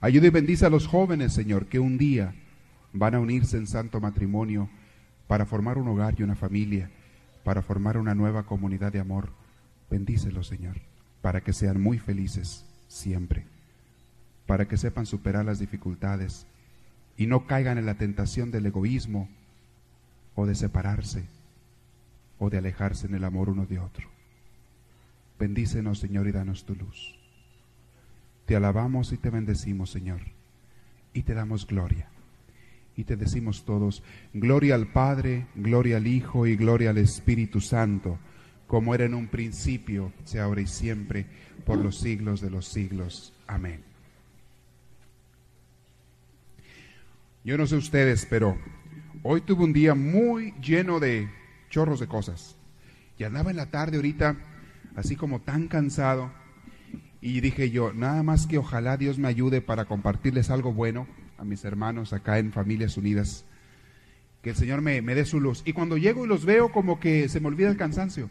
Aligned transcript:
Ayuda 0.00 0.28
y 0.28 0.30
bendice 0.30 0.64
a 0.64 0.70
los 0.70 0.86
jóvenes, 0.86 1.32
Señor, 1.32 1.66
que 1.66 1.80
un 1.80 1.98
día 1.98 2.34
van 2.92 3.16
a 3.16 3.20
unirse 3.20 3.56
en 3.56 3.66
santo 3.66 4.00
matrimonio 4.00 4.68
para 5.26 5.44
formar 5.44 5.76
un 5.76 5.88
hogar 5.88 6.14
y 6.16 6.22
una 6.22 6.36
familia, 6.36 6.88
para 7.42 7.62
formar 7.62 7.98
una 7.98 8.14
nueva 8.14 8.44
comunidad 8.44 8.92
de 8.92 9.00
amor. 9.00 9.30
Bendícelos, 9.90 10.46
Señor, 10.46 10.76
para 11.20 11.40
que 11.40 11.52
sean 11.52 11.80
muy 11.80 11.98
felices 11.98 12.64
siempre, 12.86 13.44
para 14.46 14.68
que 14.68 14.76
sepan 14.76 15.04
superar 15.04 15.44
las 15.44 15.58
dificultades 15.58 16.46
y 17.16 17.26
no 17.26 17.46
caigan 17.46 17.76
en 17.76 17.86
la 17.86 17.94
tentación 17.94 18.52
del 18.52 18.66
egoísmo 18.66 19.28
o 20.36 20.46
de 20.46 20.54
separarse 20.54 21.24
o 22.38 22.50
de 22.50 22.58
alejarse 22.58 23.08
en 23.08 23.16
el 23.16 23.24
amor 23.24 23.48
uno 23.48 23.66
de 23.66 23.80
otro. 23.80 24.08
Bendícenos, 25.40 25.98
Señor, 25.98 26.28
y 26.28 26.32
danos 26.32 26.64
tu 26.64 26.76
luz. 26.76 27.17
Te 28.48 28.56
alabamos 28.56 29.12
y 29.12 29.18
te 29.18 29.28
bendecimos, 29.28 29.90
Señor, 29.90 30.22
y 31.12 31.22
te 31.22 31.34
damos 31.34 31.66
gloria. 31.66 32.08
Y 32.96 33.04
te 33.04 33.14
decimos 33.14 33.66
todos, 33.66 34.02
gloria 34.32 34.74
al 34.74 34.86
Padre, 34.86 35.48
gloria 35.54 35.98
al 35.98 36.06
Hijo 36.06 36.46
y 36.46 36.56
gloria 36.56 36.88
al 36.88 36.96
Espíritu 36.96 37.60
Santo, 37.60 38.18
como 38.66 38.94
era 38.94 39.04
en 39.04 39.12
un 39.12 39.28
principio, 39.28 40.14
sea 40.24 40.44
ahora 40.44 40.62
y 40.62 40.66
siempre, 40.66 41.26
por 41.66 41.76
los 41.76 41.98
siglos 41.98 42.40
de 42.40 42.48
los 42.48 42.66
siglos. 42.66 43.34
Amén. 43.46 43.82
Yo 47.44 47.58
no 47.58 47.66
sé 47.66 47.76
ustedes, 47.76 48.26
pero 48.30 48.56
hoy 49.24 49.42
tuve 49.42 49.64
un 49.64 49.74
día 49.74 49.94
muy 49.94 50.54
lleno 50.62 51.00
de 51.00 51.28
chorros 51.68 52.00
de 52.00 52.06
cosas. 52.06 52.56
Y 53.18 53.24
andaba 53.24 53.50
en 53.50 53.58
la 53.58 53.70
tarde 53.70 53.96
ahorita, 53.96 54.36
así 54.96 55.16
como 55.16 55.42
tan 55.42 55.68
cansado, 55.68 56.32
y 57.20 57.40
dije 57.40 57.70
yo, 57.70 57.92
nada 57.92 58.22
más 58.22 58.46
que 58.46 58.58
ojalá 58.58 58.96
Dios 58.96 59.18
me 59.18 59.28
ayude 59.28 59.60
para 59.60 59.86
compartirles 59.86 60.50
algo 60.50 60.72
bueno 60.72 61.06
a 61.36 61.44
mis 61.44 61.64
hermanos 61.64 62.12
acá 62.12 62.38
en 62.38 62.52
Familias 62.52 62.96
Unidas. 62.96 63.44
Que 64.42 64.50
el 64.50 64.56
Señor 64.56 64.82
me, 64.82 65.02
dé 65.02 65.24
su 65.24 65.40
luz. 65.40 65.62
Y 65.64 65.72
cuando 65.72 65.96
llego 65.96 66.24
y 66.24 66.28
los 66.28 66.44
veo, 66.44 66.70
como 66.70 67.00
que 67.00 67.28
se 67.28 67.40
me 67.40 67.48
olvida 67.48 67.70
el 67.70 67.76
cansancio. 67.76 68.30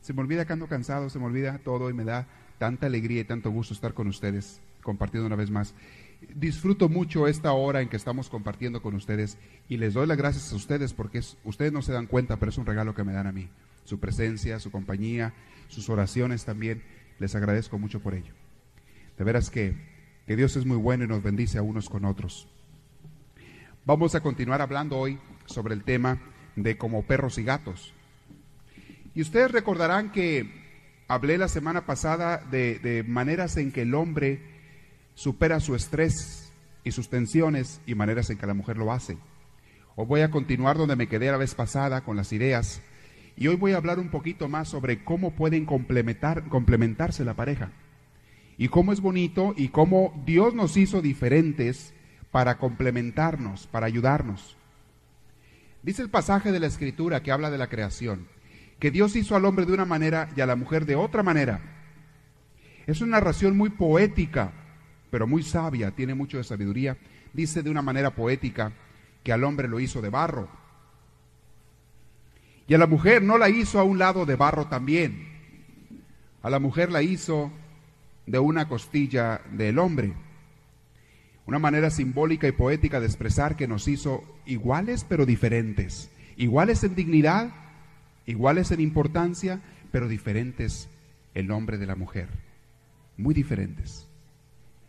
Se 0.00 0.12
me 0.12 0.20
olvida 0.20 0.44
que 0.44 0.52
ando 0.52 0.68
cansado, 0.68 1.10
se 1.10 1.18
me 1.18 1.24
olvida 1.24 1.58
todo 1.64 1.90
y 1.90 1.94
me 1.94 2.04
da 2.04 2.26
tanta 2.58 2.86
alegría 2.86 3.22
y 3.22 3.24
tanto 3.24 3.50
gusto 3.50 3.74
estar 3.74 3.92
con 3.92 4.06
ustedes, 4.06 4.60
compartiendo 4.82 5.26
una 5.26 5.36
vez 5.36 5.50
más. 5.50 5.74
Disfruto 6.36 6.88
mucho 6.88 7.26
esta 7.26 7.52
hora 7.52 7.80
en 7.80 7.88
que 7.88 7.96
estamos 7.96 8.28
compartiendo 8.28 8.82
con 8.82 8.94
ustedes 8.94 9.38
y 9.68 9.78
les 9.78 9.94
doy 9.94 10.06
las 10.06 10.16
gracias 10.16 10.52
a 10.52 10.56
ustedes 10.56 10.92
porque 10.92 11.20
ustedes 11.42 11.72
no 11.72 11.82
se 11.82 11.92
dan 11.92 12.06
cuenta, 12.06 12.36
pero 12.36 12.50
es 12.50 12.58
un 12.58 12.66
regalo 12.66 12.94
que 12.94 13.02
me 13.02 13.12
dan 13.12 13.26
a 13.26 13.32
mí. 13.32 13.48
Su 13.84 13.98
presencia, 13.98 14.60
su 14.60 14.70
compañía, 14.70 15.34
sus 15.66 15.88
oraciones 15.88 16.44
también. 16.44 16.82
Les 17.18 17.34
agradezco 17.34 17.78
mucho 17.78 18.00
por 18.00 18.14
ello. 18.14 18.32
De 19.18 19.24
veras 19.24 19.50
que, 19.50 19.74
que 20.26 20.36
Dios 20.36 20.56
es 20.56 20.64
muy 20.64 20.76
bueno 20.76 21.04
y 21.04 21.08
nos 21.08 21.22
bendice 21.22 21.58
a 21.58 21.62
unos 21.62 21.88
con 21.88 22.04
otros. 22.04 22.48
Vamos 23.84 24.14
a 24.14 24.20
continuar 24.20 24.62
hablando 24.62 24.98
hoy 24.98 25.18
sobre 25.46 25.74
el 25.74 25.84
tema 25.84 26.20
de 26.56 26.76
como 26.76 27.02
perros 27.02 27.38
y 27.38 27.44
gatos. 27.44 27.92
Y 29.14 29.22
ustedes 29.22 29.50
recordarán 29.50 30.12
que 30.12 30.62
hablé 31.08 31.36
la 31.36 31.48
semana 31.48 31.84
pasada 31.84 32.38
de, 32.38 32.78
de, 32.78 33.02
maneras 33.02 33.56
en 33.56 33.72
que 33.72 33.82
el 33.82 33.94
hombre 33.94 34.40
supera 35.14 35.60
su 35.60 35.74
estrés 35.74 36.52
y 36.84 36.92
sus 36.92 37.10
tensiones 37.10 37.80
y 37.86 37.94
maneras 37.94 38.30
en 38.30 38.38
que 38.38 38.46
la 38.46 38.54
mujer 38.54 38.78
lo 38.78 38.92
hace. 38.92 39.18
Hoy 39.94 40.06
voy 40.06 40.20
a 40.22 40.30
continuar 40.30 40.78
donde 40.78 40.96
me 40.96 41.08
quedé 41.08 41.30
la 41.30 41.36
vez 41.36 41.54
pasada 41.54 42.00
con 42.02 42.16
las 42.16 42.32
ideas 42.32 42.80
y 43.36 43.46
hoy 43.48 43.56
voy 43.56 43.72
a 43.72 43.76
hablar 43.76 43.98
un 43.98 44.08
poquito 44.08 44.48
más 44.48 44.68
sobre 44.68 45.04
cómo 45.04 45.32
pueden 45.32 45.64
complementar, 45.64 46.48
complementarse 46.48 47.24
la 47.24 47.34
pareja. 47.34 47.72
Y 48.58 48.68
cómo 48.68 48.92
es 48.92 49.00
bonito 49.00 49.54
y 49.56 49.68
cómo 49.68 50.22
Dios 50.26 50.54
nos 50.54 50.76
hizo 50.76 51.00
diferentes 51.00 51.94
para 52.30 52.58
complementarnos, 52.58 53.66
para 53.66 53.86
ayudarnos. 53.86 54.56
Dice 55.82 56.02
el 56.02 56.10
pasaje 56.10 56.52
de 56.52 56.60
la 56.60 56.66
Escritura 56.66 57.22
que 57.22 57.32
habla 57.32 57.50
de 57.50 57.58
la 57.58 57.68
creación, 57.68 58.28
que 58.78 58.90
Dios 58.90 59.16
hizo 59.16 59.34
al 59.34 59.44
hombre 59.44 59.66
de 59.66 59.72
una 59.72 59.84
manera 59.84 60.28
y 60.36 60.40
a 60.40 60.46
la 60.46 60.56
mujer 60.56 60.86
de 60.86 60.96
otra 60.96 61.22
manera. 61.22 61.60
Es 62.86 63.00
una 63.00 63.12
narración 63.12 63.56
muy 63.56 63.70
poética, 63.70 64.52
pero 65.10 65.26
muy 65.26 65.42
sabia, 65.42 65.90
tiene 65.92 66.14
mucho 66.14 66.36
de 66.36 66.44
sabiduría. 66.44 66.98
Dice 67.32 67.62
de 67.62 67.70
una 67.70 67.82
manera 67.82 68.10
poética 68.10 68.72
que 69.24 69.32
al 69.32 69.44
hombre 69.44 69.68
lo 69.68 69.80
hizo 69.80 70.02
de 70.02 70.10
barro 70.10 70.61
y 72.66 72.74
a 72.74 72.78
la 72.78 72.86
mujer 72.86 73.22
no 73.22 73.38
la 73.38 73.48
hizo 73.48 73.78
a 73.78 73.84
un 73.84 73.98
lado 73.98 74.26
de 74.26 74.36
barro 74.36 74.66
también. 74.66 75.28
A 76.42 76.50
la 76.50 76.58
mujer 76.58 76.90
la 76.90 77.02
hizo 77.02 77.52
de 78.26 78.38
una 78.38 78.68
costilla 78.68 79.40
del 79.52 79.78
hombre. 79.78 80.12
Una 81.46 81.58
manera 81.58 81.90
simbólica 81.90 82.46
y 82.46 82.52
poética 82.52 83.00
de 83.00 83.06
expresar 83.06 83.56
que 83.56 83.68
nos 83.68 83.88
hizo 83.88 84.24
iguales 84.46 85.04
pero 85.08 85.26
diferentes. 85.26 86.10
Iguales 86.36 86.84
en 86.84 86.94
dignidad, 86.94 87.52
iguales 88.26 88.70
en 88.70 88.80
importancia, 88.80 89.60
pero 89.90 90.08
diferentes 90.08 90.88
el 91.34 91.50
hombre 91.50 91.78
de 91.78 91.86
la 91.86 91.96
mujer. 91.96 92.28
Muy 93.16 93.34
diferentes. 93.34 94.06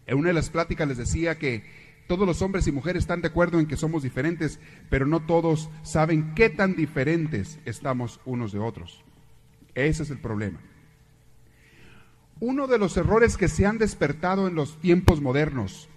En 0.05 0.17
una 0.17 0.29
de 0.29 0.33
las 0.33 0.49
pláticas 0.49 0.87
les 0.87 0.97
decía 0.97 1.37
que 1.37 1.63
todos 2.07 2.27
los 2.27 2.41
hombres 2.41 2.67
y 2.67 2.71
mujeres 2.71 3.03
están 3.03 3.21
de 3.21 3.29
acuerdo 3.29 3.59
en 3.59 3.65
que 3.65 3.77
somos 3.77 4.03
diferentes, 4.03 4.59
pero 4.89 5.05
no 5.05 5.25
todos 5.25 5.69
saben 5.83 6.33
qué 6.35 6.49
tan 6.49 6.75
diferentes 6.75 7.59
estamos 7.65 8.19
unos 8.25 8.51
de 8.51 8.59
otros. 8.59 9.03
Ese 9.73 10.03
es 10.03 10.09
el 10.09 10.19
problema. 10.19 10.59
Uno 12.39 12.67
de 12.67 12.77
los 12.77 12.97
errores 12.97 13.37
que 13.37 13.47
se 13.47 13.65
han 13.65 13.77
despertado 13.77 14.47
en 14.47 14.55
los 14.55 14.79
tiempos 14.79 15.21
modernos 15.21 15.87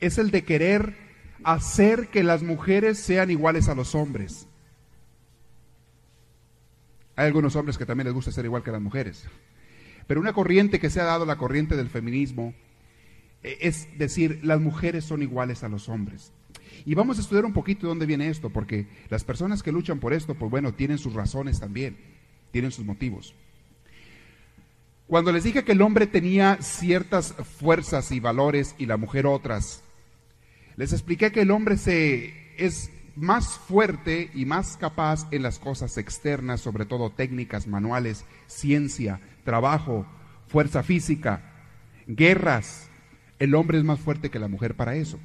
es 0.00 0.18
el 0.18 0.30
de 0.30 0.44
querer 0.44 0.96
hacer 1.44 2.08
que 2.08 2.22
las 2.24 2.42
mujeres 2.42 2.98
sean 2.98 3.30
iguales 3.30 3.68
a 3.68 3.74
los 3.74 3.94
hombres. 3.94 4.48
Hay 7.16 7.26
algunos 7.26 7.56
hombres 7.56 7.78
que 7.78 7.86
también 7.86 8.06
les 8.06 8.14
gusta 8.14 8.32
ser 8.32 8.44
igual 8.44 8.62
que 8.62 8.70
las 8.70 8.80
mujeres. 8.80 9.24
Pero 10.06 10.20
una 10.20 10.32
corriente 10.32 10.80
que 10.80 10.90
se 10.90 11.00
ha 11.00 11.04
dado, 11.04 11.26
la 11.26 11.36
corriente 11.36 11.76
del 11.76 11.88
feminismo, 11.88 12.54
es 13.42 13.98
decir, 13.98 14.40
las 14.42 14.60
mujeres 14.60 15.04
son 15.04 15.22
iguales 15.22 15.62
a 15.62 15.68
los 15.68 15.88
hombres. 15.88 16.32
Y 16.84 16.94
vamos 16.94 17.18
a 17.18 17.20
estudiar 17.20 17.44
un 17.44 17.52
poquito 17.52 17.82
de 17.82 17.88
dónde 17.88 18.06
viene 18.06 18.28
esto, 18.28 18.50
porque 18.50 18.86
las 19.08 19.24
personas 19.24 19.62
que 19.62 19.72
luchan 19.72 20.00
por 20.00 20.12
esto, 20.12 20.34
pues 20.34 20.50
bueno, 20.50 20.74
tienen 20.74 20.98
sus 20.98 21.14
razones 21.14 21.60
también, 21.60 21.96
tienen 22.50 22.72
sus 22.72 22.84
motivos. 22.84 23.34
Cuando 25.06 25.32
les 25.32 25.44
dije 25.44 25.64
que 25.64 25.72
el 25.72 25.82
hombre 25.82 26.06
tenía 26.06 26.58
ciertas 26.60 27.34
fuerzas 27.58 28.12
y 28.12 28.20
valores 28.20 28.74
y 28.78 28.86
la 28.86 28.96
mujer 28.96 29.26
otras, 29.26 29.82
les 30.76 30.92
expliqué 30.92 31.32
que 31.32 31.40
el 31.40 31.50
hombre 31.50 31.76
se, 31.76 32.34
es 32.58 32.90
más 33.16 33.58
fuerte 33.58 34.30
y 34.34 34.44
más 34.44 34.76
capaz 34.76 35.26
en 35.32 35.42
las 35.42 35.58
cosas 35.58 35.96
externas, 35.98 36.60
sobre 36.60 36.84
todo 36.84 37.10
técnicas, 37.10 37.66
manuales, 37.66 38.24
ciencia, 38.46 39.20
trabajo, 39.44 40.06
fuerza 40.46 40.82
física, 40.82 41.42
guerras, 42.06 42.87
el 43.38 43.54
hombre 43.54 43.78
es 43.78 43.84
más 43.84 44.00
fuerte 44.00 44.30
que 44.30 44.38
la 44.38 44.48
mujer 44.48 44.74
para 44.74 44.96
eso. 44.96 45.18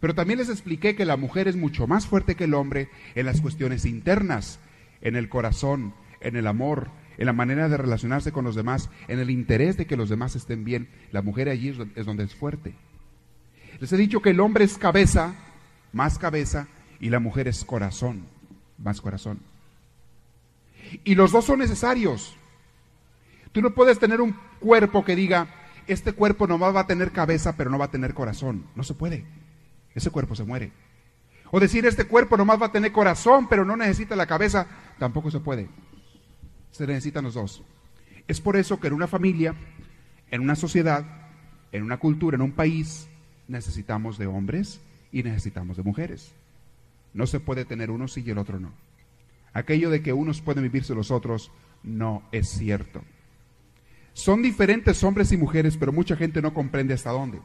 Pero 0.00 0.14
también 0.14 0.38
les 0.38 0.48
expliqué 0.48 0.94
que 0.94 1.04
la 1.04 1.16
mujer 1.16 1.48
es 1.48 1.56
mucho 1.56 1.86
más 1.86 2.06
fuerte 2.06 2.36
que 2.36 2.44
el 2.44 2.54
hombre 2.54 2.88
en 3.14 3.26
las 3.26 3.40
cuestiones 3.40 3.84
internas, 3.84 4.60
en 5.00 5.16
el 5.16 5.28
corazón, 5.28 5.94
en 6.20 6.36
el 6.36 6.46
amor, 6.46 6.90
en 7.16 7.26
la 7.26 7.32
manera 7.32 7.68
de 7.68 7.76
relacionarse 7.76 8.30
con 8.30 8.44
los 8.44 8.54
demás, 8.54 8.90
en 9.08 9.18
el 9.18 9.30
interés 9.30 9.76
de 9.76 9.86
que 9.86 9.96
los 9.96 10.08
demás 10.08 10.36
estén 10.36 10.64
bien. 10.64 10.88
La 11.10 11.22
mujer 11.22 11.48
allí 11.48 11.76
es 11.96 12.06
donde 12.06 12.24
es 12.24 12.34
fuerte. 12.34 12.74
Les 13.80 13.92
he 13.92 13.96
dicho 13.96 14.22
que 14.22 14.30
el 14.30 14.40
hombre 14.40 14.64
es 14.64 14.78
cabeza, 14.78 15.34
más 15.92 16.18
cabeza, 16.18 16.68
y 17.00 17.10
la 17.10 17.20
mujer 17.20 17.48
es 17.48 17.64
corazón, 17.64 18.26
más 18.78 19.00
corazón. 19.00 19.40
Y 21.04 21.16
los 21.16 21.32
dos 21.32 21.44
son 21.44 21.58
necesarios. 21.58 22.36
Tú 23.52 23.62
no 23.62 23.74
puedes 23.74 23.98
tener 23.98 24.20
un 24.20 24.36
cuerpo 24.60 25.04
que 25.04 25.16
diga, 25.16 25.48
este 25.88 26.12
cuerpo 26.12 26.46
nomás 26.46 26.74
va 26.74 26.80
a 26.80 26.86
tener 26.86 27.12
cabeza, 27.12 27.56
pero 27.56 27.70
no 27.70 27.78
va 27.78 27.86
a 27.86 27.90
tener 27.90 28.14
corazón. 28.14 28.66
No 28.76 28.82
se 28.82 28.94
puede. 28.94 29.24
Ese 29.94 30.10
cuerpo 30.10 30.34
se 30.34 30.44
muere. 30.44 30.72
O 31.50 31.60
decir, 31.60 31.86
este 31.86 32.04
cuerpo 32.04 32.36
nomás 32.36 32.60
va 32.60 32.66
a 32.66 32.72
tener 32.72 32.92
corazón, 32.92 33.48
pero 33.48 33.64
no 33.64 33.76
necesita 33.76 34.14
la 34.16 34.26
cabeza, 34.26 34.66
tampoco 34.98 35.30
se 35.30 35.40
puede. 35.40 35.68
Se 36.70 36.86
necesitan 36.86 37.24
los 37.24 37.34
dos. 37.34 37.62
Es 38.26 38.40
por 38.40 38.56
eso 38.56 38.78
que 38.78 38.88
en 38.88 38.92
una 38.92 39.06
familia, 39.06 39.54
en 40.30 40.42
una 40.42 40.54
sociedad, 40.54 41.04
en 41.72 41.82
una 41.82 41.96
cultura, 41.96 42.34
en 42.34 42.42
un 42.42 42.52
país, 42.52 43.08
necesitamos 43.48 44.18
de 44.18 44.26
hombres 44.26 44.80
y 45.10 45.22
necesitamos 45.22 45.78
de 45.78 45.82
mujeres. 45.82 46.34
No 47.14 47.26
se 47.26 47.40
puede 47.40 47.64
tener 47.64 47.90
uno 47.90 48.08
sí 48.08 48.22
y 48.24 48.30
el 48.30 48.38
otro 48.38 48.60
no. 48.60 48.72
Aquello 49.54 49.88
de 49.88 50.02
que 50.02 50.12
unos 50.12 50.42
pueden 50.42 50.62
vivirse 50.62 50.94
los 50.94 51.10
otros 51.10 51.50
no 51.82 52.22
es 52.30 52.48
cierto. 52.48 53.02
Son 54.18 54.42
diferentes 54.42 55.04
hombres 55.04 55.30
y 55.30 55.36
mujeres, 55.36 55.76
pero 55.76 55.92
mucha 55.92 56.16
gente 56.16 56.42
no 56.42 56.52
comprende 56.52 56.92
hasta 56.92 57.12
dónde. 57.12 57.38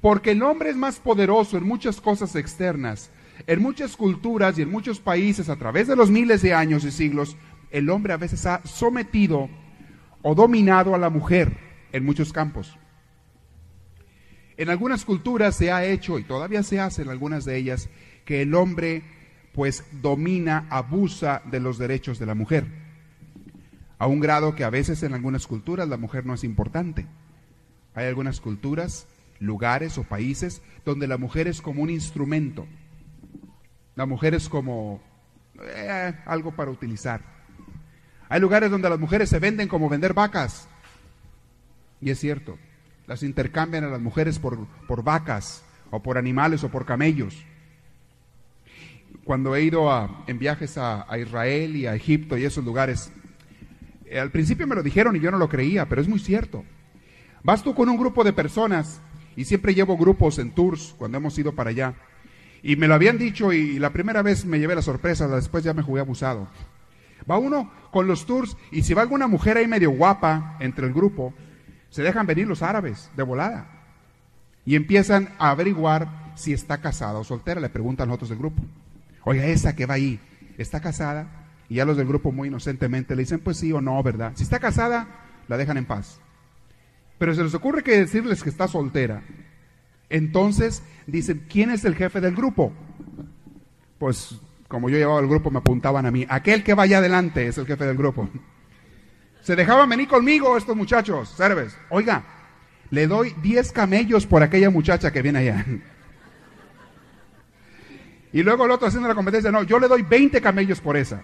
Porque 0.00 0.32
el 0.32 0.42
hombre 0.42 0.70
es 0.70 0.76
más 0.76 0.98
poderoso 0.98 1.56
en 1.56 1.62
muchas 1.62 2.00
cosas 2.00 2.34
externas. 2.34 3.12
En 3.46 3.62
muchas 3.62 3.96
culturas 3.96 4.58
y 4.58 4.62
en 4.62 4.70
muchos 4.72 4.98
países, 4.98 5.48
a 5.48 5.54
través 5.54 5.86
de 5.86 5.94
los 5.94 6.10
miles 6.10 6.42
de 6.42 6.54
años 6.54 6.84
y 6.84 6.90
siglos, 6.90 7.36
el 7.70 7.88
hombre 7.88 8.12
a 8.12 8.16
veces 8.16 8.46
ha 8.46 8.66
sometido 8.66 9.48
o 10.22 10.34
dominado 10.34 10.92
a 10.92 10.98
la 10.98 11.08
mujer 11.08 11.56
en 11.92 12.04
muchos 12.04 12.32
campos. 12.32 12.76
En 14.56 14.70
algunas 14.70 15.04
culturas 15.04 15.54
se 15.54 15.70
ha 15.70 15.84
hecho, 15.84 16.18
y 16.18 16.24
todavía 16.24 16.64
se 16.64 16.80
hace 16.80 17.02
en 17.02 17.10
algunas 17.10 17.44
de 17.44 17.56
ellas, 17.56 17.88
que 18.24 18.42
el 18.42 18.56
hombre 18.56 19.04
pues 19.54 19.84
domina, 20.02 20.66
abusa 20.68 21.42
de 21.44 21.60
los 21.60 21.78
derechos 21.78 22.18
de 22.18 22.26
la 22.26 22.34
mujer. 22.34 22.79
A 24.00 24.06
un 24.06 24.18
grado 24.18 24.56
que 24.56 24.64
a 24.64 24.70
veces 24.70 25.02
en 25.02 25.12
algunas 25.12 25.46
culturas 25.46 25.86
la 25.86 25.98
mujer 25.98 26.24
no 26.24 26.32
es 26.32 26.42
importante. 26.42 27.06
Hay 27.94 28.06
algunas 28.06 28.40
culturas, 28.40 29.06
lugares 29.38 29.98
o 29.98 30.04
países 30.04 30.62
donde 30.86 31.06
la 31.06 31.18
mujer 31.18 31.46
es 31.46 31.60
como 31.60 31.82
un 31.82 31.90
instrumento. 31.90 32.66
La 33.96 34.06
mujer 34.06 34.32
es 34.34 34.48
como 34.48 35.02
eh, 35.62 36.14
algo 36.24 36.56
para 36.56 36.70
utilizar. 36.70 37.20
Hay 38.30 38.40
lugares 38.40 38.70
donde 38.70 38.88
las 38.88 38.98
mujeres 38.98 39.28
se 39.28 39.38
venden 39.38 39.68
como 39.68 39.90
vender 39.90 40.14
vacas. 40.14 40.66
Y 42.00 42.08
es 42.08 42.18
cierto, 42.18 42.58
las 43.06 43.22
intercambian 43.22 43.84
a 43.84 43.90
las 43.90 44.00
mujeres 44.00 44.38
por, 44.38 44.66
por 44.88 45.04
vacas 45.04 45.62
o 45.90 46.02
por 46.02 46.16
animales 46.16 46.64
o 46.64 46.70
por 46.70 46.86
camellos. 46.86 47.44
Cuando 49.24 49.54
he 49.54 49.62
ido 49.62 49.92
a, 49.92 50.24
en 50.26 50.38
viajes 50.38 50.78
a, 50.78 51.06
Israel 51.18 51.76
y 51.76 51.86
a 51.86 51.94
Egipto 51.94 52.38
y 52.38 52.44
esos 52.44 52.64
lugares, 52.64 53.12
al 54.18 54.30
principio 54.30 54.66
me 54.66 54.74
lo 54.74 54.82
dijeron 54.82 55.16
y 55.16 55.20
yo 55.20 55.30
no 55.30 55.38
lo 55.38 55.48
creía, 55.48 55.88
pero 55.88 56.00
es 56.00 56.08
muy 56.08 56.18
cierto. 56.18 56.64
Vas 57.42 57.62
tú 57.62 57.74
con 57.74 57.88
un 57.88 57.98
grupo 57.98 58.24
de 58.24 58.32
personas, 58.32 59.00
y 59.36 59.44
siempre 59.44 59.74
llevo 59.74 59.96
grupos 59.96 60.38
en 60.38 60.50
tours 60.50 60.94
cuando 60.98 61.18
hemos 61.18 61.38
ido 61.38 61.54
para 61.54 61.70
allá, 61.70 61.94
y 62.62 62.76
me 62.76 62.88
lo 62.88 62.94
habían 62.94 63.18
dicho 63.18 63.52
y 63.52 63.78
la 63.78 63.90
primera 63.90 64.22
vez 64.22 64.44
me 64.44 64.58
llevé 64.58 64.74
la 64.74 64.82
sorpresa, 64.82 65.28
después 65.28 65.64
ya 65.64 65.72
me 65.72 65.82
jugué 65.82 66.00
abusado. 66.00 66.48
Va 67.30 67.38
uno 67.38 67.70
con 67.90 68.06
los 68.06 68.26
tours 68.26 68.56
y 68.70 68.82
si 68.82 68.94
va 68.94 69.02
alguna 69.02 69.26
mujer 69.26 69.56
ahí 69.56 69.66
medio 69.66 69.90
guapa 69.90 70.56
entre 70.60 70.86
el 70.86 70.92
grupo, 70.92 71.32
se 71.90 72.02
dejan 72.02 72.26
venir 72.26 72.46
los 72.46 72.62
árabes 72.62 73.10
de 73.16 73.22
volada 73.22 73.66
y 74.64 74.76
empiezan 74.76 75.30
a 75.38 75.50
averiguar 75.50 76.32
si 76.34 76.52
está 76.52 76.80
casada 76.80 77.18
o 77.18 77.24
soltera. 77.24 77.60
Le 77.60 77.68
preguntan 77.68 78.08
los 78.08 78.16
otros 78.16 78.30
del 78.30 78.38
grupo. 78.38 78.62
Oiga, 79.24 79.46
esa 79.46 79.74
que 79.74 79.86
va 79.86 79.94
ahí, 79.94 80.20
¿está 80.58 80.80
casada? 80.80 81.39
Y 81.70 81.76
ya 81.76 81.84
los 81.84 81.96
del 81.96 82.08
grupo 82.08 82.32
muy 82.32 82.48
inocentemente 82.48 83.14
le 83.14 83.22
dicen, 83.22 83.38
pues 83.38 83.56
sí 83.56 83.72
o 83.72 83.80
no, 83.80 84.02
¿verdad? 84.02 84.32
Si 84.34 84.42
está 84.42 84.58
casada, 84.58 85.06
la 85.46 85.56
dejan 85.56 85.76
en 85.76 85.86
paz. 85.86 86.20
Pero 87.16 87.32
se 87.32 87.44
les 87.44 87.54
ocurre 87.54 87.84
que 87.84 87.96
decirles 87.96 88.42
que 88.42 88.50
está 88.50 88.66
soltera. 88.66 89.22
Entonces 90.08 90.82
dicen, 91.06 91.46
¿quién 91.48 91.70
es 91.70 91.84
el 91.84 91.94
jefe 91.94 92.20
del 92.20 92.34
grupo? 92.34 92.72
Pues 93.98 94.40
como 94.66 94.90
yo 94.90 94.98
llevaba 94.98 95.20
el 95.20 95.28
grupo, 95.28 95.52
me 95.52 95.58
apuntaban 95.58 96.06
a 96.06 96.10
mí. 96.10 96.26
Aquel 96.28 96.64
que 96.64 96.74
vaya 96.74 96.98
adelante 96.98 97.46
es 97.46 97.56
el 97.56 97.66
jefe 97.66 97.84
del 97.86 97.96
grupo. 97.96 98.28
Se 99.40 99.54
dejaban 99.54 99.88
venir 99.88 100.08
conmigo 100.08 100.56
estos 100.56 100.76
muchachos, 100.76 101.32
Cerves. 101.36 101.76
Oiga, 101.88 102.24
le 102.90 103.06
doy 103.06 103.32
10 103.42 103.70
camellos 103.70 104.26
por 104.26 104.42
aquella 104.42 104.70
muchacha 104.70 105.12
que 105.12 105.22
viene 105.22 105.38
allá. 105.38 105.64
Y 108.32 108.44
luego 108.44 108.64
el 108.64 108.70
otro 108.70 108.86
haciendo 108.86 109.08
la 109.08 109.16
competencia, 109.16 109.50
no, 109.50 109.64
yo 109.64 109.80
le 109.80 109.88
doy 109.88 110.02
20 110.02 110.40
camellos 110.40 110.80
por 110.80 110.96
esa. 110.96 111.20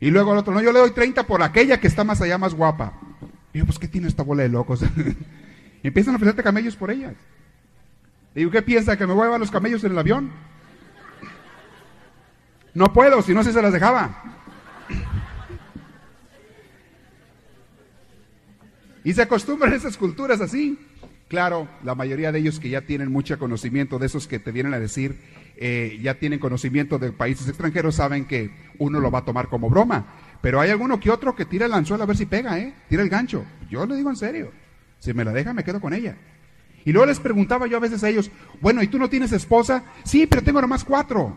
Y 0.00 0.10
luego 0.10 0.32
el 0.32 0.38
otro, 0.38 0.54
no, 0.54 0.60
yo 0.60 0.72
le 0.72 0.78
doy 0.78 0.92
30 0.92 1.24
por 1.26 1.42
aquella 1.42 1.80
que 1.80 1.88
está 1.88 2.04
más 2.04 2.20
allá, 2.20 2.38
más 2.38 2.54
guapa. 2.54 2.92
Y 3.52 3.58
yo, 3.58 3.66
pues, 3.66 3.78
¿qué 3.78 3.88
tiene 3.88 4.08
esta 4.08 4.22
bola 4.22 4.42
de 4.42 4.48
locos? 4.48 4.82
y 5.82 5.86
empiezan 5.86 6.14
a 6.14 6.16
ofrecerte 6.16 6.42
camellos 6.42 6.76
por 6.76 6.90
ellas. 6.90 7.14
Y 8.34 8.40
digo, 8.40 8.50
¿qué 8.50 8.62
piensa? 8.62 8.96
¿Que 8.96 9.06
me 9.06 9.12
voy 9.12 9.22
a 9.22 9.26
llevar 9.26 9.40
los 9.40 9.50
camellos 9.50 9.82
en 9.84 9.92
el 9.92 9.98
avión? 9.98 10.30
No 12.74 12.92
puedo, 12.92 13.22
si 13.22 13.34
no, 13.34 13.42
se 13.42 13.62
las 13.62 13.72
dejaba. 13.72 14.22
Y 19.04 19.14
se 19.14 19.22
acostumbran 19.22 19.72
esas 19.72 19.96
culturas 19.96 20.40
así. 20.42 20.78
Claro, 21.28 21.66
la 21.82 21.94
mayoría 21.94 22.30
de 22.30 22.40
ellos 22.40 22.60
que 22.60 22.68
ya 22.68 22.82
tienen 22.82 23.10
mucho 23.10 23.38
conocimiento, 23.38 23.98
de 23.98 24.04
esos 24.04 24.26
que 24.26 24.38
te 24.38 24.52
vienen 24.52 24.74
a 24.74 24.78
decir, 24.78 25.18
eh, 25.58 25.98
ya 26.02 26.14
tienen 26.14 26.38
conocimiento 26.38 26.98
de 26.98 27.12
países 27.12 27.48
extranjeros, 27.48 27.96
saben 27.96 28.26
que 28.26 28.50
uno 28.78 29.00
lo 29.00 29.10
va 29.10 29.20
a 29.20 29.24
tomar 29.24 29.48
como 29.48 29.68
broma. 29.68 30.06
Pero 30.40 30.60
hay 30.60 30.70
alguno 30.70 31.00
que 31.00 31.10
otro 31.10 31.34
que 31.34 31.44
tira 31.44 31.66
el 31.66 31.72
anzuelo 31.72 32.04
a 32.04 32.06
ver 32.06 32.16
si 32.16 32.26
pega, 32.26 32.58
¿eh? 32.58 32.74
Tira 32.88 33.02
el 33.02 33.08
gancho. 33.08 33.44
Yo 33.68 33.84
le 33.86 33.96
digo 33.96 34.08
en 34.10 34.16
serio. 34.16 34.52
Si 35.00 35.12
me 35.12 35.24
la 35.24 35.32
deja, 35.32 35.52
me 35.52 35.64
quedo 35.64 35.80
con 35.80 35.92
ella. 35.92 36.16
Y 36.84 36.92
luego 36.92 37.06
les 37.06 37.20
preguntaba 37.20 37.66
yo 37.66 37.76
a 37.76 37.80
veces 37.80 38.02
a 38.04 38.08
ellos, 38.08 38.30
bueno, 38.60 38.82
¿y 38.82 38.86
tú 38.86 38.98
no 38.98 39.10
tienes 39.10 39.32
esposa? 39.32 39.84
Sí, 40.04 40.26
pero 40.26 40.42
tengo 40.42 40.60
nomás 40.60 40.84
cuatro. 40.84 41.36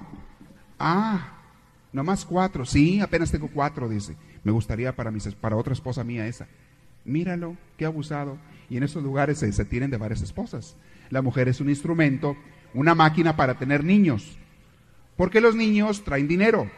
Ah, 0.79 1.39
nomás 1.91 2.23
cuatro. 2.23 2.65
Sí, 2.65 3.01
apenas 3.01 3.31
tengo 3.31 3.49
cuatro, 3.51 3.89
dice. 3.89 4.15
Me 4.43 4.51
gustaría 4.51 4.95
para, 4.95 5.11
mis, 5.11 5.27
para 5.35 5.55
otra 5.55 5.73
esposa 5.73 6.03
mía 6.03 6.27
esa 6.27 6.47
míralo, 7.05 7.57
qué 7.77 7.85
abusado. 7.85 8.37
Y 8.69 8.77
en 8.77 8.83
esos 8.83 9.03
lugares 9.03 9.39
se, 9.39 9.65
tienen 9.65 9.91
de 9.91 9.97
varias 9.97 10.21
esposas. 10.21 10.75
La 11.09 11.21
mujer 11.21 11.47
es 11.49 11.59
un 11.59 11.69
instrumento, 11.69 12.37
una 12.73 12.95
máquina 12.95 13.35
para 13.35 13.55
tener 13.55 13.83
niños. 13.83 14.37
Porque 15.17 15.41
los 15.41 15.55
niños 15.55 16.03
traen 16.03 16.27
dinero. 16.27 16.69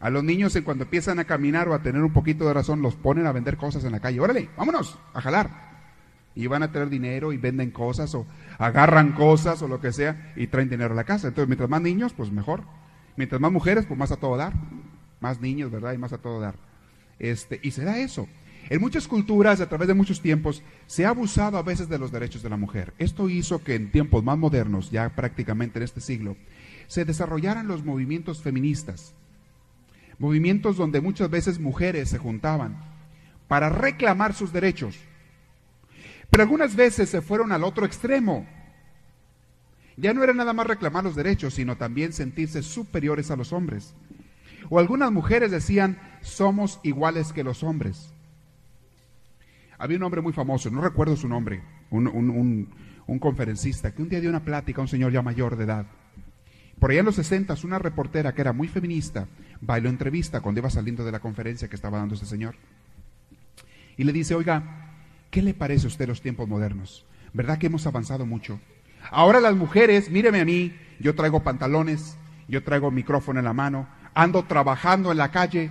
A 0.00 0.10
los 0.10 0.22
niños 0.22 0.54
en 0.54 0.64
cuando 0.64 0.84
empiezan 0.84 1.18
a 1.18 1.24
caminar 1.24 1.68
o 1.68 1.74
a 1.74 1.82
tener 1.82 2.02
un 2.02 2.12
poquito 2.12 2.46
de 2.46 2.54
razón, 2.54 2.82
los 2.82 2.94
ponen 2.94 3.26
a 3.26 3.32
vender 3.32 3.56
cosas 3.56 3.84
en 3.84 3.92
la 3.92 4.00
calle. 4.00 4.20
Órale, 4.20 4.48
vámonos, 4.56 4.98
a 5.12 5.20
jalar. 5.20 5.68
Y 6.34 6.46
van 6.46 6.62
a 6.62 6.70
tener 6.70 6.88
dinero 6.88 7.32
y 7.32 7.36
venden 7.36 7.72
cosas 7.72 8.14
o 8.14 8.24
agarran 8.58 9.12
cosas 9.12 9.60
o 9.62 9.68
lo 9.68 9.80
que 9.80 9.92
sea 9.92 10.32
y 10.36 10.46
traen 10.46 10.68
dinero 10.68 10.92
a 10.92 10.96
la 10.96 11.04
casa. 11.04 11.28
Entonces, 11.28 11.48
mientras 11.48 11.68
más 11.68 11.82
niños, 11.82 12.12
pues 12.12 12.30
mejor. 12.30 12.62
Mientras 13.16 13.40
más 13.40 13.50
mujeres, 13.50 13.86
pues 13.86 13.98
más 13.98 14.12
a 14.12 14.16
todo 14.16 14.36
dar. 14.36 14.52
Más 15.20 15.40
niños, 15.40 15.72
¿verdad? 15.72 15.94
Y 15.94 15.98
más 15.98 16.12
a 16.12 16.18
todo 16.18 16.40
dar. 16.40 16.54
Este, 17.18 17.58
y 17.62 17.72
se 17.72 17.84
da 17.84 17.98
eso. 17.98 18.28
En 18.70 18.82
muchas 18.82 19.08
culturas, 19.08 19.60
a 19.60 19.68
través 19.68 19.88
de 19.88 19.94
muchos 19.94 20.20
tiempos, 20.20 20.62
se 20.86 21.06
ha 21.06 21.10
abusado 21.10 21.56
a 21.56 21.62
veces 21.62 21.88
de 21.88 21.98
los 21.98 22.12
derechos 22.12 22.42
de 22.42 22.50
la 22.50 22.58
mujer. 22.58 22.92
Esto 22.98 23.30
hizo 23.30 23.64
que 23.64 23.74
en 23.74 23.90
tiempos 23.90 24.22
más 24.22 24.36
modernos, 24.36 24.90
ya 24.90 25.08
prácticamente 25.16 25.78
en 25.78 25.84
este 25.84 26.02
siglo, 26.02 26.36
se 26.86 27.06
desarrollaran 27.06 27.66
los 27.66 27.82
movimientos 27.82 28.42
feministas. 28.42 29.14
Movimientos 30.18 30.76
donde 30.76 31.00
muchas 31.00 31.30
veces 31.30 31.58
mujeres 31.58 32.10
se 32.10 32.18
juntaban 32.18 32.76
para 33.46 33.70
reclamar 33.70 34.34
sus 34.34 34.52
derechos. 34.52 34.98
Pero 36.28 36.42
algunas 36.42 36.76
veces 36.76 37.08
se 37.08 37.22
fueron 37.22 37.52
al 37.52 37.64
otro 37.64 37.86
extremo. 37.86 38.46
Ya 39.96 40.12
no 40.12 40.22
era 40.22 40.34
nada 40.34 40.52
más 40.52 40.66
reclamar 40.66 41.04
los 41.04 41.16
derechos, 41.16 41.54
sino 41.54 41.76
también 41.76 42.12
sentirse 42.12 42.62
superiores 42.62 43.30
a 43.30 43.36
los 43.36 43.54
hombres. 43.54 43.94
O 44.68 44.78
algunas 44.78 45.10
mujeres 45.10 45.50
decían, 45.50 45.98
somos 46.20 46.80
iguales 46.82 47.32
que 47.32 47.44
los 47.44 47.62
hombres. 47.62 48.12
Había 49.78 49.96
un 49.96 50.02
hombre 50.02 50.20
muy 50.20 50.32
famoso, 50.32 50.70
no 50.70 50.80
recuerdo 50.80 51.16
su 51.16 51.28
nombre, 51.28 51.62
un, 51.90 52.68
conferencista, 53.20 53.92
que 53.94 54.02
un 54.02 54.08
día 54.08 54.20
dio 54.20 54.28
una 54.28 54.44
plática 54.44 54.80
a 54.80 54.82
un 54.82 54.88
señor 54.88 55.12
ya 55.12 55.22
mayor 55.22 55.56
de 55.56 55.64
edad. 55.64 55.86
Por 56.80 56.90
allá 56.90 57.00
en 57.00 57.06
los 57.06 57.14
60, 57.14 57.54
una 57.64 57.78
reportera 57.78 58.34
que 58.34 58.40
era 58.40 58.52
muy 58.52 58.68
feminista 58.68 59.26
lo 59.60 59.88
entrevista 59.88 60.40
cuando 60.40 60.60
iba 60.60 60.70
saliendo 60.70 61.04
de 61.04 61.12
la 61.12 61.20
conferencia 61.20 61.68
que 61.68 61.76
estaba 61.76 61.98
dando 61.98 62.14
ese 62.14 62.26
señor. 62.26 62.56
Y 63.96 64.04
le 64.04 64.12
dice, 64.12 64.34
oiga, 64.34 64.92
¿qué 65.30 65.42
le 65.42 65.54
parece 65.54 65.86
a 65.86 65.88
usted 65.88 66.08
los 66.08 66.22
tiempos 66.22 66.48
modernos? 66.48 67.04
¿Verdad 67.32 67.58
que 67.58 67.66
hemos 67.66 67.86
avanzado 67.86 68.26
mucho? 68.26 68.60
Ahora 69.10 69.40
las 69.40 69.56
mujeres, 69.56 70.10
míreme 70.10 70.40
a 70.40 70.44
mí, 70.44 70.76
yo 71.00 71.14
traigo 71.14 71.42
pantalones, 71.42 72.16
yo 72.48 72.62
traigo 72.62 72.90
micrófono 72.90 73.40
en 73.40 73.44
la 73.44 73.52
mano, 73.52 73.88
ando 74.14 74.44
trabajando 74.44 75.12
en 75.12 75.18
la 75.18 75.30
calle, 75.30 75.70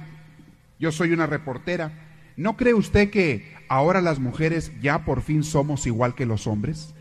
yo 0.80 0.92
soy 0.92 1.12
una 1.12 1.26
reportera. 1.26 2.07
¿No 2.38 2.56
cree 2.56 2.76
usted 2.76 3.10
que 3.10 3.52
ahora 3.68 4.00
las 4.00 4.20
mujeres 4.20 4.72
ya 4.80 5.04
por 5.04 5.24
fin 5.24 5.44
somos 5.44 5.88
igual 5.88 6.14
que 6.14 6.28
los 6.28 6.46
hombres? 6.46 6.94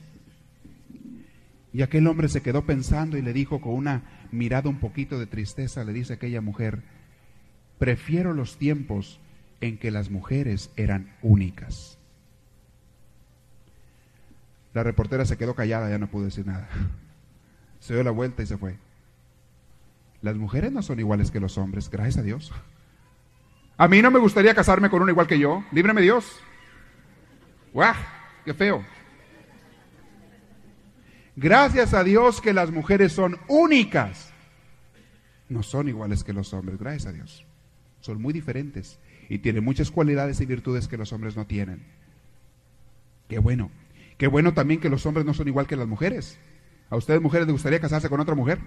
Y 1.74 1.82
aquel 1.82 2.06
hombre 2.06 2.28
se 2.28 2.40
quedó 2.40 2.64
pensando 2.64 3.18
y 3.18 3.22
le 3.22 3.34
dijo 3.34 3.60
con 3.60 3.74
una 3.74 4.26
mirada 4.32 4.70
un 4.70 4.80
poquito 4.80 5.18
de 5.18 5.26
tristeza, 5.26 5.84
le 5.84 5.92
dice 5.92 6.14
aquella 6.14 6.40
mujer, 6.40 6.82
prefiero 7.78 8.32
los 8.32 8.56
tiempos 8.56 9.20
en 9.60 9.76
que 9.76 9.90
las 9.90 10.10
mujeres 10.10 10.70
eran 10.76 11.12
únicas. 11.20 11.98
La 14.72 14.82
reportera 14.82 15.26
se 15.26 15.36
quedó 15.36 15.54
callada, 15.54 15.90
ya 15.90 15.98
no 15.98 16.10
pudo 16.10 16.24
decir 16.24 16.46
nada. 16.46 16.68
Se 17.80 17.92
dio 17.92 18.02
la 18.02 18.10
vuelta 18.10 18.42
y 18.42 18.46
se 18.46 18.56
fue. 18.56 18.78
Las 20.22 20.36
mujeres 20.36 20.72
no 20.72 20.80
son 20.80 20.98
iguales 20.98 21.30
que 21.30 21.40
los 21.40 21.58
hombres, 21.58 21.90
gracias 21.90 22.18
a 22.18 22.22
Dios. 22.22 22.52
A 23.78 23.88
mí 23.88 24.00
no 24.00 24.10
me 24.10 24.18
gustaría 24.18 24.54
casarme 24.54 24.88
con 24.88 25.02
uno 25.02 25.10
igual 25.10 25.26
que 25.26 25.38
yo, 25.38 25.64
líbreme 25.70 26.00
Dios. 26.00 26.40
¡Guau! 27.72 27.94
¡Qué 28.44 28.54
feo! 28.54 28.84
Gracias 31.36 31.92
a 31.92 32.02
Dios 32.02 32.40
que 32.40 32.54
las 32.54 32.70
mujeres 32.70 33.12
son 33.12 33.38
únicas. 33.48 34.32
No 35.50 35.62
son 35.62 35.88
iguales 35.88 36.24
que 36.24 36.32
los 36.32 36.54
hombres, 36.54 36.78
gracias 36.78 37.06
a 37.06 37.12
Dios. 37.12 37.44
Son 38.00 38.20
muy 38.22 38.32
diferentes 38.32 38.98
y 39.28 39.38
tienen 39.38 39.62
muchas 39.62 39.90
cualidades 39.90 40.40
y 40.40 40.46
virtudes 40.46 40.88
que 40.88 40.96
los 40.96 41.12
hombres 41.12 41.36
no 41.36 41.46
tienen. 41.46 41.84
Qué 43.28 43.38
bueno. 43.38 43.70
Qué 44.16 44.28
bueno 44.28 44.54
también 44.54 44.80
que 44.80 44.88
los 44.88 45.04
hombres 45.04 45.26
no 45.26 45.34
son 45.34 45.48
igual 45.48 45.66
que 45.66 45.76
las 45.76 45.86
mujeres. 45.86 46.38
¿A 46.88 46.96
ustedes 46.96 47.20
mujeres 47.20 47.46
les 47.46 47.52
gustaría 47.52 47.80
casarse 47.80 48.08
con 48.08 48.20
otra 48.20 48.34
mujer? 48.34 48.58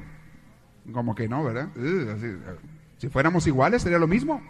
Como 0.94 1.16
que 1.16 1.28
no, 1.28 1.44
¿verdad? 1.44 1.70
si 2.98 3.10
fuéramos 3.10 3.48
iguales 3.48 3.82
sería 3.82 3.98
lo 3.98 4.08
mismo. 4.08 4.44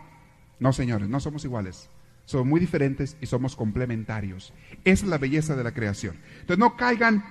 No, 0.60 0.74
señores, 0.74 1.10
no 1.10 1.20
somos 1.20 1.46
iguales. 1.46 1.90
Somos 2.26 2.46
muy 2.46 2.60
diferentes 2.60 3.18
y 3.22 3.26
somos 3.26 3.56
complementarios. 3.56 4.54
Esa 4.84 5.06
es 5.06 5.10
la 5.10 5.18
belleza 5.18 5.56
de 5.56 5.64
la 5.64 5.74
creación. 5.74 6.16
Entonces 6.42 6.60
no 6.60 6.76
caigan 6.76 7.26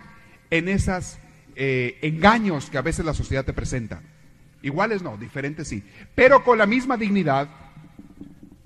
en 0.50 0.68
esos 0.68 1.18
eh, 1.54 1.99
engaños 2.02 2.70
que 2.70 2.78
a 2.78 2.82
veces 2.82 3.04
la 3.04 3.14
sociedad 3.14 3.44
te 3.44 3.52
presenta. 3.52 4.02
Iguales 4.62 5.02
no, 5.02 5.16
diferentes 5.16 5.68
sí. 5.68 5.85
Pero 6.14 6.42
con 6.42 6.58
la 6.58 6.66
misma 6.66 6.97
dignidad, 6.97 7.49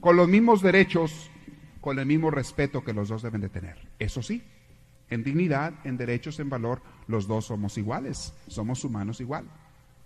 con 0.01 0.17
los 0.17 0.29
mismos 0.29 0.63
derechos, 0.63 1.31
con 1.81 1.99
el 1.99 2.07
mismo 2.07 2.31
respeto 2.31 2.83
que 2.83 2.95
los 2.95 3.09
dos 3.09 3.23
deben 3.23 3.41
de 3.41 3.49
tener. 3.49 3.77
Eso 3.99 4.23
sí, 4.23 4.43
en 5.11 5.25
dignidad, 5.25 5.75
en 5.85 5.99
derechos, 5.99 6.41
en 6.41 6.49
valor, 6.49 6.81
los 7.09 7.29
dos 7.29 7.47
somos 7.47 7.77
iguales. 7.77 8.33
Somos 8.47 8.85
humanos 8.85 9.21
igual, 9.21 9.45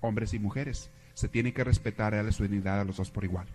hombres 0.01 0.35
y 0.35 0.41
mujeres. 0.41 0.91
Se 1.15 1.29
tiene 1.29 1.53
que 1.53 1.63
respetar 1.63 2.15
a 2.15 2.33
su 2.33 2.43
dignidad 2.43 2.81
a 2.81 2.85
los 2.85 2.97
dos 2.97 3.13
por 3.13 3.23
igual. 3.23 3.47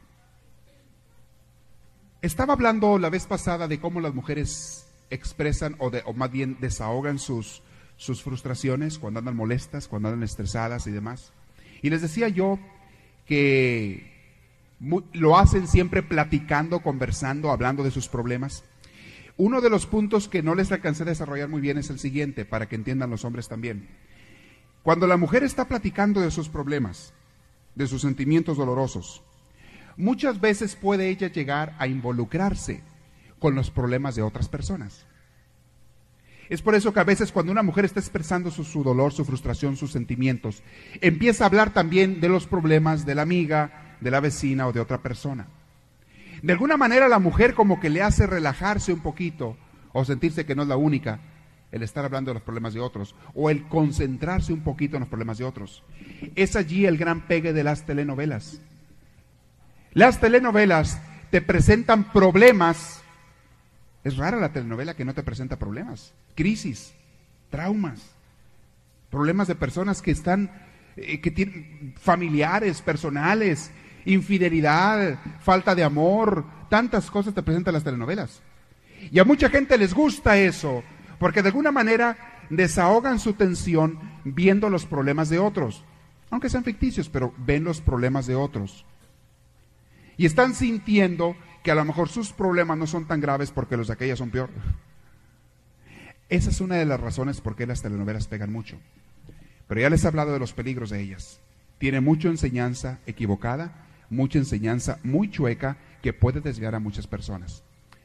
Estaba 2.22 2.54
hablando 2.54 3.00
la 3.00 3.10
vez 3.10 3.25
pasada 3.25 3.68
de 3.68 3.80
cómo 3.80 4.00
las 4.00 4.13
mujeres 4.13 4.86
expresan 5.10 5.75
o, 5.80 5.90
de, 5.90 6.04
o 6.06 6.13
más 6.13 6.32
bien 6.32 6.56
desahogan 6.62 7.18
sus, 7.18 7.63
sus 7.98 8.22
frustraciones 8.22 9.00
cuando 9.00 9.18
andan 9.18 9.36
molestas, 9.36 9.88
cuando 9.88 10.10
andan 10.10 10.22
estresadas 10.22 10.86
y 10.86 10.92
demás. 10.92 11.34
Y 11.82 11.90
les 11.90 12.04
decía 12.04 12.28
yo 12.28 12.60
que 13.25 14.12
lo 15.13 15.36
hacen 15.36 15.68
siempre 15.68 16.04
platicando, 16.04 16.82
conversando, 16.82 17.50
hablando 17.50 17.84
de 17.84 17.90
sus 17.90 18.08
problemas. 18.08 18.63
Uno 19.38 19.60
de 19.60 19.72
los 19.72 19.88
puntos 19.88 20.28
que 20.28 20.44
no 20.44 20.54
les 20.54 20.72
alcancé 20.72 21.01
a 21.01 21.08
desarrollar 21.08 21.50
muy 21.50 21.60
bien 21.60 21.80
es 21.80 21.90
el 21.90 21.98
siguiente, 21.98 22.46
para 22.46 22.70
que 22.70 22.75
entiendan 22.75 23.10
los 23.10 23.25
hombres 23.25 23.48
también. 23.48 23.88
Cuando 24.84 25.08
la 25.08 25.18
mujer 25.18 25.44
está 25.44 25.68
platicando 25.68 26.22
de 26.22 26.30
sus 26.30 26.50
problemas, 26.50 27.13
de 27.74 27.88
sus 27.88 28.04
sentimientos 28.04 28.58
dolorosos, 28.58 29.24
muchas 29.98 30.39
veces 30.39 30.75
puede 30.75 31.10
ella 31.10 31.27
llegar 31.27 31.75
a 31.79 31.88
involucrarse 31.88 32.81
con 33.39 33.55
los 33.55 33.71
problemas 33.71 34.15
de 34.15 34.21
otras 34.21 34.50
personas. 34.50 35.05
Es 36.50 36.62
por 36.62 36.75
eso 36.75 36.93
que 36.93 37.00
a 37.00 37.05
veces 37.05 37.31
cuando 37.31 37.51
una 37.51 37.63
mujer 37.63 37.86
está 37.86 38.01
expresando 38.01 38.51
su, 38.51 38.83
dolor, 38.83 39.13
su 39.13 39.24
frustración, 39.24 39.77
sus 39.77 39.93
sentimientos, 39.93 40.63
empieza 41.00 41.45
a 41.45 41.48
hablar 41.48 41.71
también 41.71 42.19
de 42.19 42.27
los 42.27 42.45
problemas 42.45 43.05
de 43.05 43.15
la 43.15 43.21
amiga, 43.21 43.95
de 44.01 44.12
la 44.12 44.19
vecina 44.19 44.67
o 44.67 44.74
de 44.74 44.81
otra 44.81 45.01
persona. 45.01 45.48
De 46.41 46.51
alguna 46.51 46.75
manera 46.75 47.07
la 47.07 47.19
mujer 47.19 47.53
como 47.53 47.79
que 47.79 47.89
le 47.89 48.01
hace 48.01 48.27
relajarse 48.27 48.91
un 48.91 49.00
poquito 49.00 49.55
o 49.93 50.03
sentirse 50.03 50.45
que 50.45 50.55
no 50.55 50.63
es 50.63 50.67
la 50.67 50.75
única 50.75 51.21
el 51.71 51.83
estar 51.83 52.03
hablando 52.03 52.31
de 52.31 52.36
los 52.36 52.43
problemas 52.43 52.74
de 52.74 52.81
otros 52.81 53.15
o 53.33 53.50
el 53.50 53.67
concentrarse 53.67 54.51
un 54.51 54.62
poquito 54.62 54.98
en 54.98 55.01
los 55.01 55.10
problemas 55.10 55.38
de 55.38 55.45
otros. 55.45 55.83
Es 56.36 56.55
allí 56.55 56.86
el 56.86 56.98
gran 56.98 57.27
pegue 57.27 57.53
de 57.53 57.63
las 57.63 57.86
telenovelas. 57.86 58.62
Las 59.93 60.19
telenovelas 60.19 61.00
te 61.31 61.41
presentan 61.41 62.12
problemas. 62.12 63.01
Es 64.03 64.17
rara 64.17 64.38
la 64.38 64.53
telenovela 64.53 64.95
que 64.95 65.05
no 65.05 65.13
te 65.13 65.24
presenta 65.24 65.60
problemas, 65.60 66.13
crisis, 66.36 66.93
traumas, 67.50 68.01
problemas 69.10 69.48
de 69.48 69.55
personas 69.55 70.01
que 70.01 70.12
están, 70.12 70.50
eh, 70.95 71.21
que 71.21 71.29
tienen 71.29 71.93
familiares, 72.00 72.81
personales, 72.81 73.69
infidelidad, 74.05 75.19
falta 75.39 75.75
de 75.75 75.83
amor, 75.83 76.45
tantas 76.69 77.12
cosas 77.12 77.36
te 77.36 77.43
presentan 77.43 77.74
las 77.74 77.83
telenovelas. 77.83 78.41
Y 79.12 79.19
a 79.19 79.24
mucha 79.24 79.50
gente 79.50 79.77
les 79.77 79.93
gusta 79.93 80.38
eso, 80.38 80.83
porque 81.19 81.41
de 81.41 81.50
alguna 81.50 81.71
manera 81.71 82.17
desahogan 82.50 83.19
su 83.19 83.33
tensión 83.33 84.00
viendo 84.24 84.69
los 84.69 84.86
problemas 84.86 85.29
de 85.29 85.39
otros, 85.39 85.83
aunque 86.29 86.50
sean 86.50 86.63
ficticios, 86.63 87.10
pero 87.10 87.33
ven 87.38 87.63
los 87.63 87.81
problemas 87.81 88.25
de 88.25 88.36
otros. 88.36 88.86
Y 90.22 90.28
están 90.28 90.54
sintiendo 90.54 91.36
que 91.63 91.72
a 91.72 91.75
lo 91.75 91.84
mejor 91.84 92.08
sus 92.08 92.32
problemas 92.32 92.78
no 92.78 92.86
son 92.86 93.08
tan 93.08 93.22
graves 93.22 93.50
porque 93.50 93.75
los 93.75 93.88
de 93.88 93.94
aquellas 93.94 94.20
son 94.20 94.30
peor. 94.30 94.51
Esa 96.30 96.51
es 96.51 96.62
una 96.62 96.75
de 96.75 96.86
las 96.86 97.00
razones 97.00 97.42
por 97.42 97.56
qué 97.56 97.66
las 97.66 97.82
telenovelas 97.82 98.28
pegan 98.28 98.51
mucho. 98.51 98.78
Pero 99.68 99.82
ya 99.82 99.90
les 99.90 100.04
he 100.04 100.08
hablado 100.08 100.32
de 100.32 100.38
los 100.38 100.54
peligros 100.54 100.92
de 100.92 101.01
ellas. 101.01 101.40
Tiene 101.80 102.01
mucha 102.01 102.28
enseñanza 102.28 103.00
equivocada, 103.08 103.88
mucha 104.12 104.38
enseñanza 104.38 105.00
muy 105.04 105.32
chueca 105.32 105.78
que 106.04 106.13
puede 106.13 106.40
desviar 106.40 106.75
a 106.75 106.80
muchas 106.80 107.08
personas. 107.08 107.63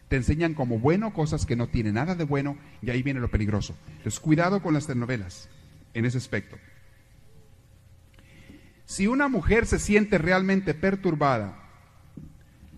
Te 0.08 0.16
enseñan 0.16 0.54
como 0.54 0.78
bueno 0.78 1.12
cosas 1.12 1.44
que 1.44 1.54
no 1.54 1.66
tienen 1.66 1.96
nada 1.96 2.14
de 2.14 2.24
bueno 2.24 2.56
y 2.80 2.88
ahí 2.88 3.02
viene 3.02 3.20
lo 3.20 3.30
peligroso. 3.30 3.76
Entonces, 3.98 4.20
cuidado 4.20 4.62
con 4.62 4.72
las 4.72 4.86
telenovelas 4.86 5.50
en 5.92 6.06
ese 6.06 6.16
aspecto. 6.16 6.56
Si 8.86 9.06
una 9.06 9.28
mujer 9.28 9.66
se 9.66 9.78
siente 9.78 10.16
realmente 10.16 10.72
perturbada 10.72 11.65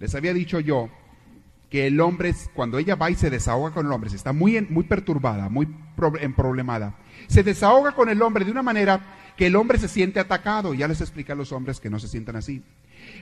les 0.00 0.14
había 0.14 0.34
dicho 0.34 0.60
yo 0.60 0.88
que 1.70 1.86
el 1.86 2.00
hombre, 2.00 2.34
cuando 2.54 2.78
ella 2.78 2.94
va 2.94 3.10
y 3.10 3.14
se 3.14 3.30
desahoga 3.30 3.72
con 3.72 3.86
el 3.86 3.92
hombre, 3.92 4.10
se 4.10 4.16
está 4.16 4.32
muy, 4.32 4.60
muy 4.62 4.84
perturbada, 4.84 5.48
muy 5.48 5.66
problemada, 6.36 6.96
se 7.26 7.42
desahoga 7.42 7.92
con 7.92 8.08
el 8.08 8.22
hombre 8.22 8.44
de 8.44 8.50
una 8.50 8.62
manera 8.62 9.00
que 9.36 9.46
el 9.46 9.56
hombre 9.56 9.78
se 9.78 9.88
siente 9.88 10.18
atacado. 10.18 10.74
Ya 10.74 10.88
les 10.88 11.00
expliqué 11.00 11.32
a 11.32 11.36
los 11.36 11.52
hombres 11.52 11.78
que 11.78 11.90
no 11.90 11.98
se 11.98 12.08
sientan 12.08 12.36
así. 12.36 12.62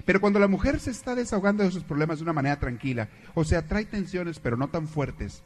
Pero 0.04 0.20
cuando 0.20 0.38
la 0.38 0.48
mujer 0.48 0.80
se 0.80 0.90
está 0.90 1.14
desahogando 1.14 1.64
de 1.64 1.70
sus 1.70 1.84
problemas 1.84 2.18
de 2.18 2.24
una 2.24 2.32
manera 2.32 2.58
tranquila, 2.58 3.08
o 3.34 3.44
sea, 3.44 3.66
trae 3.66 3.84
tensiones, 3.84 4.38
pero 4.38 4.56
no 4.56 4.68
tan 4.68 4.88
fuertes, 4.88 5.42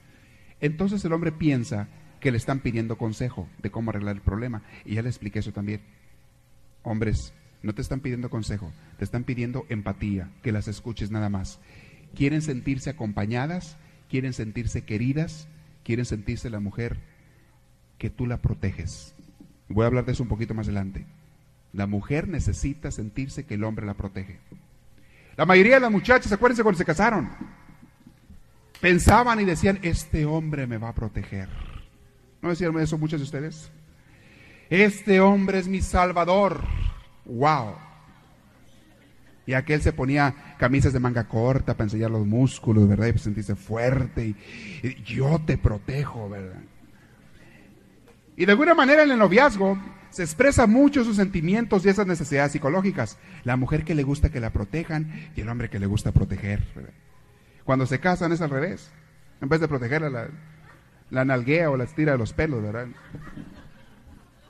entonces 0.60 1.04
el 1.04 1.12
hombre 1.12 1.32
piensa 1.32 1.88
que 2.20 2.30
le 2.30 2.36
están 2.36 2.60
pidiendo 2.60 2.98
consejo 2.98 3.48
de 3.62 3.70
cómo 3.70 3.90
arreglar 3.90 4.16
el 4.16 4.22
problema. 4.22 4.62
Y 4.84 4.94
ya 4.94 5.02
le 5.02 5.08
expliqué 5.08 5.38
eso 5.38 5.52
también. 5.52 5.80
Hombres, 6.82 7.32
no 7.62 7.74
te 7.74 7.82
están 7.82 8.00
pidiendo 8.00 8.30
consejo, 8.30 8.72
te 8.98 9.04
están 9.04 9.24
pidiendo 9.24 9.66
empatía, 9.68 10.30
que 10.42 10.52
las 10.52 10.68
escuches 10.68 11.10
nada 11.10 11.28
más. 11.28 11.58
Quieren 12.14 12.42
sentirse 12.42 12.90
acompañadas, 12.90 13.76
quieren 14.08 14.32
sentirse 14.32 14.82
queridas, 14.82 15.48
quieren 15.84 16.04
sentirse 16.04 16.50
la 16.50 16.60
mujer 16.60 16.98
que 17.98 18.10
tú 18.10 18.26
la 18.26 18.38
proteges. 18.38 19.14
Voy 19.68 19.84
a 19.84 19.86
hablar 19.88 20.04
de 20.04 20.12
eso 20.12 20.22
un 20.22 20.28
poquito 20.28 20.54
más 20.54 20.66
adelante. 20.66 21.06
La 21.72 21.86
mujer 21.86 22.26
necesita 22.28 22.90
sentirse 22.90 23.44
que 23.44 23.54
el 23.54 23.64
hombre 23.64 23.86
la 23.86 23.94
protege. 23.94 24.38
La 25.36 25.46
mayoría 25.46 25.74
de 25.74 25.80
las 25.80 25.92
muchachas, 25.92 26.32
acuérdense 26.32 26.62
cuando 26.62 26.78
se 26.78 26.84
casaron, 26.84 27.30
pensaban 28.80 29.38
y 29.40 29.44
decían, 29.44 29.78
este 29.82 30.24
hombre 30.24 30.66
me 30.66 30.78
va 30.78 30.88
a 30.88 30.94
proteger. 30.94 31.48
¿No 32.42 32.48
decían 32.48 32.76
eso 32.80 32.98
muchos 32.98 33.20
de 33.20 33.24
ustedes? 33.24 33.70
Este 34.70 35.20
hombre 35.20 35.58
es 35.58 35.68
mi 35.68 35.82
salvador 35.82 36.64
wow. 37.30 37.74
Y 39.46 39.54
aquel 39.54 39.82
se 39.82 39.92
ponía 39.92 40.54
camisas 40.58 40.92
de 40.92 41.00
manga 41.00 41.24
corta 41.24 41.74
para 41.74 41.86
enseñar 41.86 42.10
los 42.10 42.26
músculos, 42.26 42.88
¿verdad? 42.88 43.08
Y 43.14 43.18
sentirse 43.18 43.56
fuerte. 43.56 44.34
Y, 44.82 45.02
yo 45.04 45.40
te 45.44 45.58
protejo, 45.58 46.28
¿verdad? 46.28 46.60
Y 48.36 48.44
de 48.44 48.52
alguna 48.52 48.74
manera 48.74 49.02
en 49.02 49.10
el 49.10 49.18
noviazgo 49.18 49.76
se 50.10 50.22
expresa 50.22 50.66
mucho 50.66 51.04
sus 51.04 51.16
sentimientos 51.16 51.84
y 51.84 51.88
esas 51.88 52.06
necesidades 52.06 52.52
psicológicas. 52.52 53.18
La 53.44 53.56
mujer 53.56 53.84
que 53.84 53.94
le 53.94 54.02
gusta 54.02 54.30
que 54.30 54.40
la 54.40 54.50
protejan 54.50 55.30
y 55.34 55.40
el 55.40 55.48
hombre 55.48 55.68
que 55.68 55.78
le 55.78 55.86
gusta 55.86 56.12
proteger. 56.12 56.62
Cuando 57.64 57.86
se 57.86 57.98
casan 58.00 58.32
es 58.32 58.40
al 58.40 58.50
revés. 58.50 58.90
En 59.40 59.48
vez 59.48 59.60
de 59.60 59.68
protegerla, 59.68 60.10
la, 61.10 61.24
la 61.24 61.70
o 61.70 61.76
la 61.76 61.84
estira 61.84 62.12
de 62.12 62.18
los 62.18 62.32
pelos, 62.32 62.62
¿verdad? 62.62 62.88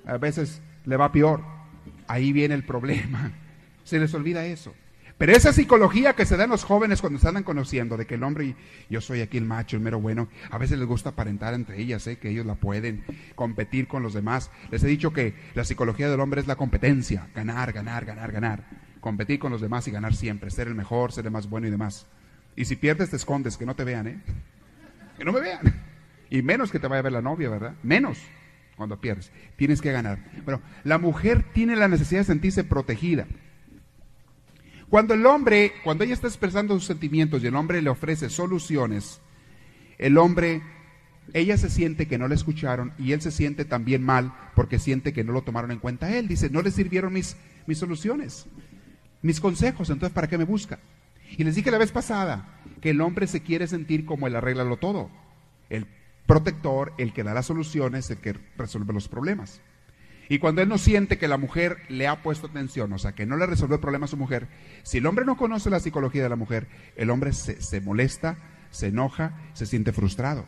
A 0.04 0.18
veces 0.18 0.60
le 0.84 0.96
va 0.96 1.12
peor. 1.12 1.59
Ahí 2.10 2.32
viene 2.32 2.56
el 2.56 2.64
problema. 2.64 3.30
Se 3.84 4.00
les 4.00 4.12
olvida 4.14 4.44
eso. 4.44 4.74
Pero 5.16 5.30
esa 5.32 5.52
psicología 5.52 6.14
que 6.14 6.24
se 6.24 6.36
da 6.36 6.44
en 6.44 6.50
los 6.50 6.64
jóvenes 6.64 7.02
cuando 7.02 7.18
se 7.18 7.28
andan 7.28 7.44
conociendo, 7.44 7.98
de 7.98 8.06
que 8.06 8.14
el 8.14 8.22
hombre, 8.22 8.56
yo 8.88 9.02
soy 9.02 9.20
aquí 9.20 9.36
el 9.36 9.44
macho, 9.44 9.76
el 9.76 9.82
mero 9.82 10.00
bueno, 10.00 10.28
a 10.50 10.56
veces 10.56 10.78
les 10.78 10.88
gusta 10.88 11.10
aparentar 11.10 11.52
entre 11.52 11.78
ellas, 11.78 12.06
¿eh? 12.06 12.16
que 12.16 12.30
ellos 12.30 12.46
la 12.46 12.54
pueden 12.54 13.04
competir 13.34 13.86
con 13.86 14.02
los 14.02 14.14
demás. 14.14 14.50
Les 14.70 14.82
he 14.82 14.86
dicho 14.86 15.12
que 15.12 15.34
la 15.54 15.64
psicología 15.64 16.08
del 16.08 16.20
hombre 16.20 16.40
es 16.40 16.46
la 16.46 16.56
competencia, 16.56 17.28
ganar, 17.34 17.72
ganar, 17.74 18.06
ganar, 18.06 18.32
ganar. 18.32 18.64
Competir 19.00 19.38
con 19.38 19.52
los 19.52 19.60
demás 19.60 19.86
y 19.86 19.90
ganar 19.90 20.14
siempre, 20.14 20.50
ser 20.50 20.68
el 20.68 20.74
mejor, 20.74 21.12
ser 21.12 21.26
el 21.26 21.32
más 21.32 21.50
bueno 21.50 21.66
y 21.66 21.70
demás. 21.70 22.06
Y 22.56 22.64
si 22.64 22.76
pierdes 22.76 23.10
te 23.10 23.16
escondes, 23.16 23.58
que 23.58 23.66
no 23.66 23.76
te 23.76 23.84
vean, 23.84 24.06
¿eh? 24.06 24.20
Que 25.18 25.24
no 25.24 25.32
me 25.32 25.40
vean. 25.40 25.60
Y 26.32 26.42
menos 26.42 26.70
que 26.70 26.78
te 26.78 26.86
vaya 26.86 27.00
a 27.00 27.02
ver 27.02 27.12
la 27.12 27.22
novia, 27.22 27.50
¿verdad? 27.50 27.74
Menos 27.82 28.18
cuando 28.80 28.98
pierdes. 28.98 29.30
Tienes 29.56 29.82
que 29.82 29.92
ganar. 29.92 30.24
Bueno, 30.42 30.62
la 30.84 30.96
mujer 30.96 31.44
tiene 31.52 31.76
la 31.76 31.86
necesidad 31.86 32.20
de 32.22 32.24
sentirse 32.24 32.64
protegida. 32.64 33.26
Cuando 34.88 35.12
el 35.12 35.26
hombre, 35.26 35.74
cuando 35.84 36.02
ella 36.02 36.14
está 36.14 36.28
expresando 36.28 36.72
sus 36.72 36.86
sentimientos 36.86 37.44
y 37.44 37.46
el 37.46 37.56
hombre 37.56 37.82
le 37.82 37.90
ofrece 37.90 38.30
soluciones, 38.30 39.20
el 39.98 40.16
hombre 40.16 40.62
ella 41.34 41.58
se 41.58 41.68
siente 41.68 42.08
que 42.08 42.16
no 42.16 42.26
le 42.26 42.34
escucharon 42.34 42.94
y 42.96 43.12
él 43.12 43.20
se 43.20 43.30
siente 43.30 43.66
también 43.66 44.02
mal 44.02 44.32
porque 44.56 44.78
siente 44.78 45.12
que 45.12 45.24
no 45.24 45.32
lo 45.32 45.42
tomaron 45.42 45.72
en 45.72 45.78
cuenta 45.78 46.16
él. 46.16 46.26
Dice, 46.26 46.48
no 46.48 46.62
le 46.62 46.70
sirvieron 46.70 47.12
mis, 47.12 47.36
mis 47.66 47.76
soluciones, 47.76 48.46
mis 49.20 49.40
consejos, 49.40 49.90
entonces 49.90 50.14
¿para 50.14 50.26
qué 50.26 50.38
me 50.38 50.44
busca? 50.44 50.78
Y 51.36 51.44
les 51.44 51.54
dije 51.54 51.70
la 51.70 51.76
vez 51.76 51.92
pasada 51.92 52.62
que 52.80 52.88
el 52.88 53.02
hombre 53.02 53.26
se 53.26 53.42
quiere 53.42 53.66
sentir 53.66 54.06
como 54.06 54.26
el 54.26 54.36
arréglalo 54.36 54.78
todo, 54.78 55.10
el 55.68 55.86
protector, 56.30 56.92
el 56.98 57.12
que 57.12 57.24
da 57.24 57.34
las 57.34 57.46
soluciones, 57.46 58.10
el 58.10 58.18
que 58.18 58.36
resuelve 58.56 58.92
los 58.92 59.08
problemas. 59.08 59.60
Y 60.28 60.38
cuando 60.38 60.62
él 60.62 60.68
no 60.68 60.78
siente 60.78 61.18
que 61.18 61.26
la 61.26 61.38
mujer 61.38 61.78
le 61.88 62.06
ha 62.06 62.22
puesto 62.22 62.46
atención, 62.46 62.92
o 62.92 62.98
sea, 62.98 63.12
que 63.12 63.26
no 63.26 63.36
le 63.36 63.46
resuelve 63.46 63.74
el 63.74 63.80
problema 63.80 64.04
a 64.04 64.08
su 64.08 64.16
mujer, 64.16 64.46
si 64.84 64.98
el 64.98 65.06
hombre 65.06 65.24
no 65.24 65.36
conoce 65.36 65.70
la 65.70 65.80
psicología 65.80 66.22
de 66.22 66.28
la 66.28 66.36
mujer, 66.36 66.68
el 66.94 67.10
hombre 67.10 67.32
se, 67.32 67.60
se 67.60 67.80
molesta, 67.80 68.38
se 68.70 68.88
enoja, 68.88 69.34
se 69.54 69.66
siente 69.66 69.92
frustrado 69.92 70.46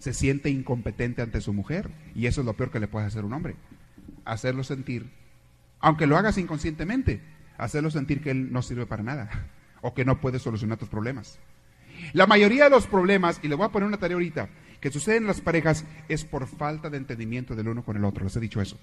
se 0.00 0.14
siente 0.14 0.48
incompetente 0.48 1.22
ante 1.22 1.40
su 1.40 1.52
mujer. 1.52 1.90
Y 2.14 2.26
eso 2.26 2.40
es 2.40 2.46
lo 2.46 2.54
peor 2.54 2.70
que 2.70 2.80
le 2.80 2.88
puede 2.88 3.06
hacer 3.06 3.24
un 3.24 3.34
hombre. 3.34 3.54
Hacerlo 4.24 4.64
sentir, 4.64 5.12
aunque 5.78 6.06
lo 6.06 6.16
hagas 6.16 6.38
inconscientemente, 6.38 7.20
hacerlo 7.58 7.90
sentir 7.90 8.22
que 8.22 8.30
él 8.30 8.52
no 8.52 8.62
sirve 8.62 8.86
para 8.86 9.02
nada 9.02 9.28
o 9.82 9.94
que 9.94 10.04
no 10.04 10.20
puede 10.20 10.38
solucionar 10.38 10.78
tus 10.78 10.88
problemas. 10.88 11.38
La 12.12 12.26
mayoría 12.26 12.64
de 12.64 12.70
los 12.70 12.86
problemas, 12.86 13.40
y 13.42 13.48
le 13.48 13.54
voy 13.54 13.66
a 13.66 13.70
poner 13.70 13.88
una 13.88 13.98
tarea 13.98 14.14
ahorita, 14.14 14.48
que 14.80 14.90
suceden 14.90 15.24
en 15.24 15.28
las 15.28 15.40
parejas 15.40 15.84
es 16.08 16.24
por 16.24 16.46
falta 16.46 16.88
de 16.90 16.96
entendimiento 16.96 17.54
del 17.54 17.68
uno 17.68 17.84
con 17.84 17.96
el 17.96 18.04
otro. 18.04 18.24
Les 18.24 18.36
he 18.36 18.40
dicho 18.40 18.60
eso. 18.60 18.78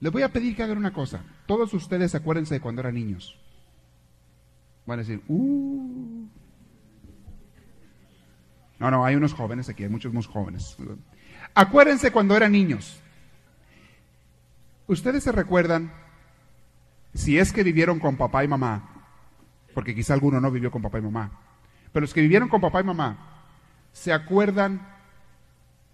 Les 0.00 0.12
voy 0.12 0.22
a 0.22 0.32
pedir 0.32 0.56
que 0.56 0.62
hagan 0.62 0.78
una 0.78 0.92
cosa. 0.92 1.24
Todos 1.46 1.74
ustedes 1.74 2.14
acuérdense 2.14 2.54
de 2.54 2.60
cuando 2.60 2.80
eran 2.80 2.94
niños. 2.94 3.38
Van 4.86 4.98
a 4.98 5.02
decir, 5.02 5.22
uh, 5.28 6.28
no, 8.78 8.90
no, 8.90 9.04
hay 9.04 9.14
unos 9.14 9.34
jóvenes 9.34 9.68
aquí, 9.68 9.82
hay 9.82 9.90
muchos 9.90 10.12
muy 10.12 10.22
jóvenes. 10.24 10.76
Acuérdense 11.54 12.10
cuando 12.10 12.34
eran 12.34 12.52
niños. 12.52 12.98
Ustedes 14.86 15.22
se 15.22 15.32
recuerdan, 15.32 15.92
si 17.14 17.38
es 17.38 17.52
que 17.52 17.62
vivieron 17.62 18.00
con 18.00 18.16
papá 18.16 18.42
y 18.42 18.48
mamá, 18.48 19.04
porque 19.74 19.94
quizá 19.94 20.14
alguno 20.14 20.40
no 20.40 20.50
vivió 20.50 20.70
con 20.70 20.80
papá 20.80 20.98
y 20.98 21.02
mamá, 21.02 21.30
pero 21.92 22.02
los 22.02 22.14
que 22.14 22.20
vivieron 22.20 22.48
con 22.48 22.60
papá 22.60 22.80
y 22.80 22.84
mamá, 22.84 23.44
¿se 23.92 24.12
acuerdan 24.12 24.86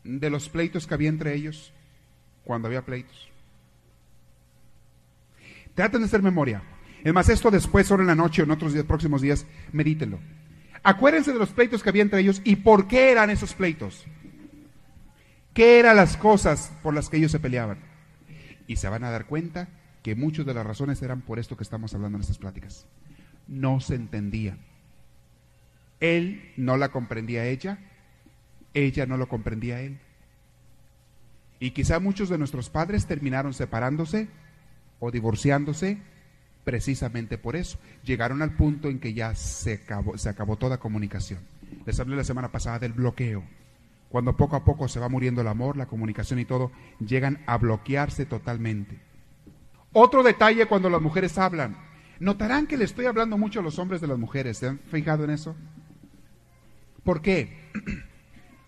de 0.04 0.30
los 0.30 0.48
pleitos 0.48 0.86
que 0.86 0.94
había 0.94 1.08
entre 1.08 1.34
ellos 1.34 1.72
cuando 2.44 2.68
había 2.68 2.84
pleitos? 2.84 3.30
Traten 5.74 6.00
de 6.00 6.06
hacer 6.06 6.22
memoria. 6.22 6.62
Es 7.04 7.12
más, 7.12 7.28
esto 7.28 7.50
después, 7.50 7.90
en 7.90 8.06
la 8.06 8.14
noche 8.14 8.42
o 8.42 8.44
en 8.44 8.50
otros 8.50 8.74
próximos 8.84 9.22
días, 9.22 9.46
medítenlo. 9.72 10.18
Acuérdense 10.82 11.32
de 11.32 11.38
los 11.38 11.50
pleitos 11.50 11.82
que 11.82 11.88
había 11.88 12.02
entre 12.02 12.20
ellos 12.20 12.40
y 12.44 12.56
por 12.56 12.88
qué 12.88 13.10
eran 13.10 13.30
esos 13.30 13.54
pleitos. 13.54 14.06
¿Qué 15.52 15.78
eran 15.78 15.96
las 15.96 16.16
cosas 16.16 16.72
por 16.82 16.94
las 16.94 17.08
que 17.08 17.16
ellos 17.16 17.32
se 17.32 17.40
peleaban? 17.40 17.78
Y 18.66 18.76
se 18.76 18.88
van 18.88 19.04
a 19.04 19.10
dar 19.10 19.26
cuenta 19.26 19.68
que 20.02 20.14
muchas 20.14 20.46
de 20.46 20.54
las 20.54 20.66
razones 20.66 21.02
eran 21.02 21.22
por 21.22 21.38
esto 21.38 21.56
que 21.56 21.62
estamos 21.62 21.94
hablando 21.94 22.16
en 22.16 22.22
estas 22.22 22.38
pláticas. 22.38 22.86
No 23.48 23.80
se 23.80 23.94
entendía. 23.94 24.58
Él 26.00 26.52
no 26.56 26.76
la 26.76 26.90
comprendía 26.90 27.42
a 27.42 27.46
ella, 27.46 27.78
ella 28.74 29.06
no 29.06 29.16
lo 29.16 29.28
comprendía 29.28 29.76
a 29.76 29.80
él. 29.80 29.98
Y 31.58 31.70
quizá 31.70 32.00
muchos 32.00 32.28
de 32.28 32.38
nuestros 32.38 32.68
padres 32.68 33.06
terminaron 33.06 33.54
separándose 33.54 34.28
o 35.00 35.10
divorciándose 35.10 35.98
precisamente 36.64 37.38
por 37.38 37.56
eso. 37.56 37.78
Llegaron 38.04 38.42
al 38.42 38.54
punto 38.56 38.88
en 38.88 38.98
que 38.98 39.14
ya 39.14 39.34
se 39.34 39.74
acabó, 39.74 40.18
se 40.18 40.28
acabó 40.28 40.56
toda 40.56 40.78
comunicación. 40.78 41.40
Les 41.86 41.98
hablé 41.98 42.16
la 42.16 42.24
semana 42.24 42.52
pasada 42.52 42.78
del 42.78 42.92
bloqueo. 42.92 43.44
Cuando 44.08 44.36
poco 44.36 44.56
a 44.56 44.64
poco 44.64 44.88
se 44.88 45.00
va 45.00 45.08
muriendo 45.08 45.40
el 45.40 45.48
amor, 45.48 45.76
la 45.76 45.86
comunicación 45.86 46.38
y 46.38 46.44
todo, 46.44 46.70
llegan 46.98 47.42
a 47.46 47.56
bloquearse 47.58 48.26
totalmente. 48.26 48.98
Otro 49.92 50.22
detalle 50.22 50.66
cuando 50.66 50.90
las 50.90 51.00
mujeres 51.00 51.38
hablan. 51.38 51.76
Notarán 52.20 52.66
que 52.66 52.76
le 52.76 52.84
estoy 52.84 53.06
hablando 53.06 53.38
mucho 53.38 53.60
a 53.60 53.62
los 53.62 53.78
hombres 53.78 54.00
de 54.00 54.06
las 54.06 54.18
mujeres. 54.18 54.58
¿Se 54.58 54.68
han 54.68 54.78
fijado 54.78 55.24
en 55.24 55.30
eso? 55.30 55.56
¿Por 57.06 57.22
qué? 57.22 57.56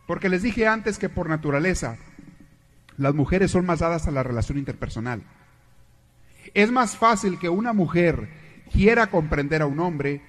Porque 0.07 0.29
les 0.29 0.42
dije 0.42 0.68
antes 0.68 0.96
que 0.96 1.09
por 1.09 1.29
naturaleza 1.29 1.98
las 2.96 3.12
mujeres 3.12 3.51
son 3.51 3.66
más 3.66 3.81
dadas 3.81 4.07
a 4.07 4.12
la 4.12 4.22
relación 4.22 4.59
interpersonal. 4.59 5.22
Es 6.55 6.70
más 6.70 6.96
fácil 6.96 7.40
que 7.40 7.48
una 7.48 7.72
mujer 7.72 8.29
quiera 8.72 9.09
comprender 9.09 9.61
a 9.61 9.66
un 9.66 9.81
hombre 9.81 10.22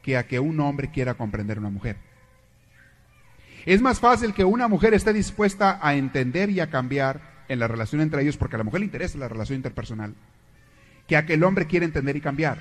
que 0.00 0.16
a 0.16 0.28
que 0.28 0.38
un 0.38 0.60
hombre 0.60 0.92
quiera 0.92 1.14
comprender 1.14 1.56
a 1.56 1.60
una 1.60 1.70
mujer. 1.70 1.96
Es 3.66 3.82
más 3.82 3.98
fácil 3.98 4.32
que 4.32 4.44
una 4.44 4.68
mujer 4.68 4.94
esté 4.94 5.12
dispuesta 5.12 5.80
a 5.82 5.96
entender 5.96 6.50
y 6.50 6.60
a 6.60 6.70
cambiar 6.70 7.20
en 7.48 7.58
la 7.58 7.66
relación 7.66 8.00
entre 8.00 8.22
ellos, 8.22 8.36
porque 8.36 8.54
a 8.54 8.58
la 8.58 8.64
mujer 8.64 8.78
le 8.80 8.86
interesa 8.86 9.18
la 9.18 9.28
relación 9.28 9.56
interpersonal, 9.56 10.14
que 11.08 11.16
a 11.16 11.26
que 11.26 11.34
el 11.34 11.42
hombre 11.42 11.66
quiere 11.66 11.84
entender 11.84 12.14
y 12.14 12.20
cambiar. 12.20 12.58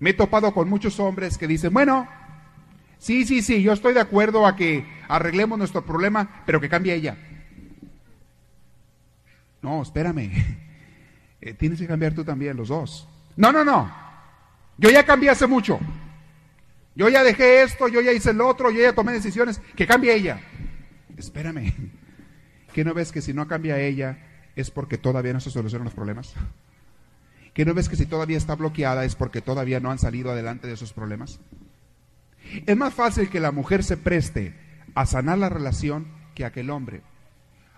Me 0.00 0.10
he 0.10 0.14
topado 0.14 0.52
con 0.52 0.68
muchos 0.68 0.98
hombres 0.98 1.38
que 1.38 1.46
dicen, 1.46 1.72
bueno, 1.72 2.08
sí, 3.02 3.26
sí, 3.26 3.42
sí, 3.42 3.62
yo 3.62 3.72
estoy 3.72 3.94
de 3.94 4.00
acuerdo 4.00 4.46
a 4.46 4.56
que 4.56 4.86
arreglemos 5.08 5.58
nuestro 5.58 5.84
problema, 5.84 6.42
pero 6.46 6.60
que 6.60 6.68
cambie 6.68 6.94
ella. 6.94 7.16
No, 9.60 9.82
espérame. 9.82 10.30
Eh, 11.44 11.54
tienes 11.54 11.80
que 11.80 11.88
cambiar 11.88 12.14
tú 12.14 12.22
también, 12.22 12.56
los 12.56 12.68
dos. 12.68 13.08
No, 13.34 13.50
no, 13.50 13.64
no. 13.64 13.92
Yo 14.78 14.90
ya 14.90 15.04
cambié 15.04 15.28
hace 15.28 15.48
mucho. 15.48 15.80
Yo 16.94 17.08
ya 17.08 17.24
dejé 17.24 17.62
esto, 17.62 17.88
yo 17.88 18.00
ya 18.00 18.12
hice 18.12 18.30
el 18.30 18.40
otro, 18.40 18.70
yo 18.70 18.80
ya 18.80 18.94
tomé 18.94 19.12
decisiones. 19.12 19.60
Que 19.74 19.84
cambie 19.84 20.14
ella. 20.14 20.40
Espérame. 21.16 21.74
¿Qué 22.72 22.84
no 22.84 22.94
ves 22.94 23.10
que 23.10 23.20
si 23.20 23.34
no 23.34 23.48
cambia 23.48 23.80
ella 23.80 24.18
es 24.54 24.70
porque 24.70 24.98
todavía 24.98 25.32
no 25.32 25.40
se 25.40 25.50
solucionan 25.50 25.86
los 25.86 25.94
problemas? 25.94 26.32
¿Qué 27.54 27.64
no 27.64 27.74
ves 27.74 27.88
que 27.88 27.96
si 27.96 28.06
todavía 28.06 28.38
está 28.38 28.54
bloqueada 28.54 29.04
es 29.04 29.16
porque 29.16 29.40
todavía 29.40 29.80
no 29.80 29.90
han 29.90 29.98
salido 29.98 30.30
adelante 30.30 30.68
de 30.68 30.74
esos 30.74 30.92
problemas? 30.92 31.40
Es 32.66 32.76
más 32.76 32.94
fácil 32.94 33.28
que 33.28 33.40
la 33.40 33.52
mujer 33.52 33.84
se 33.84 33.96
preste 33.96 34.54
a 34.94 35.06
sanar 35.06 35.38
la 35.38 35.48
relación 35.48 36.06
que 36.34 36.44
aquel 36.44 36.70
hombre. 36.70 37.02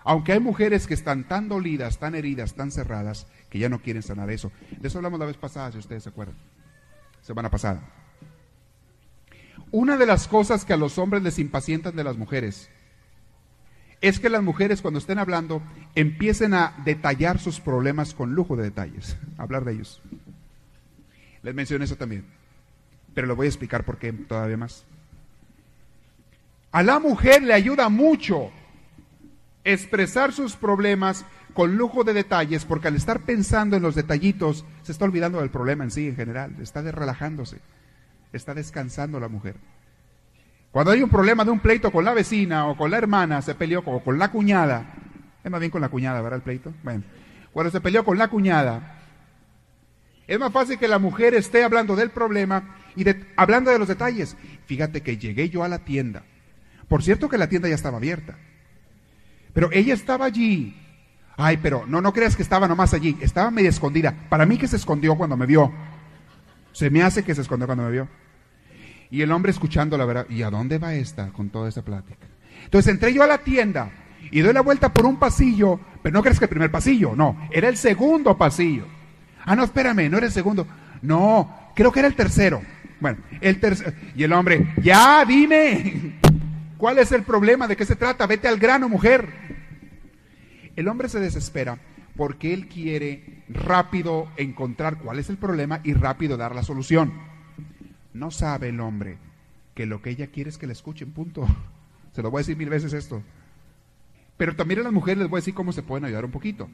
Aunque 0.03 0.33
hay 0.33 0.39
mujeres 0.39 0.85
que 0.85 0.93
están 0.93 1.27
tan 1.27 1.49
dolidas, 1.49 1.97
tan 1.97 2.13
heridas, 2.13 2.53
tan 2.53 2.71
cerradas, 2.71 3.27
que 3.49 3.59
ya 3.59 3.69
no 3.69 3.81
quieren 3.81 4.03
sanar 4.03 4.29
eso. 4.29 4.51
De 4.79 4.87
eso 4.87 4.99
hablamos 4.99 5.19
la 5.19 5.25
vez 5.25 5.37
pasada, 5.37 5.71
si 5.71 5.79
ustedes 5.79 6.03
se 6.03 6.09
acuerdan. 6.09 6.35
Semana 7.21 7.49
pasada. 7.49 7.81
Una 9.71 9.97
de 9.97 10.05
las 10.05 10.27
cosas 10.27 10.63
que 10.63 10.73
a 10.73 10.77
los 10.77 10.97
hombres 10.99 11.23
les 11.23 11.39
impacientan 11.39 11.95
de 11.95 12.03
las 12.03 12.17
mujeres 12.17 12.69
es 14.01 14.19
que 14.19 14.29
las 14.29 14.43
mujeres 14.43 14.81
cuando 14.81 14.99
estén 14.99 15.17
hablando 15.17 15.63
empiecen 15.95 16.53
a 16.53 16.75
detallar 16.85 17.39
sus 17.39 17.59
problemas 17.59 18.13
con 18.13 18.35
lujo 18.35 18.55
de 18.55 18.63
detalles, 18.63 19.17
hablar 19.37 19.65
de 19.65 19.73
ellos. 19.73 20.01
Les 21.41 21.55
mencioné 21.55 21.85
eso 21.85 21.95
también, 21.95 22.25
pero 23.15 23.25
lo 23.25 23.35
voy 23.35 23.47
a 23.47 23.49
explicar 23.49 23.83
por 23.83 23.97
qué 23.97 24.13
todavía 24.13 24.57
más. 24.57 24.85
A 26.71 26.83
la 26.83 26.99
mujer 26.99 27.41
le 27.41 27.53
ayuda 27.53 27.89
mucho 27.89 28.51
expresar 29.63 30.33
sus 30.33 30.55
problemas 30.55 31.25
con 31.53 31.77
lujo 31.77 32.03
de 32.03 32.13
detalles, 32.13 32.65
porque 32.65 32.89
al 32.89 32.95
estar 32.97 33.21
pensando 33.21 33.77
en 33.77 33.81
los 33.81 33.95
detallitos, 33.95 34.65
se 34.83 34.91
está 34.91 35.05
olvidando 35.05 35.39
del 35.39 35.49
problema 35.49 35.85
en 35.85 35.91
sí 35.91 36.09
en 36.09 36.17
general, 36.17 36.53
está 36.61 36.81
relajándose, 36.81 37.59
está 38.33 38.53
descansando 38.53 39.21
la 39.21 39.29
mujer. 39.29 39.55
Cuando 40.71 40.91
hay 40.91 41.01
un 41.01 41.09
problema 41.09 41.45
de 41.45 41.51
un 41.51 41.61
pleito 41.61 41.91
con 41.93 42.03
la 42.03 42.13
vecina 42.13 42.67
o 42.67 42.75
con 42.75 42.91
la 42.91 42.97
hermana, 42.97 43.41
se 43.41 43.55
peleó 43.55 43.85
con, 43.85 44.01
con 44.01 44.19
la 44.19 44.29
cuñada, 44.29 44.93
es 45.41 45.49
más 45.49 45.61
bien 45.61 45.71
con 45.71 45.79
la 45.79 45.87
cuñada, 45.87 46.21
¿verdad 46.21 46.39
el 46.39 46.43
pleito? 46.43 46.73
Bueno, 46.83 47.05
cuando 47.53 47.71
se 47.71 47.79
peleó 47.79 48.03
con 48.03 48.17
la 48.17 48.27
cuñada, 48.27 48.99
es 50.27 50.37
más 50.37 50.51
fácil 50.51 50.77
que 50.77 50.89
la 50.89 50.99
mujer 50.99 51.33
esté 51.33 51.63
hablando 51.63 51.95
del 51.95 52.09
problema 52.09 52.75
y 52.95 53.05
hablando 53.35 53.71
de 53.71 53.79
los 53.79 53.87
detalles. 53.87 54.35
Fíjate 54.65 55.01
que 55.01 55.17
llegué 55.17 55.49
yo 55.49 55.63
a 55.63 55.67
la 55.67 55.79
tienda. 55.79 56.23
Por 56.87 57.03
cierto 57.03 57.29
que 57.29 57.37
la 57.37 57.49
tienda 57.49 57.67
ya 57.67 57.75
estaba 57.75 57.97
abierta. 57.97 58.35
Pero 59.53 59.69
ella 59.71 59.93
estaba 59.93 60.25
allí. 60.25 60.75
Ay, 61.37 61.57
pero 61.57 61.85
no, 61.87 62.01
no 62.01 62.13
creas 62.13 62.35
que 62.35 62.43
estaba 62.43 62.67
nomás 62.67 62.93
allí. 62.93 63.17
Estaba 63.21 63.51
medio 63.51 63.69
escondida. 63.69 64.13
Para 64.29 64.45
mí 64.45 64.57
que 64.57 64.67
se 64.67 64.75
escondió 64.75 65.15
cuando 65.15 65.35
me 65.35 65.45
vio. 65.45 65.71
Se 66.71 66.89
me 66.89 67.03
hace 67.03 67.23
que 67.23 67.35
se 67.35 67.41
escondió 67.41 67.65
cuando 67.67 67.83
me 67.85 67.91
vio. 67.91 68.07
Y 69.09 69.21
el 69.21 69.31
hombre 69.31 69.51
escuchando 69.51 69.97
la 69.97 70.05
verdad. 70.05 70.27
¿Y 70.29 70.43
a 70.43 70.49
dónde 70.49 70.77
va 70.77 70.93
esta 70.93 71.29
con 71.29 71.49
toda 71.49 71.69
esa 71.69 71.83
plática? 71.83 72.27
Entonces 72.63 72.93
entré 72.93 73.13
yo 73.13 73.23
a 73.23 73.27
la 73.27 73.39
tienda 73.39 73.91
y 74.31 74.41
doy 74.41 74.53
la 74.53 74.61
vuelta 74.61 74.93
por 74.93 75.05
un 75.05 75.17
pasillo. 75.17 75.79
Pero 76.01 76.13
no 76.13 76.21
crees 76.21 76.39
que 76.39 76.45
el 76.45 76.49
primer 76.49 76.71
pasillo. 76.71 77.15
No, 77.15 77.47
era 77.51 77.67
el 77.67 77.77
segundo 77.77 78.37
pasillo. 78.37 78.85
Ah, 79.45 79.55
no, 79.55 79.63
espérame, 79.63 80.09
no 80.09 80.17
era 80.17 80.27
el 80.27 80.31
segundo. 80.31 80.67
No, 81.01 81.71
creo 81.75 81.91
que 81.91 81.99
era 81.99 82.07
el 82.07 82.15
tercero. 82.15 82.61
Bueno, 83.05 83.19
el 83.39 83.59
tercero. 83.59 83.93
Y 84.15 84.23
el 84.23 84.33
hombre, 84.33 84.73
ya, 84.81 85.23
dime. 85.25 86.17
¿Cuál 86.75 86.97
es 86.97 87.11
el 87.11 87.21
problema? 87.21 87.67
¿De 87.67 87.77
qué 87.77 87.85
se 87.85 87.95
trata? 87.95 88.25
Vete 88.25 88.47
al 88.47 88.57
grano, 88.57 88.89
mujer. 88.89 89.31
El 90.75 90.87
hombre 90.87 91.07
se 91.07 91.19
desespera 91.19 91.77
porque 92.17 92.51
él 92.51 92.67
quiere 92.67 93.43
rápido 93.47 94.27
encontrar 94.37 94.97
cuál 94.97 95.19
es 95.19 95.29
el 95.29 95.37
problema 95.37 95.81
y 95.83 95.93
rápido 95.93 96.35
dar 96.35 96.55
la 96.55 96.63
solución. 96.63 97.13
No 98.15 98.31
sabe 98.31 98.69
el 98.69 98.79
hombre 98.79 99.19
que 99.75 99.85
lo 99.85 100.01
que 100.01 100.09
ella 100.09 100.25
quiere 100.25 100.49
es 100.49 100.57
que 100.57 100.65
le 100.65 100.73
escuchen, 100.73 101.11
punto. 101.11 101.47
Se 102.13 102.23
lo 102.23 102.31
voy 102.31 102.39
a 102.39 102.41
decir 102.41 102.57
mil 102.57 102.69
veces 102.69 102.91
esto. 102.93 103.21
Pero 104.35 104.55
también 104.55 104.79
a 104.79 104.83
las 104.83 104.93
mujeres 104.93 105.19
les 105.19 105.29
voy 105.29 105.37
a 105.37 105.41
decir 105.41 105.53
cómo 105.53 105.73
se 105.73 105.83
pueden 105.83 106.05
ayudar 106.05 106.25
un 106.25 106.31
poquito. 106.31 106.67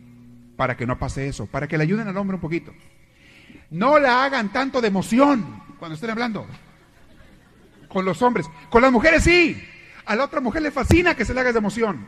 Para 0.55 0.77
que 0.77 0.87
no 0.87 0.97
pase 0.97 1.27
eso. 1.27 1.45
Para 1.47 1.67
que 1.67 1.77
le 1.77 1.83
ayuden 1.83 2.07
al 2.07 2.15
hombre 2.15 2.35
un 2.35 2.41
poquito. 2.41 2.71
No 3.69 3.99
la 3.99 4.23
hagan 4.23 4.53
tanto 4.53 4.79
de 4.79 4.87
emoción 4.87 5.70
cuando 5.81 5.95
estén 5.95 6.11
hablando. 6.11 6.45
Con 7.87 8.05
los 8.05 8.21
hombres. 8.21 8.45
Con 8.69 8.83
las 8.83 8.91
mujeres 8.91 9.23
sí. 9.23 9.59
A 10.05 10.15
la 10.15 10.25
otra 10.25 10.39
mujer 10.39 10.61
le 10.61 10.69
fascina 10.69 11.15
que 11.15 11.25
se 11.25 11.33
le 11.33 11.39
haga 11.39 11.51
de 11.51 11.57
emoción. 11.57 12.07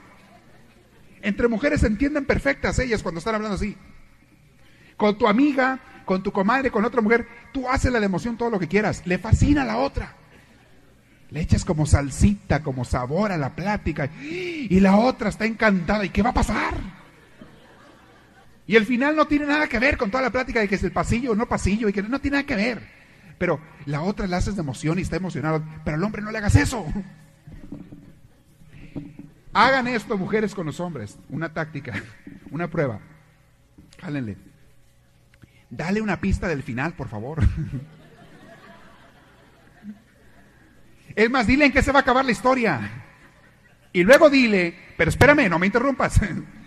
Entre 1.23 1.47
mujeres 1.47 1.81
se 1.81 1.87
entienden 1.87 2.25
perfectas 2.25 2.77
ellas 2.77 3.01
cuando 3.01 3.17
están 3.17 3.33
hablando 3.33 3.55
así. 3.55 3.75
Con 4.95 5.17
tu 5.17 5.27
amiga, 5.27 5.79
con 6.05 6.21
tu 6.21 6.31
comadre, 6.31 6.69
con 6.69 6.85
otra 6.85 7.01
mujer, 7.01 7.27
tú 7.51 7.67
haces 7.67 7.91
la 7.91 7.97
emoción 7.97 8.37
todo 8.37 8.51
lo 8.51 8.59
que 8.59 8.67
quieras. 8.67 9.01
Le 9.07 9.17
fascina 9.17 9.63
a 9.63 9.65
la 9.65 9.77
otra. 9.77 10.17
Le 11.31 11.41
echas 11.41 11.65
como 11.65 11.87
salsita, 11.87 12.61
como 12.61 12.85
sabor 12.85 13.31
a 13.31 13.37
la 13.37 13.55
plática. 13.55 14.07
Y 14.21 14.79
la 14.81 14.97
otra 14.97 15.29
está 15.29 15.47
encantada. 15.47 16.05
¿Y 16.05 16.09
qué 16.09 16.21
va 16.21 16.29
a 16.29 16.35
pasar? 16.35 16.75
Y 18.67 18.75
el 18.75 18.85
final 18.85 19.15
no 19.15 19.25
tiene 19.25 19.47
nada 19.47 19.67
que 19.67 19.79
ver 19.79 19.97
con 19.97 20.11
toda 20.11 20.21
la 20.21 20.29
plática 20.29 20.59
de 20.59 20.67
que 20.67 20.75
es 20.75 20.83
el 20.83 20.91
pasillo 20.91 21.31
o 21.31 21.35
no 21.35 21.47
pasillo. 21.47 21.89
Y 21.89 21.93
que 21.93 22.03
no 22.03 22.21
tiene 22.21 22.37
nada 22.37 22.45
que 22.45 22.55
ver. 22.55 22.92
Pero 23.43 23.59
la 23.87 24.03
otra 24.03 24.25
la 24.25 24.37
haces 24.37 24.55
de 24.55 24.61
emoción 24.61 24.99
y 24.99 25.01
está 25.01 25.17
emocionado. 25.17 25.61
Pero 25.83 25.97
al 25.97 26.03
hombre 26.05 26.21
no 26.21 26.31
le 26.31 26.37
hagas 26.37 26.55
eso. 26.55 26.85
Hagan 29.51 29.89
esto, 29.89 30.17
mujeres, 30.17 30.55
con 30.55 30.65
los 30.65 30.79
hombres. 30.79 31.19
Una 31.27 31.51
táctica, 31.51 31.91
una 32.51 32.69
prueba. 32.69 33.01
Jálenle. 33.99 34.37
Dale 35.69 36.01
una 36.01 36.21
pista 36.21 36.47
del 36.47 36.63
final, 36.63 36.93
por 36.93 37.09
favor. 37.09 37.43
Es 41.15 41.29
más, 41.29 41.45
dile 41.45 41.65
en 41.65 41.73
qué 41.73 41.83
se 41.83 41.91
va 41.91 41.99
a 41.99 42.01
acabar 42.03 42.23
la 42.23 42.31
historia. 42.31 43.03
Y 43.91 44.03
luego 44.03 44.29
dile, 44.29 44.73
pero 44.95 45.09
espérame, 45.09 45.49
no 45.49 45.59
me 45.59 45.65
interrumpas. 45.65 46.21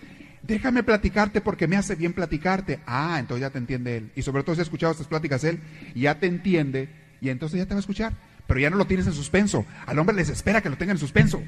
Déjame 0.46 0.84
platicarte 0.84 1.40
porque 1.40 1.66
me 1.66 1.76
hace 1.76 1.96
bien 1.96 2.12
platicarte. 2.12 2.78
Ah, 2.86 3.16
entonces 3.18 3.40
ya 3.40 3.50
te 3.50 3.58
entiende 3.58 3.96
él. 3.96 4.12
Y 4.14 4.22
sobre 4.22 4.44
todo 4.44 4.54
si 4.54 4.60
ha 4.60 4.64
escuchado 4.64 4.92
estas 4.92 5.08
pláticas 5.08 5.42
él, 5.42 5.60
ya 5.94 6.18
te 6.20 6.26
entiende 6.26 6.88
y 7.20 7.30
entonces 7.30 7.58
ya 7.58 7.66
te 7.66 7.74
va 7.74 7.78
a 7.78 7.80
escuchar. 7.80 8.12
Pero 8.46 8.60
ya 8.60 8.70
no 8.70 8.76
lo 8.76 8.86
tienes 8.86 9.08
en 9.08 9.12
suspenso. 9.12 9.66
Al 9.86 9.98
hombre 9.98 10.14
les 10.14 10.28
espera 10.28 10.60
que 10.60 10.70
lo 10.70 10.76
tenga 10.76 10.92
en 10.92 10.98
suspenso. 10.98 11.42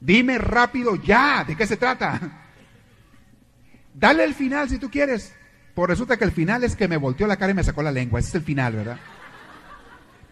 Dime 0.00 0.38
rápido 0.38 0.96
ya, 0.96 1.44
¿de 1.46 1.54
qué 1.54 1.66
se 1.66 1.76
trata? 1.76 2.20
Dale 3.94 4.24
el 4.24 4.34
final 4.34 4.70
si 4.70 4.78
tú 4.78 4.90
quieres. 4.90 5.34
Pues 5.74 5.88
resulta 5.88 6.16
que 6.16 6.24
el 6.24 6.32
final 6.32 6.64
es 6.64 6.76
que 6.76 6.88
me 6.88 6.96
volteó 6.96 7.26
la 7.26 7.36
cara 7.36 7.52
y 7.52 7.54
me 7.54 7.64
sacó 7.64 7.82
la 7.82 7.92
lengua. 7.92 8.20
Ese 8.20 8.30
es 8.30 8.34
el 8.36 8.42
final, 8.42 8.74
¿verdad? 8.74 8.98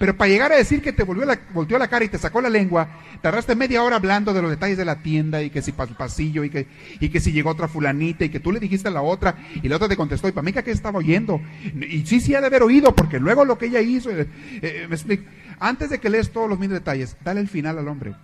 Pero 0.02 0.16
para 0.16 0.28
llegar 0.28 0.50
a 0.50 0.56
decir 0.56 0.82
que 0.82 0.92
te 0.92 1.04
volvió 1.04 1.24
la, 1.24 1.38
volteó 1.54 1.78
la 1.78 1.86
cara 1.86 2.04
y 2.04 2.08
te 2.08 2.18
sacó 2.18 2.40
la 2.40 2.50
lengua, 2.50 2.88
tardaste 3.20 3.54
media 3.54 3.84
hora 3.84 3.94
hablando 3.94 4.34
de 4.34 4.42
los 4.42 4.50
detalles 4.50 4.76
de 4.76 4.84
la 4.84 5.00
tienda 5.00 5.40
y 5.44 5.48
que 5.48 5.62
si 5.62 5.70
para 5.70 5.92
el 5.92 5.96
pasillo 5.96 6.42
y 6.42 6.50
que, 6.50 6.66
y 6.98 7.08
que 7.08 7.20
si 7.20 7.30
llegó 7.30 7.50
otra 7.50 7.68
fulanita 7.68 8.24
y 8.24 8.28
que 8.28 8.40
tú 8.40 8.50
le 8.50 8.58
dijiste 8.58 8.88
a 8.88 8.90
la 8.90 9.02
otra 9.02 9.36
y 9.62 9.68
la 9.68 9.76
otra 9.76 9.86
te 9.86 9.96
contestó 9.96 10.26
y 10.26 10.32
para 10.32 10.44
mí 10.44 10.52
que 10.52 10.72
estaba 10.72 10.98
oyendo. 10.98 11.40
Y 11.88 12.04
sí, 12.04 12.18
sí 12.18 12.34
ha 12.34 12.40
de 12.40 12.48
haber 12.48 12.64
oído 12.64 12.92
porque 12.96 13.20
luego 13.20 13.44
lo 13.44 13.56
que 13.56 13.66
ella 13.66 13.80
hizo, 13.80 14.10
eh, 14.10 14.26
eh, 14.60 14.86
me 14.88 14.96
explico. 14.96 15.22
Antes 15.60 15.90
de 15.90 16.00
que 16.00 16.10
lees 16.10 16.32
todos 16.32 16.50
los 16.50 16.58
mil 16.58 16.70
detalles, 16.70 17.16
dale 17.22 17.40
el 17.40 17.46
final 17.46 17.78
al 17.78 17.86
hombre. 17.86 18.16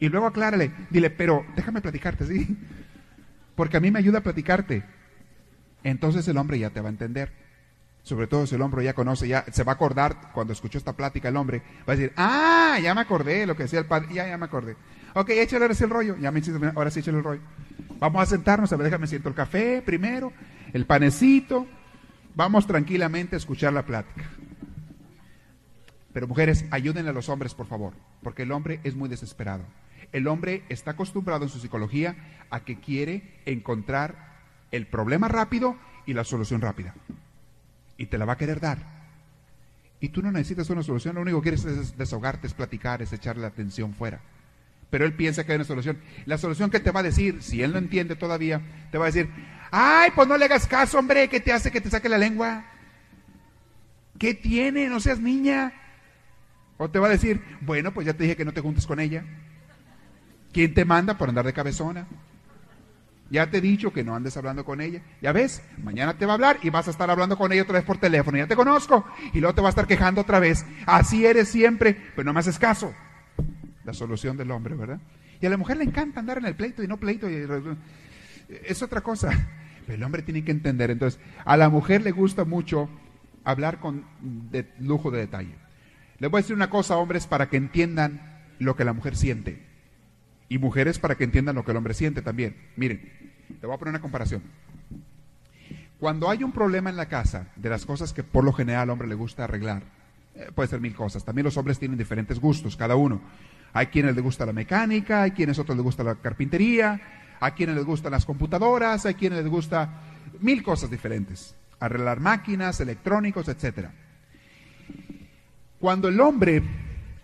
Y 0.00 0.08
luego 0.08 0.28
aclárale, 0.28 0.70
dile, 0.88 1.10
pero 1.10 1.44
déjame 1.54 1.82
platicarte, 1.82 2.24
¿sí? 2.24 2.56
Porque 3.54 3.76
a 3.76 3.80
mí 3.80 3.90
me 3.90 3.98
ayuda 3.98 4.20
a 4.20 4.22
platicarte. 4.22 4.82
Entonces 5.84 6.26
el 6.26 6.38
hombre 6.38 6.58
ya 6.58 6.70
te 6.70 6.80
va 6.80 6.88
a 6.88 6.92
entender. 6.92 7.47
Sobre 8.08 8.26
todo 8.26 8.46
si 8.46 8.54
el 8.54 8.62
hombre 8.62 8.82
ya 8.82 8.94
conoce, 8.94 9.28
ya 9.28 9.44
se 9.52 9.64
va 9.64 9.72
a 9.72 9.74
acordar 9.74 10.32
cuando 10.32 10.54
escuchó 10.54 10.78
esta 10.78 10.94
plática 10.94 11.28
el 11.28 11.36
hombre, 11.36 11.60
va 11.86 11.92
a 11.92 11.96
decir, 11.96 12.14
ah, 12.16 12.78
ya 12.82 12.94
me 12.94 13.02
acordé 13.02 13.46
lo 13.46 13.54
que 13.54 13.64
decía 13.64 13.80
el 13.80 13.84
padre, 13.84 14.08
ya, 14.14 14.26
ya 14.26 14.38
me 14.38 14.46
acordé. 14.46 14.76
Ok, 15.12 15.28
échale 15.28 15.66
ahora 15.66 15.76
el 15.78 15.90
rollo, 15.90 16.16
ya 16.16 16.30
me 16.30 16.40
ahora 16.74 16.90
sí 16.90 17.00
échale 17.00 17.18
el 17.18 17.24
rollo. 17.24 17.42
Vamos 17.98 18.22
a 18.22 18.24
sentarnos, 18.24 18.72
a 18.72 18.76
ver, 18.76 18.86
déjame 18.86 19.06
siento 19.06 19.28
el 19.28 19.34
café 19.34 19.82
primero, 19.84 20.32
el 20.72 20.86
panecito, 20.86 21.66
vamos 22.34 22.66
tranquilamente 22.66 23.36
a 23.36 23.38
escuchar 23.38 23.74
la 23.74 23.84
plática. 23.84 24.24
Pero 26.14 26.26
mujeres, 26.26 26.64
ayúdenle 26.70 27.10
a 27.10 27.12
los 27.12 27.28
hombres, 27.28 27.52
por 27.52 27.66
favor, 27.66 27.92
porque 28.22 28.44
el 28.44 28.52
hombre 28.52 28.80
es 28.84 28.96
muy 28.96 29.10
desesperado. 29.10 29.64
El 30.12 30.28
hombre 30.28 30.62
está 30.70 30.92
acostumbrado 30.92 31.44
en 31.44 31.50
su 31.50 31.58
psicología 31.58 32.16
a 32.48 32.60
que 32.60 32.80
quiere 32.80 33.42
encontrar 33.44 34.38
el 34.70 34.86
problema 34.86 35.28
rápido 35.28 35.76
y 36.06 36.14
la 36.14 36.24
solución 36.24 36.62
rápida. 36.62 36.94
Y 37.98 38.06
te 38.06 38.16
la 38.16 38.24
va 38.24 38.32
a 38.32 38.38
querer 38.38 38.60
dar. 38.60 38.78
Y 40.00 40.08
tú 40.08 40.22
no 40.22 40.32
necesitas 40.32 40.70
una 40.70 40.82
solución, 40.82 41.16
lo 41.16 41.22
único 41.22 41.42
que 41.42 41.50
quieres 41.50 41.64
es 41.66 41.98
desahogarte, 41.98 42.46
es 42.46 42.54
platicar, 42.54 43.02
es 43.02 43.12
echarle 43.12 43.42
la 43.42 43.48
atención 43.48 43.92
fuera. 43.92 44.20
Pero 44.90 45.04
él 45.04 45.12
piensa 45.12 45.44
que 45.44 45.52
hay 45.52 45.56
una 45.56 45.64
solución. 45.64 45.98
La 46.24 46.38
solución 46.38 46.70
que 46.70 46.80
te 46.80 46.90
va 46.90 47.00
a 47.00 47.02
decir, 47.02 47.42
si 47.42 47.62
él 47.62 47.72
no 47.72 47.78
entiende 47.78 48.16
todavía, 48.16 48.62
te 48.90 48.96
va 48.96 49.04
a 49.04 49.12
decir, 49.12 49.28
ay, 49.70 50.10
pues 50.14 50.26
no 50.28 50.38
le 50.38 50.46
hagas 50.46 50.66
caso, 50.66 50.98
hombre, 50.98 51.28
¿qué 51.28 51.40
te 51.40 51.52
hace 51.52 51.70
que 51.70 51.80
te 51.80 51.90
saque 51.90 52.08
la 52.08 52.16
lengua? 52.16 52.64
¿Qué 54.18 54.34
tiene? 54.34 54.88
No 54.88 55.00
seas 55.00 55.20
niña. 55.20 55.72
O 56.78 56.88
te 56.88 56.98
va 56.98 57.08
a 57.08 57.10
decir, 57.10 57.42
bueno, 57.60 57.92
pues 57.92 58.06
ya 58.06 58.14
te 58.14 58.22
dije 58.22 58.36
que 58.36 58.44
no 58.44 58.52
te 58.52 58.60
juntes 58.60 58.86
con 58.86 59.00
ella. 59.00 59.24
¿Quién 60.52 60.72
te 60.72 60.84
manda 60.84 61.18
por 61.18 61.28
andar 61.28 61.44
de 61.44 61.52
cabezona? 61.52 62.06
Ya 63.30 63.50
te 63.50 63.58
he 63.58 63.60
dicho 63.60 63.92
que 63.92 64.04
no 64.04 64.16
andes 64.16 64.36
hablando 64.36 64.64
con 64.64 64.80
ella. 64.80 65.02
Ya 65.20 65.32
ves, 65.32 65.62
mañana 65.82 66.16
te 66.16 66.24
va 66.24 66.32
a 66.32 66.34
hablar 66.34 66.58
y 66.62 66.70
vas 66.70 66.88
a 66.88 66.90
estar 66.90 67.10
hablando 67.10 67.36
con 67.36 67.52
ella 67.52 67.62
otra 67.62 67.74
vez 67.74 67.84
por 67.84 67.98
teléfono. 67.98 68.38
Ya 68.38 68.46
te 68.46 68.56
conozco. 68.56 69.04
Y 69.34 69.40
luego 69.40 69.54
te 69.54 69.60
va 69.60 69.68
a 69.68 69.70
estar 69.70 69.86
quejando 69.86 70.22
otra 70.22 70.38
vez. 70.38 70.64
Así 70.86 71.26
eres 71.26 71.48
siempre, 71.48 71.94
pero 72.16 72.24
no 72.24 72.32
me 72.32 72.40
haces 72.40 72.58
caso. 72.58 72.94
La 73.84 73.92
solución 73.92 74.36
del 74.36 74.50
hombre, 74.50 74.74
¿verdad? 74.74 75.00
Y 75.40 75.46
a 75.46 75.50
la 75.50 75.56
mujer 75.56 75.76
le 75.76 75.84
encanta 75.84 76.20
andar 76.20 76.38
en 76.38 76.46
el 76.46 76.56
pleito 76.56 76.82
y 76.82 76.88
no 76.88 76.96
pleito. 76.96 77.28
Es 78.48 78.82
otra 78.82 79.02
cosa. 79.02 79.30
Pero 79.86 79.96
el 79.96 80.02
hombre 80.02 80.22
tiene 80.22 80.42
que 80.42 80.50
entender. 80.50 80.90
Entonces, 80.90 81.20
a 81.44 81.56
la 81.56 81.68
mujer 81.68 82.02
le 82.02 82.12
gusta 82.12 82.44
mucho 82.44 82.88
hablar 83.44 83.78
con 83.78 84.04
lujo 84.78 85.10
de 85.10 85.18
detalle. 85.18 85.54
Les 86.18 86.30
voy 86.30 86.38
a 86.38 86.42
decir 86.42 86.56
una 86.56 86.70
cosa, 86.70 86.96
hombres, 86.96 87.26
para 87.26 87.48
que 87.48 87.58
entiendan 87.58 88.20
lo 88.58 88.74
que 88.74 88.84
la 88.84 88.92
mujer 88.92 89.16
siente. 89.16 89.67
Y 90.48 90.58
mujeres 90.58 90.98
para 90.98 91.14
que 91.14 91.24
entiendan 91.24 91.56
lo 91.56 91.64
que 91.64 91.72
el 91.72 91.76
hombre 91.76 91.94
siente 91.94 92.22
también. 92.22 92.56
Miren, 92.76 93.00
te 93.60 93.66
voy 93.66 93.74
a 93.74 93.78
poner 93.78 93.90
una 93.90 94.00
comparación. 94.00 94.42
Cuando 95.98 96.30
hay 96.30 96.44
un 96.44 96.52
problema 96.52 96.90
en 96.90 96.96
la 96.96 97.06
casa, 97.06 97.48
de 97.56 97.68
las 97.68 97.84
cosas 97.84 98.12
que 98.12 98.22
por 98.22 98.44
lo 98.44 98.52
general 98.52 98.82
al 98.82 98.90
hombre 98.90 99.08
le 99.08 99.14
gusta 99.14 99.44
arreglar, 99.44 99.82
eh, 100.34 100.50
puede 100.54 100.68
ser 100.68 100.80
mil 100.80 100.94
cosas. 100.94 101.24
También 101.24 101.44
los 101.44 101.56
hombres 101.56 101.78
tienen 101.78 101.98
diferentes 101.98 102.38
gustos, 102.38 102.76
cada 102.76 102.94
uno. 102.94 103.20
Hay 103.72 103.86
quienes 103.86 104.14
les 104.14 104.22
gusta 104.22 104.46
la 104.46 104.52
mecánica, 104.52 105.22
hay 105.22 105.32
quienes 105.32 105.58
otros 105.58 105.76
les 105.76 105.84
gusta 105.84 106.04
la 106.04 106.14
carpintería, 106.14 107.00
hay 107.40 107.52
quienes 107.52 107.74
les 107.74 107.84
gustan 107.84 108.12
las 108.12 108.24
computadoras, 108.24 109.04
hay 109.06 109.14
quienes 109.14 109.40
les 109.42 109.48
gusta 109.48 110.02
mil 110.40 110.62
cosas 110.62 110.90
diferentes. 110.90 111.54
Arreglar 111.80 112.20
máquinas, 112.20 112.80
electrónicos, 112.80 113.48
etcétera. 113.48 113.92
Cuando 115.80 116.08
el 116.08 116.20
hombre 116.20 116.62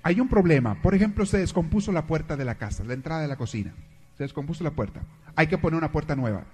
hay 0.05 0.21
un 0.21 0.29
problema, 0.29 0.75
por 0.83 0.95
ejemplo, 0.95 1.25
se 1.25 1.39
descompuso 1.39 1.91
la 1.91 2.07
puerta 2.07 2.37
de 2.37 2.45
la 2.45 2.57
casa, 2.57 2.85
la 2.85 2.93
entrada 2.93 3.23
de 3.23 3.29
la 3.29 3.37
cocina, 3.37 3.73
se 4.19 4.23
descompuso 4.23 4.63
la 4.63 4.71
puerta, 4.71 5.01
hay 5.35 5.47
que 5.47 5.57
poner 5.57 5.79
una 5.79 5.91
puerta 5.91 6.15
nueva. 6.15 6.45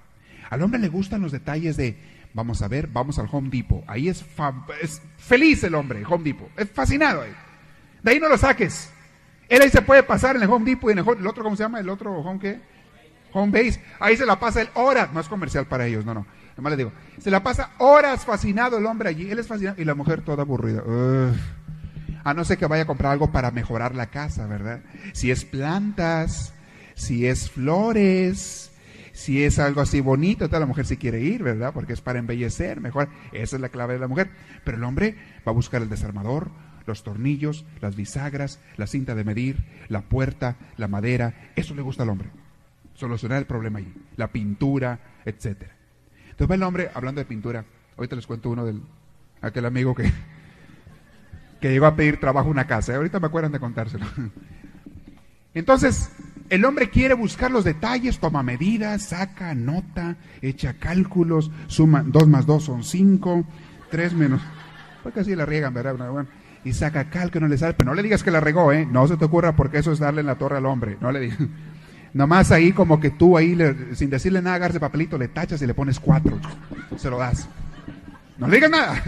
Al 0.48 0.62
hombre 0.62 0.80
le 0.80 0.88
gustan 0.88 1.20
los 1.20 1.32
detalles 1.32 1.76
de, 1.76 1.98
vamos 2.32 2.62
a 2.62 2.68
ver, 2.68 2.86
vamos 2.86 3.18
al 3.18 3.28
Home 3.30 3.50
Depot, 3.50 3.82
ahí 3.88 4.08
es, 4.08 4.24
feliz 5.18 5.64
el 5.64 5.74
hombre, 5.74 6.04
Home 6.08 6.22
Depot, 6.22 6.48
es 6.56 6.70
fascinado 6.70 7.22
ahí. 7.22 7.32
De 8.02 8.12
ahí 8.12 8.20
no 8.20 8.28
lo 8.28 8.38
saques. 8.38 8.90
Él 9.48 9.60
ahí 9.62 9.68
se 9.68 9.82
puede 9.82 10.04
pasar 10.04 10.36
en 10.36 10.42
el 10.42 10.48
Home 10.48 10.64
Depot 10.64 10.88
y 10.88 10.92
en 10.92 11.00
el, 11.00 11.26
otro, 11.26 11.42
¿cómo 11.42 11.56
se 11.56 11.64
llama? 11.64 11.80
El 11.80 11.88
otro 11.88 12.12
Home 12.12 12.38
qué? 12.38 12.60
Home 13.32 13.50
Base. 13.50 13.82
Ahí 13.98 14.16
se 14.16 14.26
la 14.26 14.38
pasa 14.38 14.62
el 14.62 14.68
horas, 14.74 15.12
no 15.12 15.18
es 15.18 15.28
comercial 15.28 15.66
para 15.66 15.88
ellos, 15.88 16.04
no, 16.04 16.14
no. 16.14 16.24
Nomás 16.56 16.70
le 16.70 16.76
digo, 16.76 16.92
se 17.18 17.32
la 17.32 17.42
pasa 17.42 17.72
horas 17.78 18.24
fascinado 18.24 18.78
el 18.78 18.86
hombre 18.86 19.08
allí, 19.08 19.28
él 19.28 19.40
es 19.40 19.48
fascinado 19.48 19.80
y 19.80 19.84
la 19.84 19.96
mujer 19.96 20.22
toda 20.22 20.42
aburrida 20.42 20.82
no 22.34 22.44
ser 22.44 22.58
que 22.58 22.66
vaya 22.66 22.82
a 22.84 22.86
comprar 22.86 23.12
algo 23.12 23.32
para 23.32 23.50
mejorar 23.50 23.94
la 23.94 24.06
casa, 24.06 24.46
¿verdad? 24.46 24.80
Si 25.12 25.30
es 25.30 25.44
plantas, 25.44 26.54
si 26.94 27.26
es 27.26 27.50
flores, 27.50 28.70
si 29.12 29.44
es 29.44 29.58
algo 29.58 29.80
así 29.80 30.00
bonito, 30.00 30.48
toda 30.48 30.60
la 30.60 30.66
mujer 30.66 30.86
sí 30.86 30.96
quiere 30.96 31.20
ir, 31.20 31.42
¿verdad? 31.42 31.72
Porque 31.72 31.92
es 31.92 32.00
para 32.00 32.18
embellecer, 32.18 32.80
mejor. 32.80 33.08
Esa 33.32 33.56
es 33.56 33.62
la 33.62 33.68
clave 33.68 33.94
de 33.94 34.00
la 34.00 34.08
mujer. 34.08 34.30
Pero 34.64 34.76
el 34.76 34.84
hombre 34.84 35.16
va 35.46 35.52
a 35.52 35.54
buscar 35.54 35.82
el 35.82 35.88
desarmador, 35.88 36.50
los 36.86 37.02
tornillos, 37.02 37.64
las 37.80 37.96
bisagras, 37.96 38.60
la 38.76 38.86
cinta 38.86 39.14
de 39.14 39.24
medir, 39.24 39.64
la 39.88 40.02
puerta, 40.02 40.56
la 40.76 40.88
madera. 40.88 41.50
Eso 41.56 41.74
le 41.74 41.82
gusta 41.82 42.02
al 42.02 42.10
hombre. 42.10 42.30
Solucionar 42.94 43.38
el 43.38 43.46
problema 43.46 43.78
allí. 43.78 43.92
La 44.16 44.28
pintura, 44.28 44.98
etcétera. 45.24 45.74
Entonces 46.22 46.50
va 46.50 46.54
el 46.54 46.62
hombre 46.62 46.90
hablando 46.94 47.20
de 47.20 47.26
pintura. 47.26 47.64
Ahorita 47.96 48.16
les 48.16 48.26
cuento 48.26 48.50
uno 48.50 48.64
del 48.64 48.80
aquel 49.42 49.66
amigo 49.66 49.94
que 49.94 50.10
que 51.60 51.70
llegó 51.70 51.86
a 51.86 51.96
pedir 51.96 52.20
trabajo 52.20 52.48
una 52.48 52.66
casa. 52.66 52.94
Ahorita 52.96 53.20
me 53.20 53.26
acuerdan 53.26 53.52
de 53.52 53.60
contárselo. 53.60 54.06
Entonces, 55.54 56.10
el 56.48 56.64
hombre 56.64 56.90
quiere 56.90 57.14
buscar 57.14 57.50
los 57.50 57.64
detalles, 57.64 58.18
toma 58.18 58.42
medidas, 58.42 59.02
saca, 59.08 59.54
nota, 59.54 60.16
echa 60.42 60.74
cálculos, 60.74 61.50
suma 61.66 62.02
2 62.06 62.28
más 62.28 62.46
2 62.46 62.62
son 62.62 62.84
5, 62.84 63.44
3 63.90 64.14
menos. 64.14 64.40
Pues 65.02 65.14
casi 65.14 65.34
la 65.34 65.46
riegan, 65.46 65.74
¿verdad? 65.74 65.96
y 66.62 66.72
saca 66.72 67.08
que 67.08 67.40
no 67.40 67.48
le 67.48 67.56
sale, 67.56 67.74
pero 67.74 67.90
no 67.90 67.94
le 67.94 68.02
digas 68.02 68.22
que 68.22 68.30
la 68.30 68.40
regó, 68.40 68.72
¿eh? 68.72 68.86
No 68.90 69.06
se 69.08 69.16
te 69.16 69.24
ocurra 69.24 69.56
porque 69.56 69.78
eso 69.78 69.92
es 69.92 69.98
darle 69.98 70.20
en 70.20 70.26
la 70.26 70.36
torre 70.36 70.58
al 70.58 70.66
hombre, 70.66 70.98
no 71.00 71.10
le 71.10 71.20
digas. 71.20 71.38
Nomás 72.12 72.50
ahí 72.50 72.72
como 72.72 73.00
que 73.00 73.10
tú 73.10 73.36
ahí, 73.36 73.56
sin 73.94 74.10
decirle 74.10 74.42
nada, 74.42 74.56
agarras 74.56 74.74
de 74.74 74.80
papelito, 74.80 75.16
le 75.16 75.28
tachas 75.28 75.62
y 75.62 75.66
le 75.66 75.74
pones 75.74 76.00
cuatro, 76.00 76.38
se 76.96 77.08
lo 77.08 77.18
das. 77.18 77.48
No 78.36 78.48
le 78.48 78.56
digas 78.56 78.70
nada. 78.70 79.02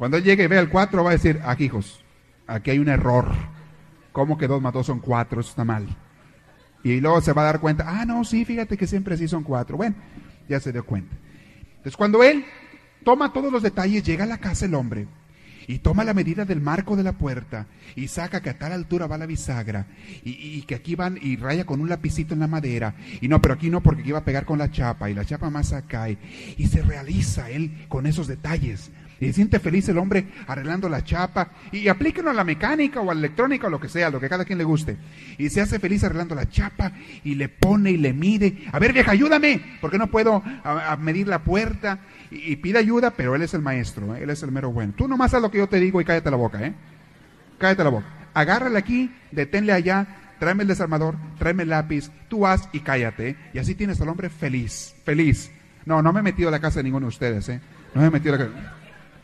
Cuando 0.00 0.16
él 0.16 0.24
llegue 0.24 0.44
y 0.44 0.46
vea 0.46 0.60
el 0.60 0.70
cuatro 0.70 1.04
va 1.04 1.10
a 1.10 1.12
decir, 1.12 1.42
aquí 1.44 1.64
hijos, 1.64 2.02
aquí 2.46 2.70
hay 2.70 2.78
un 2.78 2.88
error. 2.88 3.30
¿Cómo 4.12 4.38
que 4.38 4.46
dos 4.46 4.62
más 4.62 4.72
dos 4.72 4.86
son 4.86 4.98
cuatro? 4.98 5.42
Eso 5.42 5.50
está 5.50 5.62
mal. 5.62 5.86
Y 6.82 7.02
luego 7.02 7.20
se 7.20 7.34
va 7.34 7.42
a 7.42 7.44
dar 7.44 7.60
cuenta, 7.60 7.84
ah, 7.86 8.06
no, 8.06 8.24
sí, 8.24 8.46
fíjate 8.46 8.78
que 8.78 8.86
siempre 8.86 9.18
sí 9.18 9.28
son 9.28 9.42
cuatro. 9.42 9.76
Bueno, 9.76 9.96
ya 10.48 10.58
se 10.58 10.72
dio 10.72 10.86
cuenta. 10.86 11.14
Entonces 11.68 11.98
cuando 11.98 12.22
él 12.22 12.46
toma 13.04 13.34
todos 13.34 13.52
los 13.52 13.62
detalles, 13.62 14.02
llega 14.02 14.24
a 14.24 14.26
la 14.26 14.38
casa 14.38 14.64
el 14.64 14.74
hombre 14.74 15.06
y 15.66 15.80
toma 15.80 16.02
la 16.02 16.14
medida 16.14 16.46
del 16.46 16.62
marco 16.62 16.96
de 16.96 17.02
la 17.02 17.12
puerta 17.12 17.66
y 17.94 18.08
saca 18.08 18.40
que 18.40 18.48
a 18.48 18.58
tal 18.58 18.72
altura 18.72 19.06
va 19.06 19.18
la 19.18 19.26
bisagra 19.26 19.86
y, 20.24 20.62
que 20.62 20.76
aquí 20.76 20.94
van 20.94 21.18
y 21.20 21.36
raya 21.36 21.66
con 21.66 21.78
un 21.78 21.90
lapicito 21.90 22.32
en 22.32 22.40
la 22.40 22.46
madera 22.46 22.94
y 23.20 23.28
no, 23.28 23.42
pero 23.42 23.52
aquí 23.52 23.68
no 23.68 23.82
porque 23.82 24.00
aquí 24.00 24.12
va 24.12 24.20
a 24.20 24.24
pegar 24.24 24.46
con 24.46 24.58
la 24.58 24.70
chapa 24.70 25.10
y 25.10 25.14
la 25.14 25.26
chapa 25.26 25.50
más 25.50 25.74
acá 25.74 26.08
y, 26.08 26.16
y 26.56 26.68
se 26.68 26.80
realiza 26.80 27.50
él 27.50 27.84
con 27.88 28.06
esos 28.06 28.26
detalles. 28.26 28.90
Y 29.20 29.26
se 29.26 29.32
siente 29.34 29.60
feliz 29.60 29.88
el 29.88 29.98
hombre 29.98 30.26
arreglando 30.46 30.88
la 30.88 31.04
chapa. 31.04 31.50
Y 31.72 31.88
aplíquenlo 31.88 32.30
a 32.30 32.34
la 32.34 32.42
mecánica 32.42 33.00
o 33.00 33.10
a 33.10 33.14
la 33.14 33.20
electrónica 33.20 33.66
o 33.66 33.70
lo 33.70 33.78
que 33.78 33.88
sea, 33.88 34.10
lo 34.10 34.18
que 34.18 34.28
cada 34.28 34.46
quien 34.46 34.58
le 34.58 34.64
guste. 34.64 34.96
Y 35.36 35.50
se 35.50 35.60
hace 35.60 35.78
feliz 35.78 36.02
arreglando 36.02 36.34
la 36.34 36.48
chapa 36.48 36.92
y 37.22 37.34
le 37.34 37.48
pone 37.48 37.90
y 37.90 37.98
le 37.98 38.14
mide. 38.14 38.64
A 38.72 38.78
ver, 38.78 38.94
vieja, 38.94 39.12
ayúdame, 39.12 39.78
porque 39.80 39.98
no 39.98 40.06
puedo 40.06 40.42
medir 40.98 41.28
la 41.28 41.40
puerta. 41.44 42.00
Y, 42.30 42.56
pide 42.56 42.78
ayuda, 42.78 43.10
pero 43.10 43.34
él 43.34 43.42
es 43.42 43.54
el 43.54 43.60
maestro, 43.60 44.14
¿eh? 44.14 44.22
él 44.22 44.30
es 44.30 44.42
el 44.42 44.52
mero 44.52 44.70
bueno. 44.70 44.94
Tú 44.96 45.08
nomás 45.08 45.34
haz 45.34 45.42
lo 45.42 45.50
que 45.50 45.58
yo 45.58 45.68
te 45.68 45.80
digo 45.80 46.00
y 46.00 46.04
cállate 46.04 46.30
la 46.30 46.36
boca, 46.36 46.64
¿eh? 46.64 46.72
Cállate 47.58 47.84
la 47.84 47.90
boca. 47.90 48.06
Agárrale 48.34 48.78
aquí, 48.78 49.12
deténle 49.32 49.72
allá, 49.72 50.06
tráeme 50.38 50.62
el 50.62 50.68
desarmador, 50.68 51.16
tráeme 51.38 51.64
el 51.64 51.70
lápiz, 51.70 52.10
tú 52.28 52.46
haz 52.46 52.68
y 52.72 52.80
cállate. 52.80 53.30
¿eh? 53.30 53.36
Y 53.52 53.58
así 53.58 53.74
tienes 53.74 54.00
al 54.00 54.08
hombre 54.08 54.30
feliz, 54.30 54.94
feliz. 55.04 55.50
No, 55.84 56.02
no 56.02 56.12
me 56.12 56.20
he 56.20 56.22
metido 56.22 56.48
a 56.48 56.52
la 56.52 56.60
casa 56.60 56.78
de 56.78 56.84
ninguno 56.84 57.06
de 57.06 57.08
ustedes, 57.08 57.48
¿eh? 57.48 57.60
No 57.94 58.02
me 58.02 58.06
he 58.06 58.10
metido 58.10 58.36
a 58.36 58.38
la 58.38 58.46
casa. 58.46 58.79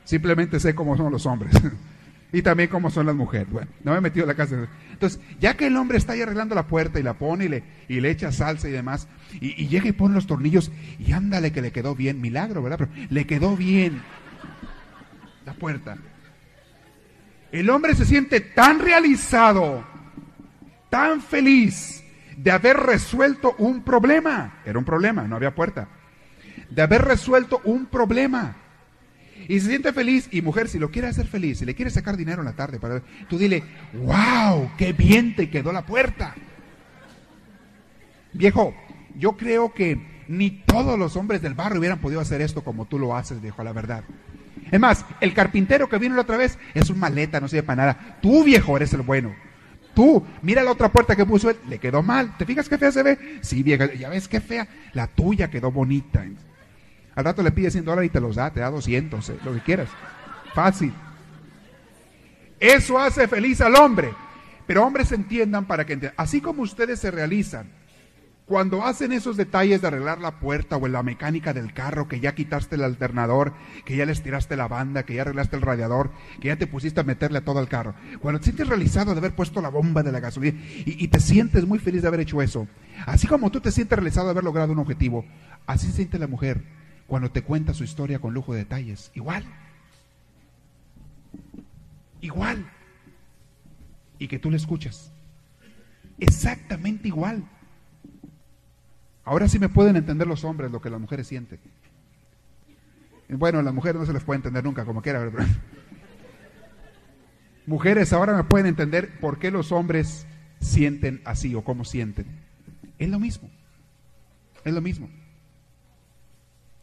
Simplemente 0.07 0.61
sé 0.61 0.75
cómo 0.75 0.97
son 0.97 1.13
los 1.13 1.27
hombres. 1.27 1.53
y 2.33 2.41
también 2.41 2.69
cómo 2.69 2.91
son 2.91 3.07
las 3.07 3.15
mujeres. 3.15 3.51
Bueno, 3.51 3.69
no 3.83 3.91
me 3.91 3.99
he 3.99 4.01
metido 4.01 4.23
en 4.23 4.29
la 4.29 4.37
casa. 4.37 4.69
Entonces, 4.93 5.21
ya 5.41 5.57
que 5.57 5.67
el 5.67 5.77
hombre 5.77 5.99
está 5.99 6.13
ahí 6.13 6.23
arreglando 6.23 6.55
la 6.55 6.69
puerta 6.69 7.01
y 7.01 7.03
la 7.03 7.15
pone 7.15 7.47
y 7.47 7.49
le, 7.49 7.65
y 7.89 8.01
le 8.01 8.11
echa 8.11 8.31
salsa 8.31 8.69
y 8.69 8.73
demás, 8.73 9.09
y, 9.41 9.67
llega 9.67 9.89
y 9.89 9.93
pone 9.93 10.15
los 10.15 10.29
tornillos 10.29 10.71
y 10.99 11.13
ándale 11.13 11.53
que 11.53 11.61
le 11.61 11.73
quedó 11.73 11.97
bien. 11.97 12.21
Milagro, 12.21 12.63
¿verdad? 12.63 12.79
Pero 12.79 13.07
le 13.11 13.27
quedó 13.27 13.57
bien 13.57 14.01
la 15.45 15.55
puerta. 15.55 15.99
El 17.51 17.69
hombre 17.69 17.97
se 17.97 18.05
siente 18.05 18.41
tan 18.41 18.79
realizado, 18.79 19.85
tan 20.89 21.21
feliz 21.21 22.05
de 22.37 22.53
haber 22.53 22.77
resuelto 22.77 23.57
un 23.59 23.83
problema. 23.83 24.61
Era 24.65 24.79
un 24.79 24.85
problema, 24.85 25.23
no 25.23 25.35
había 25.35 25.55
puerta. 25.55 25.89
De 26.71 26.83
haber 26.83 27.03
resuelto 27.03 27.61
un 27.65 27.87
problema 27.87 28.55
y 29.49 29.61
se 29.61 29.69
siente 29.69 29.93
feliz. 29.93 30.29
Y 30.31 30.43
mujer, 30.43 30.69
si 30.69 30.79
lo 30.79 30.91
quiere 30.91 31.09
hacer 31.09 31.27
feliz, 31.27 31.59
si 31.59 31.65
le 31.65 31.75
quiere 31.75 31.91
sacar 31.91 32.17
dinero 32.17 32.41
en 32.41 32.47
la 32.47 32.57
tarde, 32.57 32.79
para, 32.79 33.03
tú 33.29 33.39
dile, 33.39 33.63
wow, 33.95 34.71
qué 34.77 34.93
bien 34.93 35.37
te 35.37 35.51
quedó 35.51 35.73
la 35.73 35.85
puerta. 35.85 36.35
Viejo, 38.33 38.75
yo 39.19 39.37
creo 39.37 39.73
que 39.73 40.25
ni 40.29 40.51
todos 40.51 40.99
los 40.99 41.17
hombres 41.17 41.43
del 41.43 41.55
barrio 41.55 41.79
hubieran 41.79 42.01
podido 42.01 42.21
hacer 42.21 42.41
esto 42.41 42.63
como 42.63 42.87
tú 42.87 42.99
lo 42.99 43.17
haces, 43.17 43.41
viejo, 43.41 43.63
la 43.63 43.73
verdad. 43.73 44.05
Es 44.71 44.81
más, 44.81 45.05
el 45.21 45.33
carpintero 45.33 45.89
que 45.89 45.99
vino 45.99 46.17
la 46.17 46.23
otra 46.23 46.37
vez 46.37 46.59
es 46.75 46.91
un 46.91 46.99
maleta, 46.99 47.41
no 47.41 47.49
sirve 47.49 47.63
para 47.63 47.83
nada. 47.83 48.19
Tú, 48.21 48.45
viejo, 48.45 48.77
eres 48.77 48.93
el 48.93 49.03
bueno. 49.03 49.35
Tú, 49.95 50.23
mira 50.43 50.63
la 50.63 50.73
otra 50.73 50.91
puerta 50.91 51.17
que 51.17 51.25
puso 51.25 51.49
él, 51.49 51.57
le 51.69 51.79
quedó 51.79 52.03
mal. 52.03 52.37
¿Te 52.37 52.45
fijas 52.45 52.69
qué 52.69 52.77
fea 52.77 52.93
se 52.93 53.03
ve? 53.03 53.39
Sí, 53.41 53.63
vieja, 53.63 53.95
ya 53.95 54.11
ves 54.11 54.29
qué 54.29 54.41
fea. 54.41 54.69
La 54.93 55.07
tuya 55.07 55.49
quedó 55.49 55.71
bonita. 55.71 56.23
Al 57.17 57.25
rato 57.25 57.43
le 57.43 57.51
pide 57.51 57.71
100 57.71 57.85
dólares 57.85 58.09
y 58.09 58.13
te 58.13 58.21
los 58.21 58.37
da, 58.37 58.53
te 58.53 58.61
da 58.61 58.71
200, 58.71 59.29
eh, 59.31 59.39
lo 59.45 59.55
que 59.55 59.61
quieras. 59.61 59.89
Fácil. 60.55 60.93
Eso 62.61 62.99
hace 62.99 63.27
feliz 63.27 63.61
al 63.63 63.75
hombre. 63.75 64.13
Pero 64.67 64.85
hombres 64.85 65.11
entiendan 65.13 65.65
para 65.65 65.87
que 65.87 65.95
entiendan. 65.95 66.15
Así 66.19 66.41
como 66.41 66.63
ustedes 66.63 67.01
se 67.01 67.11
realizan 67.11 67.71
cuando 68.45 68.85
hacen 68.85 69.13
esos 69.13 69.37
detalles 69.37 69.81
de 69.81 69.89
arreglar 69.89 70.21
la 70.21 70.39
puerta 70.39 70.77
o 70.77 70.87
en 70.87 70.93
la 70.93 71.03
mecánica 71.03 71.53
del 71.53 71.73
carro, 71.73 72.07
que 72.07 72.21
ya 72.21 72.35
quitaste 72.35 72.77
el 72.77 72.85
alternador, 72.85 73.55
que 73.85 73.97
ya 73.97 74.07
le 74.07 74.13
estiraste 74.13 74.57
la 74.57 74.69
banda, 74.69 75.03
que 75.03 75.15
ya 75.15 75.23
arreglaste 75.23 75.57
el 75.57 75.63
radiador, 75.63 76.13
que 76.41 76.49
ya 76.49 76.57
te 76.57 76.69
pusiste 76.69 77.01
a 77.01 77.05
meterle 77.05 77.39
a 77.39 77.45
todo 77.45 77.61
el 77.61 77.69
carro. 77.69 77.95
Cuando 78.21 78.39
te 78.39 78.45
sientes 78.45 78.69
realizado 78.69 79.13
de 79.13 79.19
haber 79.19 79.35
puesto 79.35 79.61
la 79.61 79.69
bomba 79.69 80.05
de 80.05 80.13
la 80.13 80.21
gasolina 80.21 80.61
y, 80.65 81.05
y 81.05 81.09
te 81.09 81.19
sientes 81.19 81.67
muy 81.67 81.81
feliz 81.81 82.03
de 82.03 82.09
haber 82.09 82.21
hecho 82.21 82.41
eso, 82.41 82.69
así 83.05 83.27
como 83.27 83.51
tú 83.51 83.61
te 83.61 83.73
sientes 83.73 83.99
realizado 83.99 84.27
de 84.27 84.33
haber 84.33 84.45
logrado 84.45 84.73
un 84.73 84.79
objetivo, 84.79 85.25
así 85.67 85.89
se 85.89 85.95
siente 85.95 86.19
la 86.19 86.29
mujer 86.29 86.76
cuando 87.07 87.31
te 87.31 87.43
cuenta 87.43 87.75
su 87.75 87.85
historia 87.85 88.19
con 88.19 88.35
lujo 88.35 88.53
de 88.53 88.61
detalles. 88.61 89.11
Igual. 89.15 89.45
Igual. 92.21 92.67
Y 94.19 94.29
que 94.29 94.39
tú 94.39 94.51
le 94.51 94.57
escuchas. 94.57 95.13
Exactamente 96.19 97.09
igual. 97.09 97.45
Ahora 99.25 99.49
sí 99.49 99.59
me 99.59 99.69
pueden 99.69 99.97
entender 99.97 100.27
los 100.27 100.45
hombres 100.45 100.71
lo 100.71 100.81
que 100.81 100.91
las 100.91 101.01
mujeres 101.01 101.27
sienten. 101.27 101.61
Bueno, 103.29 103.61
las 103.61 103.75
mujeres 103.75 104.01
no 104.01 104.07
se 104.07 104.13
les 104.13 104.23
puede 104.23 104.37
entender 104.37 104.63
nunca, 104.63 104.85
como 104.85 105.03
quiera. 105.03 105.29
Mujeres, 107.67 108.13
ahora 108.13 108.37
me 108.37 108.45
pueden 108.45 108.67
entender 108.67 109.19
por 109.19 109.41
qué 109.41 109.51
los 109.51 109.73
hombres 109.73 110.27
sienten 110.61 111.21
así 111.25 111.55
o 111.57 111.65
cómo 111.65 111.85
sienten. 111.85 112.27
Es 112.99 113.09
lo 113.09 113.19
mismo. 113.19 113.51
Es 114.65 114.73
lo 114.73 114.81
mismo. 114.81 115.11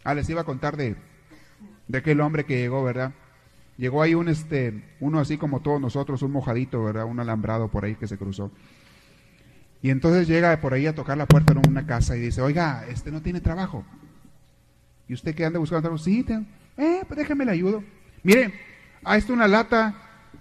Ah, 0.03 0.13
les 0.13 0.29
iba 0.29 0.41
a 0.41 0.45
contar 0.45 0.77
de, 0.77 0.95
de 1.87 1.97
aquel 1.97 2.21
hombre 2.21 2.45
que 2.45 2.57
llegó, 2.57 2.83
¿verdad? 2.83 3.13
Llegó 3.77 4.01
ahí 4.01 4.13
un, 4.13 4.29
este, 4.29 4.83
uno 4.99 5.19
así 5.19 5.37
como 5.37 5.61
todos 5.61 5.81
nosotros, 5.81 6.21
un 6.21 6.31
mojadito, 6.31 6.83
¿verdad? 6.83 7.05
Un 7.05 7.19
alambrado 7.19 7.69
por 7.69 7.85
ahí 7.85 7.95
que 7.95 8.07
se 8.07 8.17
cruzó. 8.17 8.51
Y 9.81 9.89
entonces 9.89 10.27
llega 10.27 10.59
por 10.61 10.73
ahí 10.73 10.87
a 10.87 10.95
tocar 10.95 11.17
la 11.17 11.25
puerta 11.25 11.53
de 11.53 11.67
una 11.67 11.85
casa 11.85 12.15
y 12.15 12.21
dice, 12.21 12.41
oiga, 12.41 12.85
este 12.87 13.11
no 13.11 13.21
tiene 13.21 13.41
trabajo. 13.41 13.83
¿Y 15.07 15.13
usted 15.13 15.35
qué 15.35 15.45
anda 15.45 15.59
buscando 15.59 15.81
trabajo? 15.81 16.03
Sí, 16.03 16.25
eh, 16.77 17.01
pues 17.07 17.17
déjame 17.17 17.45
le 17.45 17.51
ayudo. 17.51 17.83
Mire, 18.23 18.53
ahí 19.03 19.19
está 19.19 19.33
una 19.33 19.47
lata 19.47 19.95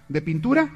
de 0.07 0.21
pintura, 0.21 0.69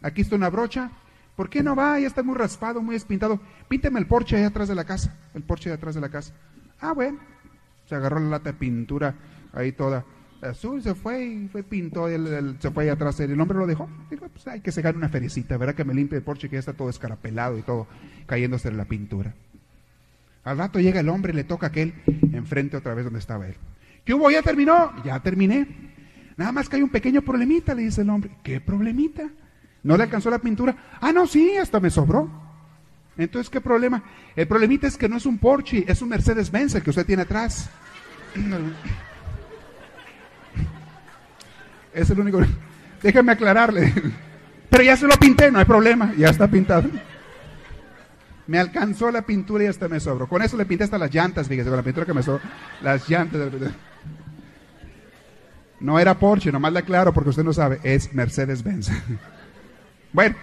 aquí 0.00 0.22
está 0.22 0.36
una 0.36 0.48
brocha. 0.48 0.90
¿Por 1.36 1.50
qué 1.50 1.62
no 1.62 1.76
va? 1.76 2.00
Ya 2.00 2.06
está 2.06 2.22
muy 2.22 2.34
raspado, 2.34 2.80
muy 2.80 2.96
espintado. 2.96 3.38
Pínteme 3.68 4.00
el 4.00 4.06
porche 4.06 4.36
ahí 4.36 4.44
atrás 4.44 4.68
de 4.68 4.74
la 4.74 4.84
casa, 4.84 5.14
el 5.34 5.42
porche 5.42 5.68
de 5.68 5.74
atrás 5.74 5.94
de 5.94 6.00
la 6.00 6.08
casa. 6.08 6.32
Ah, 6.80 6.92
bueno, 6.92 7.18
se 7.86 7.94
agarró 7.94 8.20
la 8.20 8.30
lata 8.30 8.52
de 8.52 8.58
pintura 8.58 9.14
ahí 9.52 9.72
toda 9.72 10.04
azul, 10.42 10.82
se 10.82 10.94
fue 10.94 11.24
y 11.24 11.48
fue 11.48 11.62
pintó, 11.62 12.08
se 12.08 12.70
fue 12.70 12.84
ahí 12.84 12.88
atrás, 12.90 13.18
el 13.20 13.40
hombre 13.40 13.58
lo 13.58 13.66
dejó. 13.66 13.88
Dijo, 14.10 14.28
pues 14.28 14.46
hay 14.46 14.60
que 14.60 14.72
sacar 14.72 14.96
una 14.96 15.08
fericita, 15.08 15.56
¿verdad? 15.56 15.74
Que 15.74 15.84
me 15.84 15.94
limpie 15.94 16.18
el 16.18 16.24
porche 16.24 16.48
que 16.48 16.54
ya 16.54 16.60
está 16.60 16.72
todo 16.72 16.90
escarapelado 16.90 17.58
y 17.58 17.62
todo 17.62 17.86
cayéndose 18.26 18.68
en 18.68 18.76
la 18.76 18.84
pintura. 18.84 19.34
Al 20.44 20.58
rato 20.58 20.78
llega 20.78 21.00
el 21.00 21.08
hombre 21.08 21.32
y 21.32 21.36
le 21.36 21.44
toca 21.44 21.66
a 21.66 21.70
aquel 21.70 21.94
enfrente 22.32 22.76
otra 22.76 22.94
vez 22.94 23.04
donde 23.04 23.18
estaba 23.18 23.48
él. 23.48 23.56
¿Qué 24.04 24.14
hubo? 24.14 24.30
¿Ya 24.30 24.42
terminó? 24.42 24.92
Ya 25.04 25.18
terminé. 25.20 25.66
Nada 26.36 26.52
más 26.52 26.68
que 26.68 26.76
hay 26.76 26.82
un 26.82 26.90
pequeño 26.90 27.22
problemita, 27.22 27.74
le 27.74 27.82
dice 27.82 28.02
el 28.02 28.10
hombre. 28.10 28.30
¿Qué 28.44 28.60
problemita? 28.60 29.28
¿No 29.82 29.96
le 29.96 30.04
alcanzó 30.04 30.30
la 30.30 30.38
pintura? 30.38 30.76
Ah, 31.00 31.12
no, 31.12 31.26
sí, 31.26 31.56
hasta 31.56 31.80
me 31.80 31.90
sobró. 31.90 32.45
Entonces, 33.18 33.48
¿qué 33.50 33.60
problema? 33.60 34.02
El 34.34 34.46
problemita 34.46 34.86
es 34.86 34.96
que 34.96 35.08
no 35.08 35.16
es 35.16 35.26
un 35.26 35.38
Porsche, 35.38 35.84
es 35.88 36.02
un 36.02 36.10
Mercedes-Benz 36.10 36.74
el 36.74 36.82
que 36.82 36.90
usted 36.90 37.06
tiene 37.06 37.22
atrás. 37.22 37.70
Es 41.94 42.10
el 42.10 42.20
único. 42.20 42.40
Déjeme 43.02 43.32
aclararle. 43.32 43.90
Pero 44.70 44.82
ya 44.82 44.98
se 44.98 45.06
lo 45.06 45.16
pinté, 45.16 45.50
no 45.50 45.58
hay 45.58 45.64
problema, 45.64 46.12
ya 46.14 46.28
está 46.28 46.46
pintado. 46.46 46.90
Me 48.46 48.58
alcanzó 48.58 49.10
la 49.10 49.22
pintura 49.22 49.64
y 49.64 49.66
hasta 49.68 49.88
me 49.88 49.98
sobró. 49.98 50.28
Con 50.28 50.42
eso 50.42 50.58
le 50.58 50.66
pinté 50.66 50.84
hasta 50.84 50.98
las 50.98 51.10
llantas, 51.12 51.48
fíjese, 51.48 51.70
con 51.70 51.78
la 51.78 51.82
pintura 51.82 52.04
que 52.04 52.12
me 52.12 52.22
sobró. 52.22 52.42
Las 52.82 53.08
llantas. 53.08 53.50
No 55.80 55.98
era 55.98 56.18
Porsche, 56.18 56.52
nomás 56.52 56.72
le 56.74 56.80
aclaro 56.80 57.14
porque 57.14 57.30
usted 57.30 57.44
no 57.44 57.54
sabe, 57.54 57.80
es 57.82 58.12
Mercedes-Benz. 58.12 58.90
Bueno. 60.12 60.34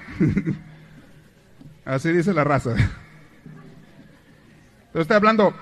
Así 1.85 2.11
dice 2.11 2.33
la 2.33 2.43
raza. 2.43 2.71
Entonces 2.71 3.01
estoy 4.93 5.15
hablando 5.15 5.53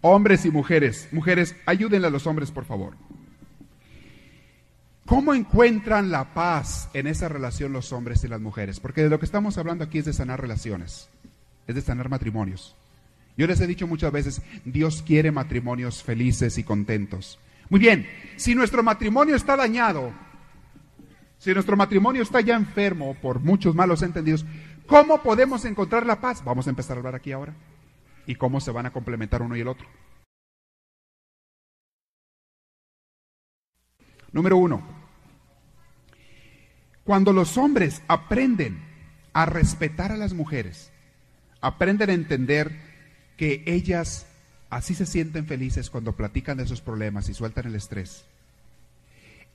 hombres 0.00 0.44
y 0.44 0.50
mujeres. 0.50 1.08
Mujeres, 1.12 1.56
ayúdenle 1.66 2.06
a 2.06 2.10
los 2.10 2.26
hombres, 2.26 2.50
por 2.50 2.64
favor. 2.64 2.94
¿Cómo 5.06 5.34
encuentran 5.34 6.10
la 6.10 6.34
paz 6.34 6.88
en 6.92 7.06
esa 7.06 7.28
relación 7.28 7.72
los 7.72 7.92
hombres 7.92 8.24
y 8.24 8.28
las 8.28 8.40
mujeres? 8.40 8.80
Porque 8.80 9.02
de 9.02 9.08
lo 9.08 9.20
que 9.20 9.26
estamos 9.26 9.56
hablando 9.56 9.84
aquí 9.84 9.98
es 9.98 10.04
de 10.04 10.12
sanar 10.12 10.40
relaciones, 10.40 11.08
es 11.66 11.74
de 11.74 11.80
sanar 11.80 12.08
matrimonios. 12.08 12.74
Yo 13.36 13.46
les 13.46 13.60
he 13.60 13.66
dicho 13.66 13.86
muchas 13.86 14.10
veces, 14.10 14.42
Dios 14.64 15.02
quiere 15.06 15.30
matrimonios 15.30 16.02
felices 16.02 16.58
y 16.58 16.64
contentos. 16.64 17.38
Muy 17.68 17.78
bien, 17.80 18.08
si 18.36 18.54
nuestro 18.54 18.82
matrimonio 18.82 19.36
está 19.36 19.56
dañado, 19.56 20.12
Si 21.38 21.52
nuestro 21.52 21.76
matrimonio 21.76 22.22
está 22.22 22.40
ya 22.40 22.56
enfermo 22.56 23.14
por 23.20 23.40
muchos 23.40 23.74
malos 23.74 24.02
entendidos, 24.02 24.44
¿cómo 24.86 25.22
podemos 25.22 25.64
encontrar 25.64 26.06
la 26.06 26.20
paz? 26.20 26.42
Vamos 26.44 26.66
a 26.66 26.70
empezar 26.70 26.96
a 26.96 27.00
hablar 27.00 27.14
aquí 27.14 27.32
ahora. 27.32 27.54
¿Y 28.26 28.34
cómo 28.34 28.60
se 28.60 28.70
van 28.70 28.86
a 28.86 28.92
complementar 28.92 29.42
uno 29.42 29.56
y 29.56 29.60
el 29.60 29.68
otro? 29.68 29.86
Número 34.32 34.56
uno, 34.56 34.82
cuando 37.04 37.32
los 37.32 37.56
hombres 37.56 38.02
aprenden 38.08 38.82
a 39.32 39.46
respetar 39.46 40.12
a 40.12 40.16
las 40.16 40.34
mujeres, 40.34 40.92
aprenden 41.60 42.10
a 42.10 42.14
entender 42.14 42.72
que 43.36 43.62
ellas 43.66 44.26
así 44.68 44.94
se 44.94 45.06
sienten 45.06 45.46
felices 45.46 45.88
cuando 45.88 46.16
platican 46.16 46.56
de 46.58 46.66
sus 46.66 46.80
problemas 46.80 47.28
y 47.28 47.34
sueltan 47.34 47.66
el 47.66 47.76
estrés. 47.76 48.26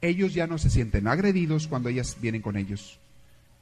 Ellos 0.01 0.33
ya 0.33 0.47
no 0.47 0.57
se 0.57 0.69
sienten 0.69 1.07
agredidos 1.07 1.67
cuando 1.67 1.89
ellas 1.89 2.17
vienen 2.19 2.41
con 2.41 2.57
ellos. 2.57 2.99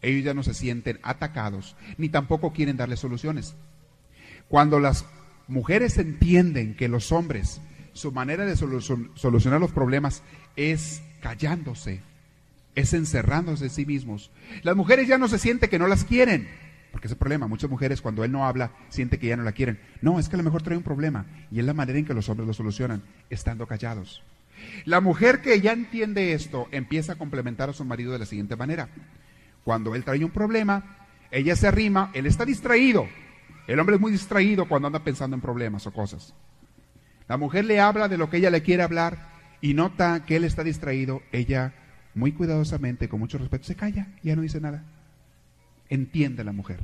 Ellos 0.01 0.23
ya 0.23 0.33
no 0.33 0.43
se 0.43 0.53
sienten 0.53 0.99
atacados, 1.03 1.75
ni 1.97 2.09
tampoco 2.09 2.53
quieren 2.53 2.77
darle 2.77 2.95
soluciones. 2.95 3.55
Cuando 4.47 4.79
las 4.79 5.05
mujeres 5.47 5.97
entienden 5.97 6.75
que 6.75 6.87
los 6.87 7.11
hombres, 7.11 7.59
su 7.93 8.11
manera 8.11 8.45
de 8.45 8.55
solucionar 8.55 9.59
los 9.59 9.71
problemas 9.71 10.23
es 10.55 11.01
callándose, 11.21 12.01
es 12.75 12.93
encerrándose 12.93 13.65
en 13.65 13.69
sí 13.71 13.85
mismos. 13.85 14.31
Las 14.63 14.77
mujeres 14.77 15.07
ya 15.07 15.17
no 15.17 15.27
se 15.27 15.39
sienten 15.39 15.69
que 15.69 15.79
no 15.79 15.87
las 15.87 16.05
quieren, 16.05 16.47
porque 16.91 17.07
ese 17.07 17.17
problema, 17.17 17.47
muchas 17.47 17.69
mujeres 17.69 18.01
cuando 18.01 18.23
él 18.23 18.31
no 18.31 18.45
habla 18.45 18.71
sienten 18.87 19.19
que 19.19 19.27
ya 19.27 19.35
no 19.35 19.43
la 19.43 19.51
quieren. 19.51 19.79
No, 20.01 20.19
es 20.19 20.29
que 20.29 20.35
a 20.35 20.37
lo 20.37 20.43
mejor 20.43 20.61
trae 20.63 20.77
un 20.77 20.83
problema 20.83 21.25
y 21.51 21.59
es 21.59 21.65
la 21.65 21.73
manera 21.73 21.99
en 21.99 22.05
que 22.05 22.13
los 22.13 22.29
hombres 22.29 22.47
lo 22.47 22.53
solucionan, 22.53 23.03
estando 23.29 23.67
callados. 23.67 24.23
La 24.85 25.01
mujer 25.01 25.41
que 25.41 25.59
ya 25.61 25.73
entiende 25.73 26.33
esto 26.33 26.67
empieza 26.71 27.13
a 27.13 27.17
complementar 27.17 27.69
a 27.69 27.73
su 27.73 27.85
marido 27.85 28.11
de 28.11 28.19
la 28.19 28.25
siguiente 28.25 28.55
manera. 28.55 28.89
Cuando 29.63 29.95
él 29.95 30.03
trae 30.03 30.23
un 30.23 30.31
problema, 30.31 31.07
ella 31.31 31.55
se 31.55 31.67
arrima, 31.67 32.11
él 32.13 32.25
está 32.25 32.45
distraído. 32.45 33.07
El 33.67 33.79
hombre 33.79 33.95
es 33.95 34.01
muy 34.01 34.11
distraído 34.11 34.67
cuando 34.67 34.87
anda 34.87 35.03
pensando 35.03 35.35
en 35.35 35.41
problemas 35.41 35.85
o 35.85 35.93
cosas. 35.93 36.33
La 37.27 37.37
mujer 37.37 37.65
le 37.65 37.79
habla 37.79 38.07
de 38.07 38.17
lo 38.17 38.29
que 38.29 38.37
ella 38.37 38.49
le 38.49 38.63
quiere 38.63 38.81
hablar 38.81 39.29
y 39.61 39.75
nota 39.75 40.25
que 40.25 40.37
él 40.37 40.43
está 40.43 40.63
distraído, 40.63 41.21
ella 41.31 41.73
muy 42.15 42.31
cuidadosamente, 42.31 43.07
con 43.07 43.19
mucho 43.19 43.37
respeto, 43.37 43.65
se 43.65 43.75
calla 43.75 44.07
y 44.23 44.29
ya 44.29 44.35
no 44.35 44.41
dice 44.41 44.59
nada. 44.59 44.83
Entiende 45.89 46.43
la 46.43 46.51
mujer. 46.51 46.79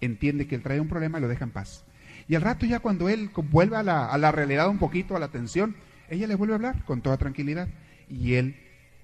Entiende 0.00 0.46
que 0.46 0.56
él 0.56 0.62
trae 0.62 0.80
un 0.80 0.88
problema 0.88 1.18
y 1.18 1.22
lo 1.22 1.28
deja 1.28 1.44
en 1.44 1.50
paz. 1.50 1.84
Y 2.28 2.34
al 2.34 2.42
rato 2.42 2.66
ya 2.66 2.80
cuando 2.80 3.08
él 3.08 3.30
vuelve 3.50 3.76
a 3.76 3.82
la, 3.82 4.06
a 4.06 4.18
la 4.18 4.32
realidad 4.32 4.68
un 4.68 4.78
poquito, 4.78 5.16
a 5.16 5.18
la 5.18 5.26
atención, 5.26 5.76
ella 6.10 6.26
le 6.26 6.34
vuelve 6.34 6.54
a 6.54 6.56
hablar 6.56 6.84
con 6.84 7.00
toda 7.00 7.16
tranquilidad 7.16 7.68
y 8.08 8.34
él 8.34 8.56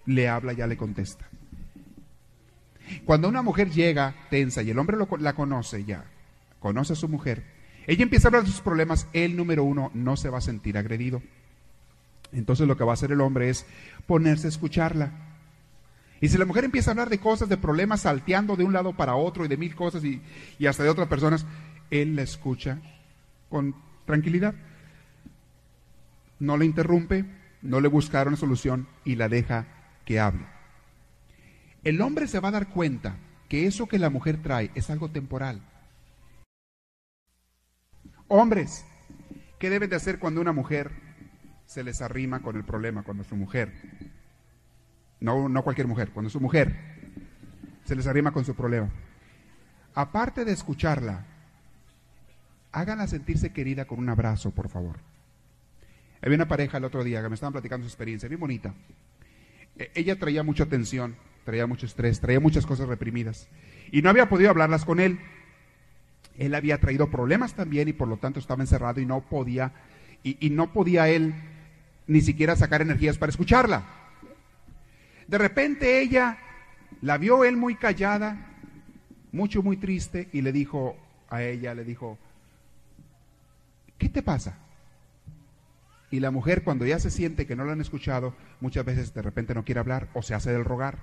le 0.07 0.29
habla, 0.29 0.53
ya 0.53 0.67
le 0.67 0.77
contesta. 0.77 1.29
Cuando 3.05 3.29
una 3.29 3.43
mujer 3.43 3.71
llega 3.71 4.15
tensa 4.31 4.63
y 4.63 4.71
el 4.71 4.79
hombre 4.79 4.97
la 5.21 5.33
conoce 5.33 5.85
ya, 5.85 6.05
conoce 6.61 6.93
a 6.93 6.97
su 6.97 7.09
mujer, 7.09 7.45
ella 7.87 8.03
empieza 8.03 8.29
a 8.29 8.31
hablar 8.31 8.45
de 8.45 8.51
sus 8.51 8.61
problemas, 8.61 9.09
él 9.13 9.37
número 9.37 9.65
uno 9.65 9.91
no 9.95 10.17
se 10.17 10.29
va 10.29 10.39
a 10.39 10.43
sentir 10.43 10.79
agredido. 10.79 11.23
Entonces 12.33 12.67
lo 12.67 12.77
que 12.77 12.85
va 12.85 12.93
a 12.93 12.95
hacer 12.95 13.13
el 13.13 13.21
hombre 13.21 13.51
es 13.51 13.67
ponerse 14.07 14.47
a 14.47 14.51
escucharla. 14.51 15.13
Y 16.21 16.29
si 16.29 16.39
la 16.39 16.45
mujer 16.45 16.65
empieza 16.65 16.91
a 16.91 16.93
hablar 16.93 17.11
de 17.11 17.19
cosas, 17.19 17.49
de 17.49 17.57
problemas, 17.57 18.03
salteando 18.03 18.57
de 18.57 18.65
un 18.65 18.73
lado 18.73 18.97
para 18.97 19.17
otro 19.17 19.45
y 19.45 19.49
de 19.49 19.57
mil 19.57 19.75
cosas 19.75 20.03
y 20.05 20.67
hasta 20.67 20.85
de 20.85 20.89
otras 20.89 21.09
personas, 21.09 21.45
él 21.91 22.15
la 22.15 22.23
escucha 22.23 22.79
con 23.51 23.75
tranquilidad. 24.07 24.55
No 26.43 26.57
le 26.57 26.65
interrumpe, 26.65 27.25
no 27.63 27.81
le 27.81 27.87
busca 27.87 28.21
una 28.25 28.35
solución 28.37 28.89
y 29.05 29.15
la 29.15 29.29
deja 29.29 29.65
que 30.05 30.19
hable. 30.19 30.45
El 31.85 32.01
hombre 32.01 32.27
se 32.27 32.41
va 32.41 32.49
a 32.49 32.59
dar 32.59 32.69
cuenta 32.69 33.17
que 33.49 33.69
eso 33.69 33.87
que 33.87 34.01
la 34.01 34.11
mujer 34.11 34.43
trae 34.43 34.73
es 34.75 34.91
algo 34.91 35.09
temporal. 35.09 35.63
Hombres, 38.27 38.85
¿qué 39.61 39.71
deben 39.71 39.89
de 39.89 39.95
hacer 39.95 40.19
cuando 40.19 40.41
una 40.41 40.51
mujer 40.51 40.91
se 41.65 41.85
les 41.85 42.03
arrima 42.03 42.41
con 42.41 42.57
el 42.57 42.65
problema, 42.65 43.05
cuando 43.05 43.23
su 43.23 43.37
mujer, 43.37 43.73
no, 45.21 45.49
no 45.49 45.63
cualquier 45.63 45.87
mujer, 45.87 46.11
cuando 46.11 46.29
su 46.29 46.41
mujer 46.41 46.75
se 47.85 47.95
les 47.95 48.09
arrima 48.09 48.33
con 48.33 48.45
su 48.45 48.57
problema? 48.57 48.91
Aparte 49.95 50.45
de 50.45 50.51
escucharla, 50.51 51.25
háganla 52.73 53.07
sentirse 53.07 53.53
querida 53.53 53.85
con 53.85 54.01
un 54.01 54.09
abrazo, 54.09 54.51
por 54.51 54.69
favor. 54.69 55.12
Había 56.23 56.37
una 56.37 56.49
pareja 56.49 56.79
el 56.79 56.85
otro 56.85 57.03
día 57.03 57.21
que 57.21 57.29
me 57.29 57.35
estaban 57.35 57.53
platicando 57.53 57.85
su 57.85 57.89
experiencia, 57.89 58.29
bien 58.29 58.41
bonita. 58.41 58.73
E, 59.77 59.91
ella 59.95 60.17
traía 60.19 60.45
mucha 60.45 60.67
tensión, 60.67 61.17
traía 61.45 61.67
mucho 61.67 61.87
estrés, 61.87 62.21
traía 62.21 62.39
muchas 62.39 62.65
cosas 62.65 62.89
reprimidas. 62.89 63.49
Y 63.91 64.03
no 64.03 64.11
había 64.11 64.29
podido 64.29 64.51
hablarlas 64.51 64.85
con 64.85 65.01
él. 65.01 65.19
Él 66.39 66.55
había 66.55 66.79
traído 66.79 67.11
problemas 67.11 67.55
también 67.55 67.89
y 67.89 67.93
por 67.93 68.07
lo 68.07 68.19
tanto 68.19 68.39
estaba 68.39 68.63
encerrado 68.63 69.01
y 69.01 69.07
no 69.07 69.21
podía, 69.21 69.73
y, 70.23 70.51
no 70.51 70.73
podía 70.73 71.09
él 71.09 71.35
ni 72.07 72.21
siquiera 72.21 72.55
sacar 72.55 72.83
energías 72.83 73.19
para 73.19 73.31
escucharla. 73.31 73.85
De 75.27 75.39
repente 75.39 76.01
ella 76.01 76.39
la 77.01 77.19
vio 77.19 77.45
él 77.45 77.57
muy 77.57 77.75
callada, 77.75 78.55
mucho, 79.33 79.63
muy 79.63 79.77
triste, 79.77 80.29
y 80.33 80.43
le 80.43 80.53
dijo 80.53 80.97
a 81.29 81.43
ella, 81.43 81.75
le 81.75 81.85
dijo, 81.85 82.17
¿qué 83.99 84.09
te 84.09 84.23
pasa? 84.23 84.62
Y 86.13 86.21
la 86.21 86.31
mujer 86.31 86.63
cuando 86.63 86.85
ya 86.85 86.99
se 86.99 87.11
siente 87.11 87.47
que 87.47 87.57
no 87.57 87.65
la 87.65 87.73
han 87.73 87.81
escuchado, 87.81 88.35
muchas 88.61 88.85
veces 88.85 89.15
de 89.15 89.23
repente 89.23 89.55
no 89.55 89.65
quiere 89.65 89.81
hablar 89.81 90.09
o 90.13 90.21
se 90.21 90.35
hace 90.35 90.53
del 90.53 90.63
rogar. 90.63 90.99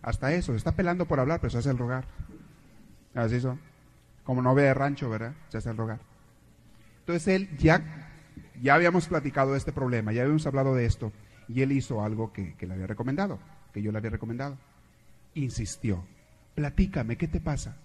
Hasta 0.00 0.32
eso, 0.32 0.54
está 0.54 0.72
pelando 0.72 1.04
por 1.06 1.20
hablar, 1.20 1.38
pero 1.38 1.50
se 1.50 1.58
hace 1.58 1.68
el 1.68 1.76
rogar. 1.76 2.06
Así 3.14 3.36
eso. 3.36 3.58
Como 4.24 4.40
no 4.40 4.54
ve 4.54 4.62
de 4.62 4.72
rancho, 4.72 5.10
¿verdad? 5.10 5.34
Se 5.50 5.58
hace 5.58 5.68
el 5.68 5.76
rogar. 5.76 6.00
Entonces 7.00 7.28
él 7.28 7.50
ya, 7.58 8.08
ya 8.62 8.74
habíamos 8.74 9.06
platicado 9.06 9.52
de 9.52 9.58
este 9.58 9.70
problema, 9.70 10.14
ya 10.14 10.22
habíamos 10.22 10.46
hablado 10.46 10.74
de 10.74 10.86
esto, 10.86 11.12
y 11.46 11.60
él 11.60 11.70
hizo 11.72 12.02
algo 12.02 12.32
que, 12.32 12.56
le 12.58 12.72
había 12.72 12.86
recomendado, 12.86 13.38
que 13.74 13.82
yo 13.82 13.92
le 13.92 13.98
había 13.98 14.12
recomendado. 14.12 14.56
Insistió. 15.34 16.06
Platícame, 16.54 17.18
¿qué 17.18 17.28
te 17.28 17.40
pasa? 17.40 17.76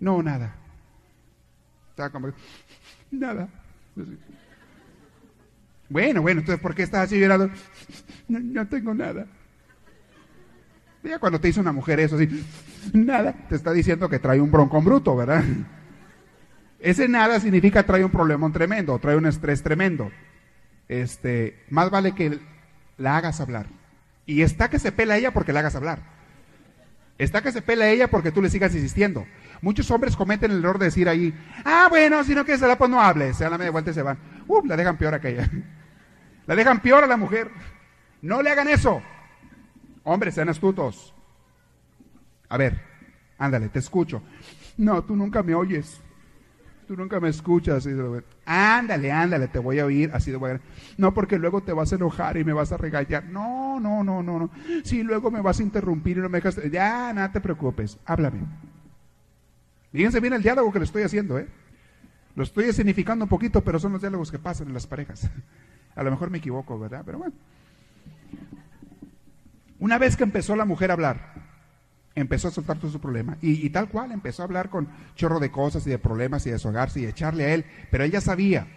No, 0.00 0.22
nada. 0.22 0.54
Estaba 1.88 2.10
como, 2.10 2.28
nada. 3.10 3.48
Bueno, 5.92 6.22
bueno, 6.22 6.40
entonces, 6.40 6.60
¿por 6.62 6.74
qué 6.74 6.84
estás 6.84 7.02
así 7.02 7.20
llorando? 7.20 7.50
No, 8.26 8.66
tengo 8.66 8.94
nada. 8.94 9.26
Ya 11.02 11.18
cuando 11.18 11.38
te 11.38 11.48
dice 11.48 11.60
una 11.60 11.72
mujer 11.72 12.00
eso 12.00 12.16
así, 12.16 12.46
nada, 12.94 13.34
te 13.50 13.56
está 13.56 13.72
diciendo 13.72 14.08
que 14.08 14.18
trae 14.18 14.40
un 14.40 14.50
broncón 14.50 14.86
bruto, 14.86 15.14
¿verdad? 15.14 15.44
Ese 16.80 17.08
nada 17.08 17.38
significa 17.40 17.82
trae 17.82 18.02
un 18.04 18.10
problemón 18.10 18.52
tremendo, 18.52 18.98
trae 18.98 19.16
un 19.16 19.26
estrés 19.26 19.62
tremendo. 19.62 20.10
Este, 20.88 21.62
más 21.68 21.90
vale 21.90 22.12
que 22.12 22.38
la 22.96 23.18
hagas 23.18 23.42
hablar. 23.42 23.66
Y 24.24 24.40
está 24.40 24.70
que 24.70 24.78
se 24.78 24.92
pela 24.92 25.18
ella 25.18 25.32
porque 25.32 25.52
la 25.52 25.60
hagas 25.60 25.74
hablar. 25.74 25.98
Está 27.18 27.42
que 27.42 27.52
se 27.52 27.60
pela 27.60 27.90
ella 27.90 28.08
porque 28.08 28.32
tú 28.32 28.40
le 28.40 28.48
sigas 28.48 28.74
insistiendo. 28.74 29.26
Muchos 29.60 29.90
hombres 29.90 30.16
cometen 30.16 30.52
el 30.52 30.60
error 30.60 30.78
de 30.78 30.86
decir 30.86 31.06
ahí, 31.06 31.34
ah, 31.66 31.88
bueno, 31.90 32.24
si 32.24 32.34
no 32.34 32.46
quieres 32.46 32.62
hablar, 32.62 32.78
pues 32.78 32.90
no 32.90 33.00
hables. 33.00 33.36
Se 33.36 33.44
dan 33.44 33.52
la 33.52 33.58
media 33.58 33.70
vuelta 33.72 33.90
y 33.90 33.94
se 33.94 34.02
van. 34.02 34.16
Uh, 34.48 34.64
la 34.64 34.76
dejan 34.76 34.96
peor 34.96 35.12
aquella. 35.12 35.50
La 36.46 36.56
dejan 36.56 36.80
peor 36.80 37.04
a 37.04 37.06
la 37.06 37.16
mujer. 37.16 37.50
No 38.20 38.42
le 38.42 38.50
hagan 38.50 38.68
eso. 38.68 39.02
Hombres, 40.04 40.34
sean 40.34 40.48
astutos. 40.48 41.14
A 42.48 42.56
ver, 42.56 42.80
ándale, 43.38 43.68
te 43.68 43.78
escucho. 43.78 44.22
No, 44.76 45.02
tú 45.02 45.16
nunca 45.16 45.42
me 45.42 45.54
oyes. 45.54 46.00
Tú 46.86 46.96
nunca 46.96 47.20
me 47.20 47.28
escuchas. 47.28 47.88
Ándale, 48.44 49.12
ándale, 49.12 49.48
te 49.48 49.58
voy 49.58 49.78
a 49.78 49.86
oír. 49.86 50.10
Así 50.12 50.30
de 50.30 50.36
bueno. 50.36 50.60
No, 50.98 51.14
porque 51.14 51.38
luego 51.38 51.62
te 51.62 51.72
vas 51.72 51.92
a 51.92 51.96
enojar 51.96 52.36
y 52.36 52.44
me 52.44 52.52
vas 52.52 52.72
a 52.72 52.76
regañar. 52.76 53.24
No, 53.24 53.78
no, 53.80 54.02
no, 54.02 54.22
no, 54.22 54.38
no. 54.38 54.50
Sí, 54.84 55.02
luego 55.02 55.30
me 55.30 55.40
vas 55.40 55.60
a 55.60 55.62
interrumpir 55.62 56.18
y 56.18 56.20
no 56.20 56.28
me 56.28 56.38
dejas. 56.38 56.60
Ya, 56.70 57.12
nada 57.12 57.32
te 57.32 57.40
preocupes. 57.40 57.98
Háblame. 58.04 58.40
Fíjense 59.92 60.20
bien 60.20 60.32
el 60.32 60.42
diálogo 60.42 60.72
que 60.72 60.80
le 60.80 60.84
estoy 60.84 61.02
haciendo, 61.02 61.38
¿eh? 61.38 61.46
Lo 62.34 62.42
estoy 62.42 62.64
escenificando 62.64 63.26
un 63.26 63.28
poquito, 63.28 63.62
pero 63.62 63.78
son 63.78 63.92
los 63.92 64.00
diálogos 64.00 64.30
que 64.30 64.38
pasan 64.38 64.68
en 64.68 64.74
las 64.74 64.86
parejas. 64.86 65.30
A 65.94 66.02
lo 66.02 66.10
mejor 66.10 66.30
me 66.30 66.38
equivoco, 66.38 66.78
¿verdad? 66.78 67.02
Pero 67.04 67.18
bueno. 67.18 67.34
Una 69.78 69.98
vez 69.98 70.16
que 70.16 70.22
empezó 70.22 70.54
la 70.54 70.64
mujer 70.64 70.90
a 70.90 70.94
hablar, 70.94 71.34
empezó 72.14 72.48
a 72.48 72.52
soltar 72.52 72.78
todo 72.78 72.90
su 72.90 73.00
problema. 73.00 73.36
Y, 73.42 73.68
tal 73.70 73.88
cual, 73.88 74.12
empezó 74.12 74.42
a 74.42 74.44
hablar 74.44 74.70
con 74.70 74.88
chorro 75.16 75.40
de 75.40 75.50
cosas 75.50 75.86
y 75.86 75.90
de 75.90 75.98
problemas 75.98 76.46
y 76.46 76.50
de 76.50 76.54
deshogarse 76.54 77.00
y 77.00 77.02
de 77.02 77.10
echarle 77.10 77.44
a 77.44 77.54
él. 77.54 77.64
Pero 77.90 78.04
ella 78.04 78.20
sabía, 78.20 78.68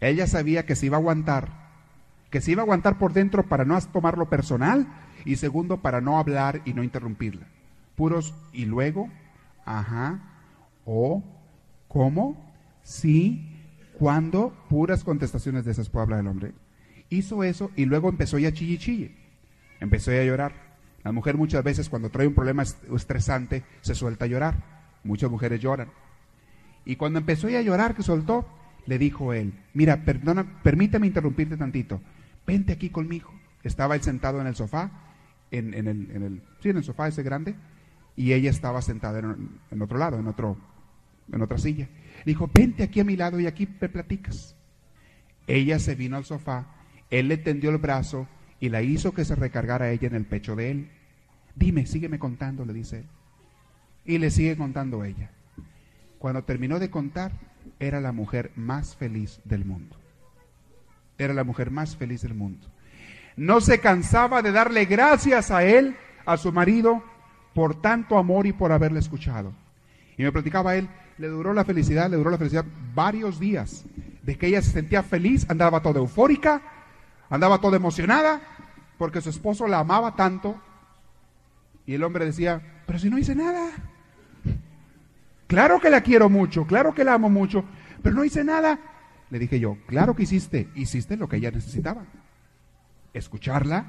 ella 0.00 0.26
sabía 0.26 0.66
que 0.66 0.74
se 0.74 0.86
iba 0.86 0.96
a 0.96 1.00
aguantar, 1.00 1.48
que 2.30 2.40
se 2.40 2.50
iba 2.50 2.62
a 2.62 2.64
aguantar 2.64 2.98
por 2.98 3.12
dentro 3.12 3.44
para 3.44 3.64
no 3.64 3.80
tomarlo 3.80 4.28
personal 4.28 4.88
y 5.24 5.36
segundo, 5.36 5.82
para 5.82 6.00
no 6.00 6.18
hablar 6.18 6.62
y 6.64 6.74
no 6.74 6.82
interrumpirla. 6.82 7.46
Puros, 7.94 8.34
y 8.52 8.64
luego, 8.64 9.08
ajá, 9.64 10.18
o, 10.84 11.22
¿cómo? 11.86 12.36
Sí, 12.82 13.53
cuando 13.98 14.54
puras 14.68 15.04
contestaciones 15.04 15.64
de 15.64 15.72
esas 15.72 15.88
puede 15.88 16.04
hablar 16.04 16.20
el 16.20 16.26
hombre. 16.26 16.52
Hizo 17.10 17.44
eso 17.44 17.70
y 17.76 17.84
luego 17.84 18.08
empezó 18.08 18.38
ya 18.38 18.52
chille 18.52 18.78
chille. 18.78 19.14
Empezó 19.80 20.10
a 20.10 20.24
llorar. 20.24 20.52
La 21.02 21.12
mujer 21.12 21.36
muchas 21.36 21.62
veces 21.62 21.88
cuando 21.88 22.10
trae 22.10 22.26
un 22.26 22.34
problema 22.34 22.62
estresante 22.62 23.62
se 23.82 23.94
suelta 23.94 24.24
a 24.24 24.28
llorar. 24.28 24.56
Muchas 25.04 25.30
mujeres 25.30 25.60
lloran. 25.60 25.90
Y 26.84 26.96
cuando 26.96 27.18
empezó 27.18 27.48
ella 27.48 27.58
a 27.60 27.62
llorar, 27.62 27.94
que 27.94 28.02
soltó, 28.02 28.46
le 28.86 28.98
dijo 28.98 29.32
él, 29.32 29.54
mira, 29.72 30.04
perdona, 30.04 30.60
permíteme 30.62 31.06
interrumpirte 31.06 31.56
tantito, 31.56 32.00
vente 32.46 32.72
aquí 32.72 32.90
conmigo. 32.90 33.30
Estaba 33.62 33.94
él 33.94 34.02
sentado 34.02 34.40
en 34.40 34.46
el 34.46 34.54
sofá, 34.54 34.90
en, 35.50 35.72
el, 35.72 35.88
en 35.88 36.22
el, 36.22 36.42
sí, 36.60 36.68
en 36.68 36.76
el 36.76 36.84
sofá 36.84 37.08
ese 37.08 37.22
grande, 37.22 37.54
y 38.16 38.32
ella 38.32 38.50
estaba 38.50 38.82
sentada 38.82 39.18
en, 39.18 39.82
otro 39.82 39.98
lado, 39.98 40.18
en, 40.18 40.26
otro, 40.26 40.56
en 41.32 41.42
otra 41.42 41.58
silla. 41.58 41.88
Le 42.18 42.32
dijo, 42.32 42.50
vente 42.52 42.82
aquí 42.82 43.00
a 43.00 43.04
mi 43.04 43.16
lado 43.16 43.40
y 43.40 43.46
aquí 43.46 43.68
me 43.80 43.88
platicas. 43.88 44.56
Ella 45.46 45.78
se 45.78 45.94
vino 45.94 46.16
al 46.16 46.24
sofá, 46.24 46.66
él 47.10 47.28
le 47.28 47.36
tendió 47.36 47.70
el 47.70 47.78
brazo 47.78 48.26
y 48.60 48.70
la 48.70 48.82
hizo 48.82 49.12
que 49.12 49.24
se 49.24 49.34
recargara 49.34 49.90
ella 49.90 50.08
en 50.08 50.14
el 50.14 50.24
pecho 50.24 50.56
de 50.56 50.70
él. 50.70 50.90
Dime, 51.54 51.86
sígueme 51.86 52.18
contando, 52.18 52.64
le 52.64 52.72
dice 52.72 53.00
él. 53.00 53.06
Y 54.06 54.18
le 54.18 54.30
sigue 54.30 54.56
contando 54.56 55.04
ella. 55.04 55.30
Cuando 56.18 56.44
terminó 56.44 56.78
de 56.78 56.90
contar, 56.90 57.32
era 57.78 58.00
la 58.00 58.12
mujer 58.12 58.52
más 58.56 58.96
feliz 58.96 59.40
del 59.44 59.64
mundo. 59.64 59.96
Era 61.18 61.34
la 61.34 61.44
mujer 61.44 61.70
más 61.70 61.96
feliz 61.96 62.22
del 62.22 62.34
mundo. 62.34 62.66
No 63.36 63.60
se 63.60 63.80
cansaba 63.80 64.42
de 64.42 64.52
darle 64.52 64.84
gracias 64.84 65.50
a 65.50 65.64
él, 65.64 65.96
a 66.24 66.36
su 66.36 66.52
marido, 66.52 67.02
por 67.54 67.80
tanto 67.80 68.18
amor 68.18 68.46
y 68.46 68.52
por 68.52 68.72
haberle 68.72 69.00
escuchado. 69.00 69.52
Y 70.16 70.22
me 70.22 70.32
platicaba 70.32 70.76
él, 70.76 70.88
le 71.18 71.28
duró 71.28 71.52
la 71.54 71.64
felicidad, 71.64 72.10
le 72.10 72.16
duró 72.16 72.30
la 72.30 72.38
felicidad 72.38 72.64
varios 72.94 73.38
días, 73.38 73.84
de 74.22 74.36
que 74.36 74.46
ella 74.46 74.62
se 74.62 74.70
sentía 74.70 75.02
feliz, 75.02 75.46
andaba 75.48 75.82
toda 75.82 76.00
eufórica, 76.00 76.62
andaba 77.30 77.60
toda 77.60 77.76
emocionada, 77.76 78.40
porque 78.98 79.20
su 79.20 79.30
esposo 79.30 79.66
la 79.66 79.80
amaba 79.80 80.16
tanto. 80.16 80.60
Y 81.86 81.94
el 81.94 82.02
hombre 82.02 82.24
decía, 82.24 82.62
pero 82.86 82.98
si 82.98 83.10
no 83.10 83.18
hice 83.18 83.34
nada. 83.34 83.70
Claro 85.46 85.78
que 85.80 85.90
la 85.90 86.00
quiero 86.00 86.28
mucho, 86.30 86.66
claro 86.66 86.94
que 86.94 87.04
la 87.04 87.14
amo 87.14 87.28
mucho, 87.28 87.64
pero 88.02 88.14
no 88.14 88.24
hice 88.24 88.42
nada. 88.44 88.78
Le 89.30 89.38
dije 89.38 89.60
yo, 89.60 89.76
claro 89.86 90.16
que 90.16 90.22
hiciste, 90.22 90.68
hiciste 90.74 91.16
lo 91.16 91.28
que 91.28 91.36
ella 91.36 91.50
necesitaba. 91.50 92.04
Escucharla, 93.12 93.86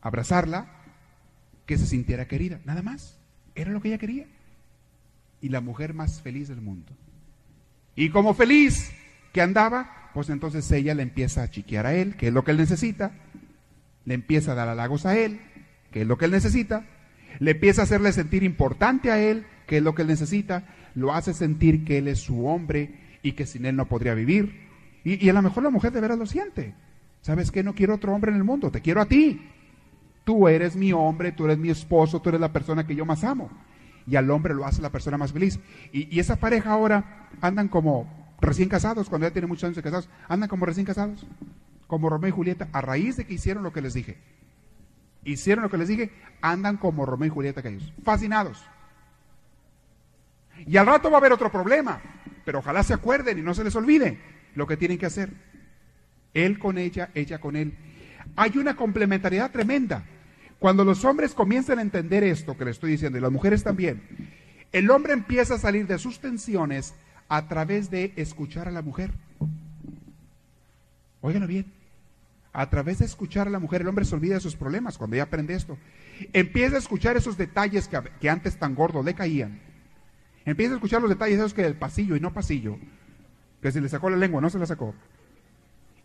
abrazarla, 0.00 0.66
que 1.66 1.76
se 1.76 1.86
sintiera 1.86 2.26
querida, 2.26 2.60
nada 2.64 2.82
más. 2.82 3.18
Era 3.54 3.72
lo 3.72 3.80
que 3.80 3.88
ella 3.88 3.98
quería. 3.98 4.26
Y 5.40 5.48
la 5.50 5.60
mujer 5.60 5.94
más 5.94 6.20
feliz 6.20 6.48
del 6.48 6.60
mundo. 6.60 6.92
Y 7.94 8.10
como 8.10 8.34
feliz 8.34 8.92
que 9.32 9.42
andaba, 9.42 10.10
pues 10.14 10.30
entonces 10.30 10.70
ella 10.72 10.94
le 10.94 11.02
empieza 11.02 11.42
a 11.42 11.50
chiquear 11.50 11.86
a 11.86 11.94
él, 11.94 12.16
que 12.16 12.28
es 12.28 12.32
lo 12.32 12.44
que 12.44 12.52
él 12.52 12.56
necesita, 12.56 13.12
le 14.04 14.14
empieza 14.14 14.52
a 14.52 14.54
dar 14.54 14.68
halagos 14.68 15.06
a 15.06 15.18
él, 15.18 15.40
que 15.90 16.02
es 16.02 16.06
lo 16.06 16.16
que 16.18 16.24
él 16.24 16.30
necesita, 16.30 16.84
le 17.38 17.52
empieza 17.52 17.82
a 17.82 17.84
hacerle 17.84 18.12
sentir 18.12 18.42
importante 18.42 19.10
a 19.10 19.20
él, 19.20 19.46
que 19.66 19.78
es 19.78 19.82
lo 19.82 19.94
que 19.94 20.02
él 20.02 20.08
necesita, 20.08 20.64
lo 20.94 21.14
hace 21.14 21.34
sentir 21.34 21.84
que 21.84 21.98
él 21.98 22.08
es 22.08 22.20
su 22.20 22.46
hombre 22.46 23.18
y 23.22 23.32
que 23.32 23.46
sin 23.46 23.66
él 23.66 23.76
no 23.76 23.86
podría 23.86 24.14
vivir. 24.14 24.66
Y, 25.04 25.28
a 25.28 25.32
lo 25.32 25.42
mejor 25.42 25.62
la 25.62 25.70
mujer 25.70 25.92
de 25.92 26.00
veras 26.00 26.18
lo 26.18 26.26
siente. 26.26 26.74
¿Sabes 27.20 27.50
qué? 27.50 27.62
No 27.62 27.74
quiero 27.74 27.94
otro 27.94 28.14
hombre 28.14 28.30
en 28.30 28.36
el 28.36 28.44
mundo, 28.44 28.70
te 28.70 28.80
quiero 28.80 29.00
a 29.00 29.06
ti. 29.06 29.40
Tú 30.24 30.48
eres 30.48 30.76
mi 30.76 30.92
hombre, 30.92 31.32
tú 31.32 31.44
eres 31.46 31.58
mi 31.58 31.70
esposo, 31.70 32.20
tú 32.20 32.28
eres 32.28 32.40
la 32.40 32.52
persona 32.52 32.86
que 32.86 32.94
yo 32.94 33.04
más 33.04 33.24
amo. 33.24 33.50
Y 34.08 34.16
al 34.16 34.30
hombre 34.30 34.54
lo 34.54 34.64
hace 34.64 34.80
la 34.80 34.90
persona 34.90 35.18
más 35.18 35.32
feliz. 35.32 35.58
Y, 35.92 36.18
esa 36.18 36.36
pareja 36.36 36.70
ahora 36.70 37.28
andan 37.40 37.68
como 37.68 38.34
recién 38.40 38.68
casados, 38.68 39.08
cuando 39.08 39.26
ya 39.26 39.32
tienen 39.32 39.48
muchos 39.48 39.64
años 39.64 39.76
de 39.76 39.82
casados, 39.82 40.08
andan 40.28 40.48
como 40.48 40.64
recién 40.64 40.86
casados, 40.86 41.26
como 41.86 42.08
Romeo 42.08 42.28
y 42.28 42.32
Julieta, 42.32 42.68
a 42.72 42.80
raíz 42.80 43.16
de 43.16 43.26
que 43.26 43.34
hicieron 43.34 43.62
lo 43.62 43.72
que 43.72 43.82
les 43.82 43.94
dije. 43.94 44.18
Hicieron 45.24 45.62
lo 45.62 45.70
que 45.70 45.76
les 45.76 45.88
dije, 45.88 46.12
andan 46.40 46.78
como 46.78 47.04
Romeo 47.04 47.26
y 47.26 47.30
Julieta 47.30 47.62
que 47.62 47.68
ellos, 47.68 47.92
fascinados. 48.02 48.64
Y 50.66 50.76
al 50.76 50.86
rato 50.86 51.10
va 51.10 51.16
a 51.16 51.20
haber 51.20 51.32
otro 51.32 51.52
problema, 51.52 52.00
pero 52.44 52.60
ojalá 52.60 52.82
se 52.82 52.94
acuerden 52.94 53.38
y 53.38 53.42
no 53.42 53.54
se 53.54 53.64
les 53.64 53.76
olvide 53.76 54.18
lo 54.54 54.66
que 54.66 54.76
tienen 54.76 54.98
que 54.98 55.06
hacer. 55.06 55.30
Él 56.32 56.58
con 56.58 56.78
ella, 56.78 57.10
ella 57.14 57.38
con 57.38 57.56
él. 57.56 57.76
Hay 58.36 58.56
una 58.56 58.74
complementariedad 58.74 59.50
tremenda. 59.50 60.04
Cuando 60.58 60.84
los 60.84 61.04
hombres 61.04 61.34
comienzan 61.34 61.78
a 61.78 61.82
entender 61.82 62.24
esto 62.24 62.56
que 62.56 62.64
le 62.64 62.72
estoy 62.72 62.92
diciendo, 62.92 63.18
y 63.18 63.20
las 63.20 63.30
mujeres 63.30 63.62
también, 63.62 64.02
el 64.72 64.90
hombre 64.90 65.12
empieza 65.12 65.54
a 65.54 65.58
salir 65.58 65.86
de 65.86 65.98
sus 65.98 66.18
tensiones 66.18 66.94
a 67.28 67.46
través 67.46 67.90
de 67.90 68.12
escuchar 68.16 68.68
a 68.68 68.72
la 68.72 68.82
mujer. 68.82 69.12
Óiganlo 71.20 71.46
bien. 71.46 71.66
A 72.52 72.70
través 72.70 72.98
de 72.98 73.04
escuchar 73.04 73.46
a 73.46 73.50
la 73.50 73.60
mujer, 73.60 73.82
el 73.82 73.88
hombre 73.88 74.04
se 74.04 74.14
olvida 74.14 74.34
de 74.34 74.40
sus 74.40 74.56
problemas 74.56 74.98
cuando 74.98 75.16
ya 75.16 75.24
aprende 75.24 75.54
esto. 75.54 75.78
Empieza 76.32 76.76
a 76.76 76.80
escuchar 76.80 77.16
esos 77.16 77.36
detalles 77.36 77.88
que, 78.20 78.30
antes 78.30 78.58
tan 78.58 78.74
gordos 78.74 79.04
le 79.04 79.14
caían 79.14 79.60
Empieza 80.44 80.72
a 80.72 80.76
escuchar 80.76 81.02
los 81.02 81.10
detalles 81.10 81.36
de 81.36 81.44
esos 81.44 81.54
que 81.54 81.62
del 81.62 81.76
pasillo 81.76 82.16
y 82.16 82.20
no 82.20 82.32
pasillo. 82.32 82.78
Que 83.60 83.70
se 83.70 83.80
le 83.80 83.88
sacó 83.88 84.08
la 84.08 84.16
lengua, 84.16 84.40
no 84.40 84.48
se 84.48 84.58
la 84.58 84.66
sacó. 84.66 84.94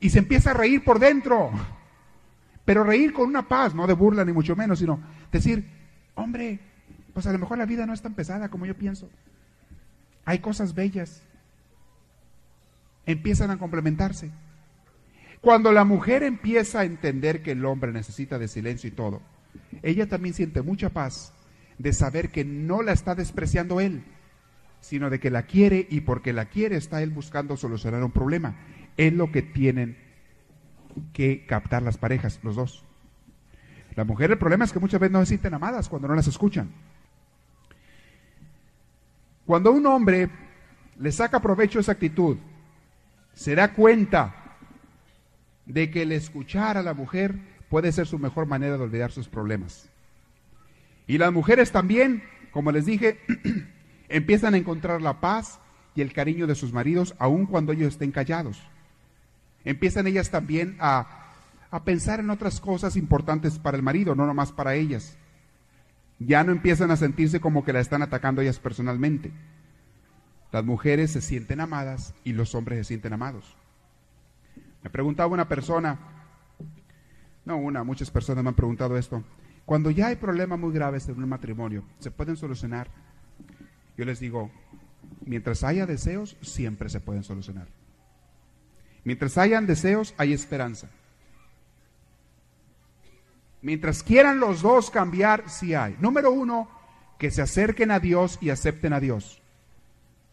Y 0.02 0.10
se 0.10 0.20
empieza 0.20 0.52
a 0.52 0.54
reír 0.54 0.84
por 0.84 1.00
dentro. 1.00 1.52
Pero 2.66 2.84
reír 2.84 3.14
con 3.14 3.28
una 3.28 3.48
paz, 3.48 3.76
no 3.76 3.88
de 3.88 3.94
burla 3.94 4.24
ni 4.24 4.32
mucho 4.32 4.56
menos, 4.56 4.80
sino 4.80 5.00
decir, 5.32 5.66
hombre, 6.16 6.60
pues 7.14 7.28
a 7.28 7.34
lo 7.34 7.40
mejor 7.40 7.58
la 7.58 7.66
vida 7.66 7.86
no 7.86 7.94
es 7.94 8.02
tan 8.02 8.14
pesada 8.14 8.50
como 8.50 8.66
yo 8.66 8.76
pienso. 8.76 9.10
Hay 10.26 10.40
cosas 10.40 10.74
bellas. 10.74 11.22
Empiezan 13.06 13.52
a 13.52 13.58
complementarse. 13.58 14.32
Cuando 15.42 15.74
la 15.74 15.84
mujer 15.84 16.24
empieza 16.24 16.80
a 16.80 16.86
entender 16.86 17.44
que 17.44 17.52
el 17.52 17.66
hombre 17.66 17.92
necesita 17.92 18.40
de 18.40 18.48
silencio 18.48 18.88
y 18.88 18.92
todo, 18.92 19.22
ella 19.82 20.08
también 20.08 20.34
siente 20.34 20.62
mucha 20.62 20.90
paz 20.90 21.34
de 21.78 21.92
saber 21.92 22.30
que 22.30 22.46
no 22.46 22.82
la 22.82 22.94
está 22.94 23.14
despreciando 23.14 23.82
él, 23.82 24.06
sino 24.80 25.10
de 25.10 25.20
que 25.20 25.30
la 25.30 25.44
quiere 25.44 25.86
y 25.90 26.02
porque 26.02 26.32
la 26.32 26.46
quiere 26.46 26.78
está 26.78 27.02
él 27.02 27.10
buscando 27.10 27.58
solucionar 27.58 28.04
un 28.04 28.12
problema. 28.12 28.56
Es 28.96 29.12
lo 29.12 29.34
que 29.34 29.42
tienen 29.42 29.98
que 31.14 31.46
captar 31.46 31.82
las 31.82 31.98
parejas, 31.98 32.40
los 32.44 32.56
dos. 32.56 32.84
La 33.96 34.04
mujer, 34.04 34.32
el 34.32 34.38
problema 34.38 34.66
es 34.66 34.74
que 34.74 34.80
muchas 34.80 35.00
veces 35.00 35.12
no 35.12 35.20
se 35.20 35.28
sienten 35.28 35.54
amadas 35.54 35.90
cuando 35.90 36.08
no 36.08 36.16
las 36.16 36.28
escuchan. 36.28 36.72
Cuando 39.46 39.72
un 39.72 39.86
hombre 39.86 40.30
le 40.98 41.12
saca 41.12 41.42
provecho 41.42 41.80
esa 41.80 41.92
actitud, 41.92 42.38
se 43.34 43.56
da 43.56 43.74
cuenta 43.74 44.58
de 45.66 45.90
que 45.92 46.04
el 46.04 46.12
escuchar 46.12 46.78
a 46.78 46.84
la 46.84 46.94
mujer 46.94 47.36
puede 47.70 47.92
ser 47.92 48.08
su 48.08 48.20
mejor 48.20 48.46
manera 48.46 48.78
de 48.78 48.84
olvidar 48.84 49.12
sus 49.12 49.28
problemas. 49.28 49.90
Y 51.08 51.18
las 51.18 51.34
mujeres 51.34 51.72
también, 51.72 52.24
como 52.52 52.72
les 52.72 52.86
dije, 52.86 53.20
empiezan 54.10 54.54
a 54.54 54.58
encontrar 54.58 55.02
la 55.02 55.20
paz 55.20 55.60
y 55.96 56.02
el 56.02 56.14
cariño 56.14 56.48
de 56.48 56.56
sus 56.56 56.74
maridos 56.74 57.16
aun 57.20 57.46
cuando 57.46 57.74
ellos 57.74 57.90
estén 57.90 58.12
callados. 58.12 58.62
Empiezan 59.66 60.08
ellas 60.08 60.30
también 60.30 60.76
a, 60.80 61.34
a 61.72 61.84
pensar 61.84 62.20
en 62.20 62.30
otras 62.30 62.60
cosas 62.60 62.96
importantes 62.96 63.60
para 63.60 63.78
el 63.78 63.84
marido, 63.84 64.16
no 64.16 64.26
nomás 64.26 64.52
para 64.52 64.76
ellas. 64.76 65.18
Ya 66.20 66.44
no 66.44 66.52
empiezan 66.52 66.92
a 66.92 66.98
sentirse 66.98 67.40
como 67.40 67.66
que 67.66 67.74
la 67.74 67.80
están 67.80 68.02
atacando 68.02 68.42
ellas 68.42 68.60
personalmente. 68.60 69.32
Las 70.52 70.64
mujeres 70.64 71.12
se 71.12 71.22
sienten 71.22 71.62
amadas 71.62 72.14
y 72.24 72.34
los 72.34 72.54
hombres 72.54 72.80
se 72.80 72.84
sienten 72.84 73.14
amados. 73.14 73.58
Me 74.84 74.90
preguntaba 74.90 75.34
una 75.34 75.48
persona, 75.48 75.98
no 77.46 77.58
una, 77.58 77.84
muchas 77.84 78.12
personas 78.12 78.44
me 78.44 78.50
han 78.50 78.56
preguntado 78.56 78.98
esto, 78.98 79.24
cuando 79.66 79.90
ya 79.92 80.08
hay 80.08 80.18
problemas 80.18 80.60
muy 80.60 80.74
graves 80.74 81.08
en 81.08 81.24
un 81.24 81.30
matrimonio, 81.30 81.84
¿se 82.00 82.12
pueden 82.12 82.36
solucionar? 82.36 82.90
Yo 83.98 84.04
les 84.06 84.20
digo, 84.20 84.52
mientras 85.26 85.64
haya 85.64 85.86
deseos, 85.86 86.38
siempre 86.42 86.90
se 86.90 87.00
pueden 87.00 87.24
solucionar. 87.24 87.68
Mientras 89.04 89.38
hayan 89.38 89.68
deseos, 89.68 90.14
hay 90.18 90.34
esperanza. 90.34 90.90
Mientras 93.62 94.04
quieran 94.04 94.40
los 94.40 94.62
dos 94.62 94.90
cambiar, 94.90 95.50
sí 95.50 95.74
hay. 95.74 95.96
Número 96.00 96.32
uno, 96.32 96.70
que 97.18 97.32
se 97.32 97.42
acerquen 97.42 97.92
a 97.92 98.00
Dios 98.00 98.38
y 98.42 98.50
acepten 98.50 98.94
a 98.94 99.00
Dios. 99.00 99.42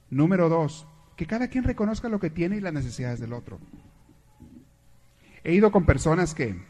Número 0.08 0.48
dos, 0.48 0.86
que 1.16 1.26
cada 1.26 1.48
quien 1.48 1.64
reconozca 1.64 2.08
lo 2.08 2.18
que 2.18 2.30
tiene 2.30 2.56
y 2.56 2.60
las 2.60 2.72
necesidades 2.72 3.20
del 3.20 3.32
otro. 3.32 3.58
He 5.44 5.52
ido 5.54 5.70
con 5.70 5.86
personas 5.86 6.34
que, 6.34 6.60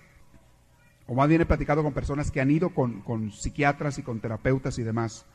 o 1.06 1.14
más 1.14 1.28
bien 1.28 1.40
he 1.40 1.46
platicado 1.46 1.82
con 1.82 1.94
personas 1.94 2.30
que 2.30 2.40
han 2.40 2.50
ido 2.50 2.74
con, 2.74 3.00
con 3.02 3.32
psiquiatras 3.32 3.98
y 3.98 4.02
con 4.02 4.20
terapeutas 4.20 4.78
y 4.78 4.82
demás 4.82 5.26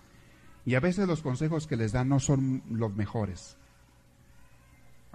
y 0.65 0.73
a 0.73 0.79
veces 0.79 1.07
los 1.07 1.21
consejos 1.21 1.67
que 1.67 1.77
les 1.77 1.91
dan 1.91 2.09
no 2.09 2.19
son 2.19 2.63
los 2.69 2.93
mejores. 2.95 3.57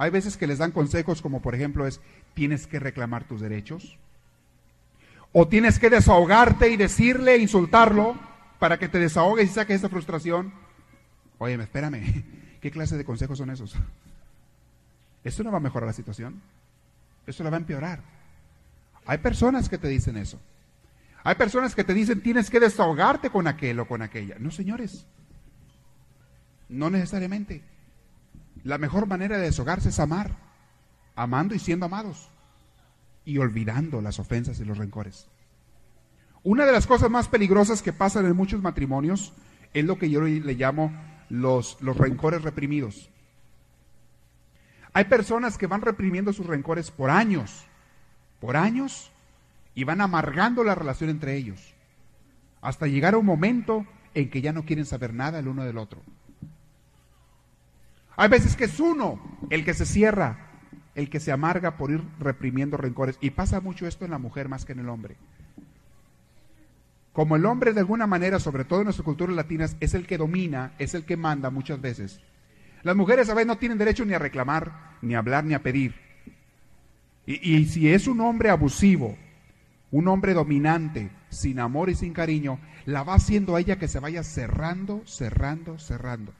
Hay 0.01 0.09
veces 0.09 0.39
que 0.39 0.47
les 0.47 0.57
dan 0.57 0.71
consejos 0.71 1.21
como 1.21 1.43
por 1.43 1.55
ejemplo 1.55 1.87
es, 1.87 2.01
tienes 2.33 2.67
que 2.67 2.79
reclamar 2.79 3.25
tus 3.25 3.43
derechos. 3.43 3.99
O 5.31 5.47
tienes 5.47 5.79
que 5.79 5.91
desahogarte 5.91 6.71
y 6.71 6.79
decirle, 6.79 7.37
insultarlo, 7.37 8.19
para 8.59 8.79
que 8.79 8.89
te 8.89 8.99
desahogues 8.99 9.51
y 9.51 9.53
saques 9.53 9.77
esa 9.77 9.91
frustración. 9.91 10.55
Oye, 11.37 11.53
espérame, 11.57 12.25
¿qué 12.63 12.71
clase 12.71 12.97
de 12.97 13.05
consejos 13.05 13.37
son 13.37 13.51
esos? 13.51 13.77
Eso 15.23 15.45
no 15.45 15.51
va 15.53 15.59
a 15.59 15.61
mejorar 15.61 15.87
la 15.87 15.93
situación. 15.93 16.41
Eso 17.27 17.45
la 17.45 17.51
va 17.51 17.59
a 17.59 17.61
empeorar. 17.61 18.01
Hay 19.05 19.19
personas 19.19 19.69
que 19.69 19.77
te 19.77 19.89
dicen 19.89 20.17
eso. 20.17 20.41
Hay 21.25 21.35
personas 21.35 21.75
que 21.75 21.85
te 21.85 21.93
dicen 21.93 22.23
tienes 22.23 22.49
que 22.49 22.59
desahogarte 22.59 23.29
con 23.29 23.47
aquel 23.47 23.79
o 23.81 23.87
con 23.87 24.01
aquella. 24.01 24.37
No, 24.39 24.51
señores. 24.51 25.05
No 26.71 26.89
necesariamente. 26.89 27.63
La 28.65 28.79
mejor 28.79 29.07
manera 29.07 29.39
de 29.39 29.45
desahogarse 29.45 29.89
es 29.89 30.01
amar. 30.01 30.37
Amando 31.17 31.55
y 31.55 31.59
siendo 31.59 31.87
amados. 31.87 32.29
Y 33.25 33.39
olvidando 33.39 34.01
las 34.01 34.19
ofensas 34.19 34.61
y 34.61 34.65
los 34.65 34.79
rencores. 34.79 35.27
Una 36.43 36.65
de 36.65 36.73
las 36.73 36.87
cosas 36.87 37.11
más 37.11 37.29
peligrosas 37.29 37.83
que 37.83 37.93
pasan 37.93 38.27
en 38.27 38.37
muchos 38.37 38.63
matrimonios 38.63 39.33
es 39.75 39.85
lo 39.85 39.99
que 39.99 40.11
yo 40.11 40.23
le 40.23 40.55
llamo 40.55 40.93
los, 41.29 41.77
los 41.81 41.97
rencores 41.97 42.43
reprimidos. 42.43 43.11
Hay 44.93 45.05
personas 45.05 45.59
que 45.59 45.67
van 45.67 45.83
reprimiendo 45.83 46.33
sus 46.33 46.47
rencores 46.47 46.91
por 46.91 47.11
años, 47.11 47.65
por 48.41 48.57
años, 48.57 49.13
y 49.75 49.85
van 49.85 50.01
amargando 50.01 50.65
la 50.65 50.75
relación 50.75 51.11
entre 51.11 51.37
ellos, 51.37 51.75
hasta 52.61 52.87
llegar 52.87 53.15
a 53.15 53.19
un 53.19 53.27
momento 53.27 53.87
en 54.15 54.31
que 54.31 54.41
ya 54.41 54.53
no 54.53 54.65
quieren 54.65 54.87
saber 54.87 55.15
nada 55.15 55.39
el 55.39 55.49
uno 55.49 55.65
del 55.65 55.79
otro. 55.79 56.03
Hay 58.21 58.29
veces 58.29 58.55
que 58.55 58.65
es 58.65 58.79
uno 58.79 59.19
el 59.49 59.65
que 59.65 59.73
se 59.73 59.87
cierra, 59.87 60.51
el 60.95 61.09
que 61.09 61.21
se 61.21 61.33
amarga 61.33 61.79
por 61.79 61.91
ir 61.91 62.03
reprimiendo 62.19 62.77
rencores, 62.77 63.17
y 63.23 63.31
pasa 63.31 63.63
mucho 63.63 63.87
esto 63.87 64.05
en 64.05 64.11
la 64.11 64.19
mujer 64.19 64.47
más 64.47 64.67
que 64.67 64.73
en 64.73 64.81
el 64.81 64.91
hombre. 64.91 65.17
Como 67.15 67.37
el 67.37 67.47
hombre 67.47 67.73
de 67.73 67.81
alguna 67.81 68.07
manera, 68.07 68.39
sobre 68.39 68.67
todo 68.67 68.81
en 68.81 68.85
nuestras 68.85 69.07
culturas 69.07 69.35
latinas, 69.35 69.75
es 69.81 69.95
el 69.95 70.07
que 70.07 70.19
domina, 70.19 70.75
es 70.79 70.93
el 70.93 71.07
que 71.07 71.17
manda 71.17 71.49
muchas 71.49 71.81
veces, 71.81 72.21
las 72.83 72.95
mujeres 72.95 73.31
a 73.31 73.35
veces 73.35 73.47
no 73.47 73.57
tienen 73.57 73.79
derecho 73.79 74.05
ni 74.05 74.13
a 74.13 74.19
reclamar, 74.19 74.99
ni 75.01 75.15
a 75.15 75.21
hablar, 75.21 75.45
ni 75.45 75.55
a 75.55 75.63
pedir. 75.63 75.95
Y, 77.25 77.65
si 77.65 77.91
es 77.91 78.07
un 78.07 78.21
hombre 78.21 78.51
abusivo, 78.51 79.17
un 79.91 80.09
hombre 80.09 80.35
dominante, 80.35 81.11
sin 81.31 81.59
amor 81.59 81.89
y 81.89 81.95
sin 81.95 82.13
cariño, 82.13 82.61
la 82.85 83.03
va 83.03 83.15
haciendo 83.15 83.57
a 83.57 83.61
ella 83.61 83.79
que 83.79 83.89
se 83.89 83.99
vaya 83.99 84.23
cerrando, 84.25 85.01
cerrando, 85.07 85.79
cerrando. 85.79 86.35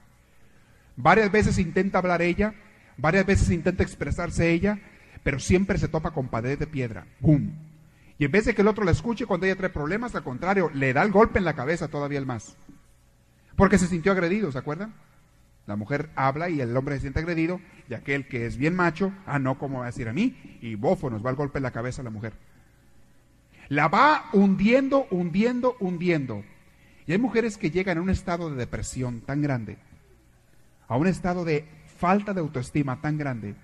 Varias 0.97 1.31
veces 1.31 1.59
intenta 1.59 1.99
hablar 1.99 2.23
ella, 2.23 2.55
varias 2.97 3.27
veces 3.27 3.51
intenta 3.51 3.83
expresarse 3.83 4.51
ella, 4.51 4.79
pero 5.23 5.39
siempre 5.39 5.79
se 5.79 5.89
topa 5.89 6.11
con 6.11 6.29
pared 6.29 6.59
de 6.59 6.67
piedra. 6.67 7.07
¡Bum! 7.21 7.51
Y 8.19 8.27
en 8.27 8.31
vez 8.31 8.45
de 8.45 8.55
que 8.55 8.63
el 8.63 8.69
otro 8.69 8.85
la 8.85 8.91
escuche 8.91 9.27
cuando 9.27 9.47
ella 9.47 9.57
trae 9.57 9.71
problemas, 9.71 10.15
al 10.15 10.23
contrario, 10.23 10.71
le 10.75 10.93
da 10.93 11.03
el 11.03 11.11
golpe 11.11 11.39
en 11.39 11.45
la 11.45 11.55
cabeza 11.55 11.89
todavía 11.89 12.19
el 12.19 12.27
más. 12.27 12.57
Porque 13.57 13.79
se 13.79 13.87
sintió 13.87 14.13
agredido, 14.13 14.53
¿se 14.53 14.59
acuerdan? 14.59 14.95
La 15.67 15.77
mujer 15.77 16.11
habla 16.17 16.51
y 16.51 16.61
el 16.61 16.77
hombre 16.77 16.97
se 16.97 17.03
siente 17.03 17.21
agredido, 17.21 17.61
y 17.89 17.95
aquel 17.95 18.29
que 18.29 18.45
es 18.45 18.57
bien 18.57 18.75
macho, 18.75 19.13
ah, 19.27 19.39
no, 19.39 19.59
¿cómo 19.59 19.79
va 19.79 19.85
a 19.85 19.87
decir 19.87 20.09
a 20.09 20.13
mí? 20.13 20.59
Y 20.61 20.75
bofo, 20.75 21.09
nos 21.11 21.25
va 21.25 21.31
el 21.31 21.37
golpe 21.37 21.59
en 21.59 21.63
la 21.63 21.71
cabeza 21.71 22.03
a 22.03 22.05
la 22.05 22.11
mujer. 22.11 22.35
La 23.69 23.89
va 23.89 24.27
hundiendo, 24.33 25.07
hundiendo, 25.11 25.77
hundiendo. 25.81 26.45
Y 27.07 27.13
hay 27.13 27.19
mujeres 27.19 27.57
que 27.57 27.71
llegan 27.71 27.99
a 27.99 28.03
un 28.03 28.11
estado 28.11 28.51
de 28.51 28.57
depresión 28.57 29.21
tan 29.21 29.43
grande, 29.43 29.79
a 30.91 30.97
un 30.97 31.07
estado 31.07 31.45
de 31.45 31.65
falta 31.99 32.35
de 32.35 32.41
autoestima 32.41 33.01
tan 33.01 33.17
grande, 33.17 33.55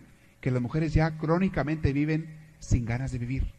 que 0.40 0.52
las 0.52 0.62
mujeres 0.62 0.94
ya 0.94 1.18
crónicamente 1.18 1.92
viven 1.92 2.38
sin 2.60 2.86
ganas 2.86 3.10
de 3.10 3.18
vivir. 3.18 3.52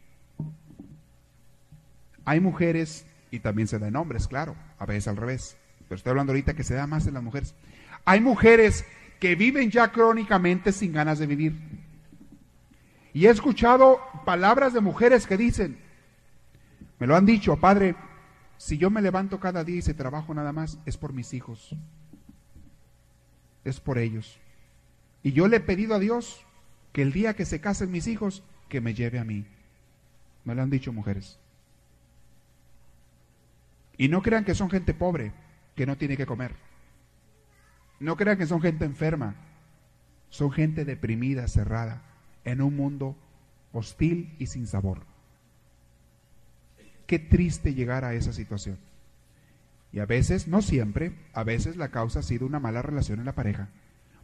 Hay 2.23 2.39
mujeres, 2.39 3.05
y 3.29 3.39
también 3.39 3.67
se 3.67 3.77
da 3.77 3.89
en 3.89 3.97
hombres, 3.97 4.29
claro, 4.29 4.55
a 4.79 4.85
veces 4.85 5.09
al 5.09 5.17
revés, 5.17 5.57
pero 5.89 5.97
estoy 5.97 6.11
hablando 6.11 6.31
ahorita 6.31 6.53
que 6.53 6.63
se 6.63 6.75
da 6.75 6.87
más 6.87 7.07
en 7.07 7.15
las 7.15 7.23
mujeres, 7.23 7.55
hay 8.05 8.21
mujeres 8.21 8.85
que 9.19 9.35
viven 9.35 9.69
ya 9.69 9.91
crónicamente 9.91 10.71
sin 10.71 10.93
ganas 10.93 11.19
de 11.19 11.27
vivir. 11.27 11.59
Y 13.11 13.25
he 13.25 13.29
escuchado 13.29 13.99
palabras 14.25 14.71
de 14.71 14.79
mujeres 14.79 15.27
que 15.27 15.35
dicen, 15.35 15.77
me 16.99 17.07
lo 17.07 17.17
han 17.17 17.25
dicho, 17.25 17.57
padre, 17.57 17.95
si 18.55 18.77
yo 18.77 18.89
me 18.89 19.01
levanto 19.01 19.41
cada 19.41 19.65
día 19.65 19.79
y 19.79 19.81
se 19.81 19.93
trabajo 19.93 20.33
nada 20.33 20.53
más, 20.53 20.79
es 20.85 20.95
por 20.95 21.11
mis 21.11 21.33
hijos. 21.33 21.75
Es 23.67 23.81
por 23.81 23.97
ellos. 23.97 24.39
Y 25.23 25.33
yo 25.33 25.49
le 25.49 25.57
he 25.57 25.59
pedido 25.59 25.93
a 25.93 25.99
Dios 25.99 26.45
que 26.93 27.01
el 27.01 27.11
día 27.11 27.35
que 27.35 27.43
se 27.43 27.59
casen 27.59 27.91
mis 27.91 28.07
hijos, 28.07 28.41
que 28.69 28.79
me 28.79 28.93
lleve 28.93 29.19
a 29.19 29.25
mí. 29.25 29.45
Me 30.45 30.55
lo 30.55 30.61
han 30.61 30.69
dicho 30.69 30.93
mujeres. 30.93 31.37
Y 33.97 34.07
no 34.07 34.21
crean 34.21 34.45
que 34.45 34.55
son 34.55 34.69
gente 34.69 34.93
pobre, 34.93 35.33
que 35.75 35.85
no 35.85 35.97
tiene 35.97 36.15
que 36.15 36.25
comer. 36.25 36.55
No 37.99 38.15
crean 38.15 38.37
que 38.37 38.45
son 38.45 38.61
gente 38.61 38.85
enferma, 38.85 39.35
son 40.29 40.49
gente 40.51 40.85
deprimida, 40.85 41.49
cerrada, 41.49 42.03
en 42.45 42.61
un 42.61 42.73
mundo 42.73 43.17
hostil 43.73 44.33
y 44.39 44.47
sin 44.47 44.65
sabor. 44.65 45.01
Qué 47.05 47.19
triste 47.19 47.73
llegar 47.73 48.05
a 48.05 48.13
esa 48.13 48.31
situación. 48.31 48.77
Y 49.97 49.99
a 49.99 50.05
veces, 50.05 50.47
no 50.47 50.61
siempre, 50.61 51.11
a 51.33 51.43
veces 51.43 51.75
la 51.75 51.89
causa 51.89 52.19
ha 52.19 52.21
sido 52.21 52.45
una 52.45 52.59
mala 52.59 52.83
relación 52.83 53.17
en 53.17 53.25
la 53.25 53.33
pareja, 53.33 53.69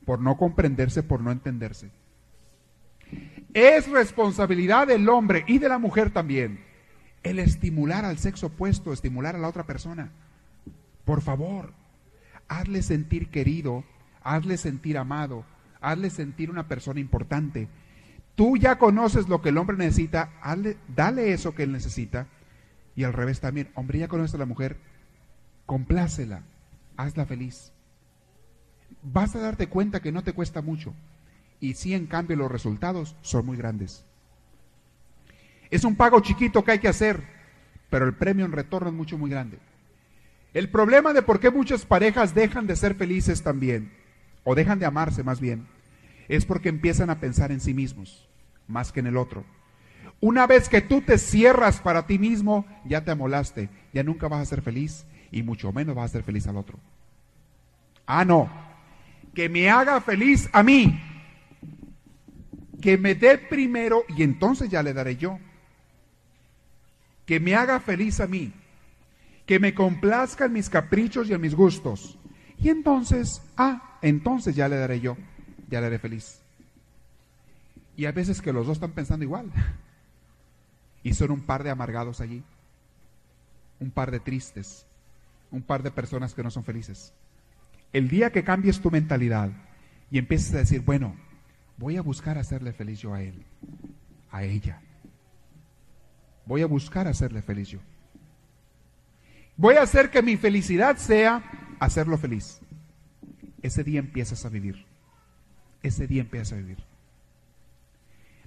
por 0.06 0.22
no 0.22 0.38
comprenderse, 0.38 1.02
por 1.02 1.22
no 1.22 1.32
entenderse. 1.32 1.90
Es 3.56 3.90
responsabilidad 3.90 4.86
del 4.86 5.10
hombre 5.10 5.44
y 5.48 5.58
de 5.58 5.70
la 5.70 5.80
mujer 5.80 6.12
también 6.12 6.64
el 7.24 7.40
estimular 7.40 8.06
al 8.06 8.20
sexo 8.20 8.48
opuesto, 8.48 8.94
estimular 8.94 9.36
a 9.36 9.40
la 9.40 9.48
otra 9.48 9.64
persona. 9.64 10.12
Por 11.06 11.22
favor, 11.22 11.74
hazle 12.48 12.84
sentir 12.84 13.32
querido, 13.32 13.84
hazle 14.22 14.58
sentir 14.58 15.00
amado, 15.00 15.44
hazle 15.82 16.12
sentir 16.12 16.52
una 16.52 16.68
persona 16.68 17.00
importante. 17.00 17.68
Tú 18.36 18.58
ya 18.58 18.78
conoces 18.78 19.28
lo 19.28 19.42
que 19.42 19.50
el 19.50 19.58
hombre 19.58 19.76
necesita, 19.76 20.34
dale 20.96 21.34
eso 21.34 21.56
que 21.56 21.64
él 21.64 21.72
necesita. 21.72 22.28
Y 22.96 23.06
al 23.06 23.14
revés 23.14 23.40
también, 23.40 23.70
hombre, 23.74 23.98
ya 23.98 24.08
conoces 24.08 24.36
a 24.36 24.38
la 24.38 24.46
mujer, 24.46 24.78
complácela, 25.66 26.44
hazla 26.98 27.26
feliz. 27.26 27.72
Vas 29.02 29.36
a 29.36 29.40
darte 29.40 29.68
cuenta 29.68 30.02
que 30.02 30.12
no 30.12 30.24
te 30.24 30.34
cuesta 30.34 30.62
mucho. 30.62 30.94
Y 31.60 31.76
sí, 31.76 31.94
en 31.94 32.08
cambio, 32.08 32.36
los 32.36 32.52
resultados 32.52 33.16
son 33.22 33.46
muy 33.46 33.58
grandes. 33.58 34.06
Es 35.72 35.84
un 35.84 35.96
pago 35.96 36.20
chiquito 36.20 36.64
que 36.64 36.72
hay 36.72 36.80
que 36.80 36.88
hacer, 36.88 37.24
pero 37.90 38.06
el 38.06 38.14
premio 38.14 38.46
en 38.46 38.52
retorno 38.52 38.90
es 38.90 38.96
mucho, 38.96 39.18
muy 39.18 39.30
grande. 39.30 39.60
El 40.54 40.70
problema 40.70 41.14
de 41.14 41.24
por 41.24 41.40
qué 41.40 41.50
muchas 41.50 41.86
parejas 41.86 42.36
dejan 42.36 42.68
de 42.68 42.76
ser 42.76 42.96
felices 42.96 43.42
también, 43.42 43.92
o 44.44 44.56
dejan 44.56 44.78
de 44.78 44.86
amarse 44.86 45.24
más 45.24 45.40
bien, 45.40 45.66
es 46.28 46.46
porque 46.46 46.70
empiezan 46.70 47.10
a 47.10 47.20
pensar 47.20 47.52
en 47.52 47.60
sí 47.60 47.74
mismos, 47.74 48.30
más 48.68 48.92
que 48.92 49.00
en 49.00 49.08
el 49.08 49.18
otro. 49.18 49.44
Una 50.20 50.46
vez 50.46 50.70
que 50.70 50.82
tú 50.82 51.02
te 51.02 51.18
cierras 51.18 51.80
para 51.82 52.06
ti 52.06 52.20
mismo, 52.20 52.66
ya 52.86 53.04
te 53.04 53.12
amolaste, 53.12 53.70
ya 53.94 54.04
nunca 54.04 54.28
vas 54.28 54.42
a 54.42 54.46
ser 54.46 54.62
feliz 54.62 55.06
y 55.34 55.42
mucho 55.42 55.74
menos 55.74 55.96
vas 55.96 56.12
a 56.12 56.14
ser 56.14 56.24
feliz 56.24 56.48
al 56.48 56.58
otro. 56.58 56.80
Ah, 58.06 58.24
no, 58.24 58.50
que 59.34 59.50
me 59.50 59.70
haga 59.70 60.00
feliz 60.00 60.48
a 60.54 60.62
mí, 60.62 61.02
que 62.80 62.98
me 62.98 63.16
dé 63.16 63.40
primero 63.40 64.04
y 64.16 64.22
entonces 64.22 64.70
ya 64.70 64.84
le 64.84 64.94
daré 64.94 65.18
yo. 65.18 65.40
Que 67.26 67.40
me 67.40 67.56
haga 67.56 67.80
feliz 67.80 68.20
a 68.20 68.28
mí, 68.28 68.54
que 69.48 69.60
me 69.60 69.74
complazca 69.74 70.46
en 70.46 70.54
mis 70.54 70.70
caprichos 70.70 71.30
y 71.30 71.34
en 71.34 71.42
mis 71.42 71.56
gustos. 71.56 72.18
Y 72.60 72.70
entonces, 72.70 73.42
ah, 73.58 73.98
entonces 74.02 74.56
ya 74.56 74.70
le 74.70 74.76
daré 74.76 75.00
yo, 75.00 75.18
ya 75.68 75.82
le 75.82 75.88
haré 75.88 76.00
feliz. 76.00 76.42
Y 77.98 78.06
a 78.06 78.12
veces 78.12 78.42
que 78.42 78.54
los 78.54 78.68
dos 78.68 78.78
están 78.78 78.92
pensando 78.92 79.26
igual. 79.26 79.52
Y 81.06 81.16
son 81.16 81.32
un 81.32 81.42
par 81.42 81.64
de 81.64 81.70
amargados 81.70 82.22
allí, 82.22 82.44
un 83.82 83.92
par 83.92 84.10
de 84.10 84.22
tristes, 84.22 84.86
un 85.54 85.62
par 85.62 85.84
de 85.84 85.92
personas 85.92 86.34
que 86.34 86.44
no 86.44 86.52
son 86.52 86.66
felices. 86.66 87.14
El 87.94 88.10
día 88.10 88.32
que 88.32 88.44
cambies 88.44 88.82
tu 88.82 88.90
mentalidad 88.90 89.52
y 90.10 90.18
empieces 90.18 90.54
a 90.56 90.58
decir, 90.58 90.82
bueno, 90.82 91.16
voy 91.78 91.96
a 91.96 92.02
buscar 92.02 92.38
hacerle 92.40 92.74
feliz 92.74 93.00
yo 93.00 93.14
a 93.14 93.22
él, 93.22 93.46
a 94.32 94.44
ella. 94.44 94.82
Voy 96.46 96.64
a 96.64 96.66
buscar 96.66 97.08
hacerle 97.08 97.44
feliz 97.44 97.70
yo. 97.70 97.80
Voy 99.56 99.76
a 99.76 99.84
hacer 99.84 100.10
que 100.10 100.24
mi 100.24 100.38
felicidad 100.38 100.98
sea 100.98 101.44
hacerlo 101.80 102.18
feliz. 102.18 102.60
Ese 103.62 103.84
día 103.84 104.00
empiezas 104.00 104.44
a 104.46 104.50
vivir. 104.50 104.86
Ese 105.84 106.08
día 106.08 106.22
empiezas 106.22 106.54
a 106.54 106.62
vivir. 106.62 106.80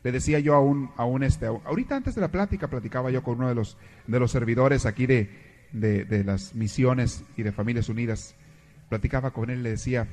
Le 0.02 0.10
decía 0.10 0.40
yo 0.40 0.54
a 0.54 0.60
un, 0.60 0.90
a 0.96 1.04
un 1.04 1.22
este, 1.22 1.46
ahorita 1.46 1.96
antes 1.96 2.16
de 2.16 2.20
la 2.20 2.32
plática, 2.32 2.68
platicaba 2.68 3.12
yo 3.12 3.22
con 3.22 3.38
uno 3.38 3.48
de 3.48 3.54
los, 3.54 3.76
de 4.08 4.18
los 4.18 4.32
servidores 4.32 4.86
aquí 4.86 5.06
de, 5.06 5.45
de, 5.80 6.24
las 6.24 6.54
misiones 6.54 7.24
y 7.36 7.42
de 7.42 7.52
Familias 7.52 7.88
Unidas. 7.88 8.34
Platicaba 8.88 9.32
con 9.32 9.50
él 9.50 9.60
y 9.60 9.62
le 9.62 9.70
decía, 9.70 10.08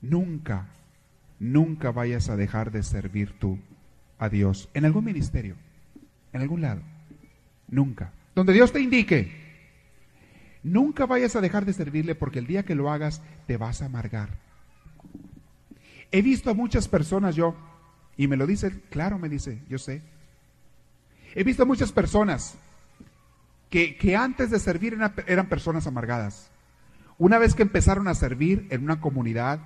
nunca, 0.00 0.68
nunca 1.38 1.92
vayas 1.92 2.28
a 2.28 2.36
dejar 2.36 2.72
de 2.72 2.82
servir 2.82 3.38
tú 3.38 3.58
a 4.18 4.28
Dios 4.28 4.68
en 4.74 4.84
algún 4.84 5.04
ministerio, 5.04 5.56
en 6.32 6.40
algún 6.40 6.60
lado. 6.62 6.82
Nunca 7.68 8.12
donde 8.34 8.52
Dios 8.52 8.72
te 8.72 8.80
indique. 8.80 9.32
Nunca 10.62 11.06
vayas 11.06 11.36
a 11.36 11.40
dejar 11.40 11.64
de 11.64 11.72
servirle 11.72 12.14
porque 12.14 12.38
el 12.38 12.46
día 12.46 12.64
que 12.64 12.74
lo 12.74 12.90
hagas 12.90 13.22
te 13.46 13.56
vas 13.56 13.82
a 13.82 13.86
amargar. 13.86 14.38
He 16.10 16.22
visto 16.22 16.50
a 16.50 16.54
muchas 16.54 16.88
personas 16.88 17.34
yo, 17.34 17.56
y 18.16 18.28
me 18.28 18.36
lo 18.36 18.46
dice, 18.46 18.80
claro, 18.90 19.18
me 19.18 19.28
dice, 19.28 19.62
yo 19.68 19.78
sé. 19.78 20.02
He 21.34 21.44
visto 21.44 21.62
a 21.62 21.66
muchas 21.66 21.90
personas 21.90 22.56
que, 23.72 24.16
antes 24.16 24.50
de 24.50 24.58
servir 24.58 24.92
eran, 24.92 25.14
eran 25.26 25.48
personas 25.48 25.86
amargadas. 25.86 26.50
Una 27.16 27.38
vez 27.38 27.54
que 27.54 27.62
empezaron 27.62 28.06
a 28.06 28.14
servir 28.14 28.66
en 28.70 28.84
una 28.84 29.00
comunidad 29.00 29.60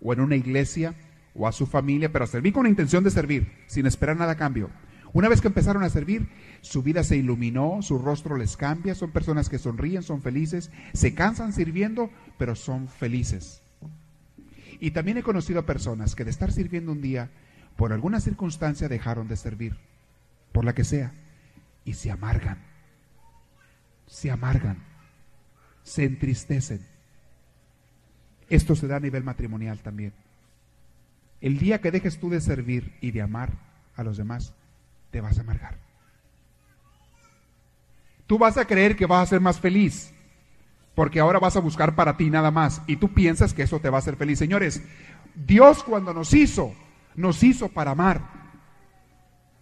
o 0.00 0.14
en 0.14 0.20
una 0.20 0.36
iglesia 0.36 0.94
o 1.34 1.46
a 1.46 1.52
su 1.52 1.66
familia, 1.66 2.10
pero 2.10 2.24
a 2.24 2.28
servir 2.28 2.54
con 2.54 2.62
la 2.62 2.70
intención 2.70 3.04
de 3.04 3.10
servir, 3.10 3.52
sin 3.66 3.84
esperar 3.84 4.16
nada 4.16 4.32
a 4.32 4.36
cambio. 4.36 4.70
Una 5.12 5.28
vez 5.28 5.42
que 5.42 5.48
empezaron 5.48 5.82
a 5.82 5.90
servir, 5.90 6.30
su 6.62 6.82
vida 6.82 7.04
se 7.04 7.18
iluminó, 7.18 7.82
su 7.82 7.98
rostro 7.98 8.38
les 8.38 8.56
cambia, 8.56 8.94
son 8.94 9.10
personas 9.10 9.50
que 9.50 9.58
sonríen, 9.58 10.02
son 10.02 10.22
felices, 10.22 10.70
se 10.94 11.14
cansan 11.14 11.52
sirviendo, 11.52 12.10
pero 12.38 12.54
son 12.54 12.88
felices. 12.88 13.60
Y 14.80 14.92
también 14.92 15.18
he 15.18 15.22
conocido 15.22 15.60
a 15.60 15.66
personas 15.66 16.14
que 16.14 16.24
de 16.24 16.30
estar 16.30 16.52
sirviendo 16.52 16.90
un 16.90 17.02
día, 17.02 17.28
por 17.76 17.92
alguna 17.92 18.20
circunstancia 18.20 18.88
dejaron 18.88 19.28
de 19.28 19.36
servir, 19.36 19.76
por 20.52 20.64
la 20.64 20.74
que 20.74 20.84
sea, 20.84 21.12
y 21.84 21.94
se 21.94 22.10
amargan, 22.10 22.71
se 24.12 24.30
amargan, 24.30 24.76
se 25.82 26.04
entristecen. 26.04 26.86
Esto 28.50 28.76
se 28.76 28.86
da 28.86 28.96
a 28.96 29.00
nivel 29.00 29.24
matrimonial 29.24 29.78
también. 29.78 30.12
El 31.40 31.58
día 31.58 31.80
que 31.80 31.90
dejes 31.90 32.20
tú 32.20 32.28
de 32.28 32.42
servir 32.42 32.94
y 33.00 33.10
de 33.10 33.22
amar 33.22 33.52
a 33.96 34.04
los 34.04 34.18
demás, 34.18 34.52
te 35.10 35.22
vas 35.22 35.38
a 35.38 35.40
amargar. 35.40 35.78
Tú 38.26 38.36
vas 38.36 38.58
a 38.58 38.66
creer 38.66 38.96
que 38.96 39.06
vas 39.06 39.22
a 39.22 39.30
ser 39.30 39.40
más 39.40 39.58
feliz, 39.58 40.12
porque 40.94 41.18
ahora 41.18 41.38
vas 41.38 41.56
a 41.56 41.60
buscar 41.60 41.94
para 41.94 42.18
ti 42.18 42.28
nada 42.28 42.50
más, 42.50 42.82
y 42.86 42.96
tú 42.96 43.14
piensas 43.14 43.54
que 43.54 43.62
eso 43.62 43.80
te 43.80 43.88
va 43.88 43.96
a 43.96 44.00
hacer 44.00 44.16
feliz. 44.16 44.38
Señores, 44.38 44.82
Dios 45.34 45.82
cuando 45.82 46.12
nos 46.12 46.34
hizo, 46.34 46.74
nos 47.14 47.42
hizo 47.42 47.70
para 47.70 47.92
amar. 47.92 48.20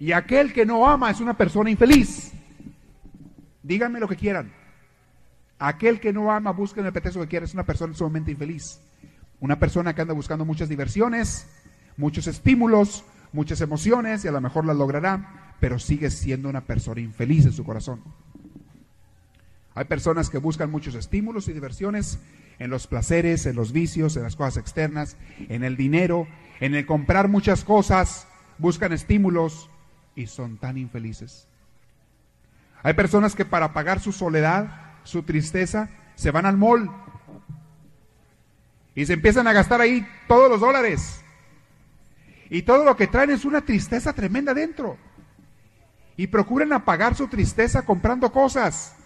Y 0.00 0.10
aquel 0.10 0.52
que 0.52 0.66
no 0.66 0.88
ama 0.88 1.08
es 1.08 1.20
una 1.20 1.36
persona 1.36 1.70
infeliz. 1.70 2.32
Díganme 3.62 4.00
lo 4.00 4.08
que 4.08 4.16
quieran. 4.16 4.52
Aquel 5.58 6.00
que 6.00 6.12
no 6.12 6.32
ama, 6.32 6.52
busquen 6.52 6.86
el 6.86 6.92
pretexto 6.92 7.20
que 7.20 7.28
quiera, 7.28 7.44
es 7.44 7.54
una 7.54 7.66
persona 7.66 7.94
sumamente 7.94 8.30
infeliz. 8.30 8.80
Una 9.40 9.58
persona 9.58 9.94
que 9.94 10.02
anda 10.02 10.14
buscando 10.14 10.44
muchas 10.44 10.68
diversiones, 10.68 11.46
muchos 11.96 12.26
estímulos, 12.26 13.04
muchas 13.32 13.60
emociones 13.60 14.24
y 14.24 14.28
a 14.28 14.32
lo 14.32 14.40
mejor 14.40 14.64
las 14.64 14.76
logrará, 14.76 15.54
pero 15.60 15.78
sigue 15.78 16.10
siendo 16.10 16.48
una 16.48 16.62
persona 16.62 17.00
infeliz 17.00 17.44
en 17.44 17.52
su 17.52 17.64
corazón. 17.64 18.02
Hay 19.74 19.84
personas 19.84 20.30
que 20.30 20.38
buscan 20.38 20.70
muchos 20.70 20.94
estímulos 20.94 21.48
y 21.48 21.52
diversiones 21.52 22.18
en 22.58 22.70
los 22.70 22.86
placeres, 22.86 23.46
en 23.46 23.56
los 23.56 23.72
vicios, 23.72 24.16
en 24.16 24.24
las 24.24 24.36
cosas 24.36 24.56
externas, 24.56 25.16
en 25.48 25.64
el 25.64 25.76
dinero, 25.76 26.26
en 26.60 26.74
el 26.74 26.86
comprar 26.86 27.28
muchas 27.28 27.64
cosas, 27.64 28.26
buscan 28.58 28.92
estímulos 28.92 29.70
y 30.14 30.26
son 30.26 30.58
tan 30.58 30.76
infelices. 30.76 31.46
Hay 32.82 32.94
personas 32.94 33.34
que 33.34 33.44
para 33.44 33.72
pagar 33.72 34.00
su 34.00 34.12
soledad, 34.12 34.94
su 35.04 35.22
tristeza, 35.22 35.88
se 36.14 36.30
van 36.30 36.46
al 36.46 36.56
mall 36.56 36.90
y 38.94 39.06
se 39.06 39.12
empiezan 39.12 39.46
a 39.46 39.52
gastar 39.52 39.80
ahí 39.80 40.06
todos 40.26 40.50
los 40.50 40.60
dólares. 40.60 41.22
Y 42.48 42.62
todo 42.62 42.84
lo 42.84 42.96
que 42.96 43.06
traen 43.06 43.30
es 43.30 43.44
una 43.44 43.60
tristeza 43.60 44.12
tremenda 44.12 44.52
dentro. 44.54 44.98
Y 46.16 46.26
procuran 46.26 46.72
apagar 46.72 47.14
su 47.14 47.28
tristeza 47.28 47.82
comprando 47.82 48.32
cosas. 48.32 48.96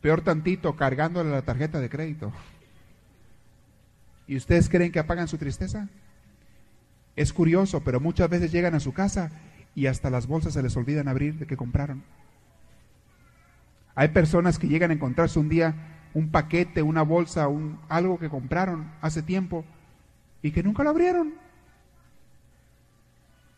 Peor 0.00 0.22
tantito, 0.22 0.76
cargándole 0.76 1.30
la 1.30 1.42
tarjeta 1.42 1.80
de 1.80 1.90
crédito. 1.90 2.32
¿Y 4.26 4.36
ustedes 4.36 4.68
creen 4.68 4.92
que 4.92 5.00
apagan 5.00 5.28
su 5.28 5.36
tristeza? 5.36 5.88
Es 7.16 7.32
curioso, 7.32 7.82
pero 7.82 8.00
muchas 8.00 8.30
veces 8.30 8.52
llegan 8.52 8.74
a 8.74 8.80
su 8.80 8.94
casa 8.94 9.30
y 9.80 9.86
hasta 9.86 10.10
las 10.10 10.26
bolsas 10.26 10.52
se 10.52 10.62
les 10.62 10.76
olvidan 10.76 11.08
abrir 11.08 11.38
de 11.38 11.46
que 11.46 11.56
compraron. 11.56 12.04
Hay 13.94 14.08
personas 14.08 14.58
que 14.58 14.68
llegan 14.68 14.90
a 14.90 14.94
encontrarse 14.94 15.38
un 15.38 15.48
día 15.48 15.74
un 16.12 16.30
paquete, 16.30 16.82
una 16.82 17.00
bolsa, 17.00 17.48
un, 17.48 17.80
algo 17.88 18.18
que 18.18 18.28
compraron 18.28 18.92
hace 19.00 19.22
tiempo 19.22 19.64
y 20.42 20.50
que 20.50 20.62
nunca 20.62 20.84
lo 20.84 20.90
abrieron. 20.90 21.32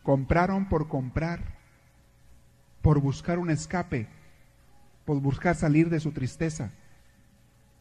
Compraron 0.01 0.69
por 0.69 0.87
comprar, 0.87 1.41
por 2.81 3.01
buscar 3.01 3.37
un 3.37 3.49
escape, 3.49 4.07
por 5.03 5.19
buscar 5.19 5.57
salir 5.57 5.89
de 5.89 5.99
su 5.99 6.13
tristeza 6.13 6.71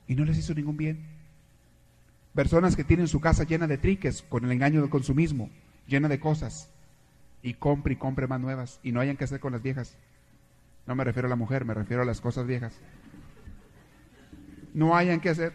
y 0.08 0.16
no 0.16 0.24
les 0.24 0.36
hizo 0.36 0.52
ningún 0.52 0.76
bien. 0.76 1.06
Personas 2.34 2.74
que 2.74 2.82
tienen 2.82 3.06
su 3.06 3.20
casa 3.20 3.44
llena 3.44 3.68
de 3.68 3.78
triques 3.78 4.20
con 4.20 4.44
el 4.44 4.50
engaño 4.50 4.80
del 4.80 4.90
consumismo, 4.90 5.48
llena 5.86 6.08
de 6.08 6.18
cosas, 6.18 6.71
y 7.42 7.54
compre 7.54 7.94
y 7.94 7.96
compre 7.96 8.26
más 8.26 8.40
nuevas 8.40 8.80
y 8.82 8.92
no 8.92 9.00
hayan 9.00 9.16
que 9.16 9.24
hacer 9.24 9.40
con 9.40 9.52
las 9.52 9.62
viejas. 9.62 9.96
No 10.86 10.94
me 10.94 11.04
refiero 11.04 11.26
a 11.26 11.30
la 11.30 11.36
mujer, 11.36 11.64
me 11.64 11.74
refiero 11.74 12.02
a 12.02 12.06
las 12.06 12.20
cosas 12.20 12.46
viejas. 12.46 12.74
No 14.74 14.96
hayan 14.96 15.20
que 15.20 15.30
hacer. 15.30 15.52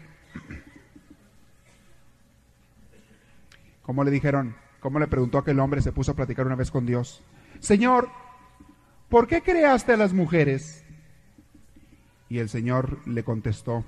Como 3.82 4.04
le 4.04 4.10
dijeron, 4.10 4.54
como 4.80 4.98
le 4.98 5.06
preguntó 5.06 5.38
aquel 5.38 5.60
hombre, 5.60 5.82
se 5.82 5.92
puso 5.92 6.12
a 6.12 6.16
platicar 6.16 6.46
una 6.46 6.56
vez 6.56 6.70
con 6.70 6.86
Dios. 6.86 7.22
Señor, 7.58 8.08
¿por 9.08 9.26
qué 9.26 9.42
creaste 9.42 9.92
a 9.92 9.96
las 9.96 10.12
mujeres? 10.12 10.84
Y 12.28 12.38
el 12.38 12.48
Señor 12.48 13.00
le 13.06 13.24
contestó, 13.24 13.84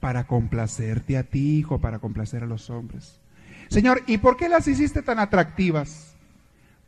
para 0.00 0.26
complacerte 0.26 1.16
a 1.16 1.22
ti, 1.22 1.58
hijo, 1.58 1.80
para 1.80 1.98
complacer 1.98 2.42
a 2.42 2.46
los 2.46 2.70
hombres. 2.70 3.20
Señor, 3.68 4.02
¿y 4.06 4.18
por 4.18 4.36
qué 4.36 4.48
las 4.48 4.68
hiciste 4.68 5.02
tan 5.02 5.18
atractivas? 5.18 6.15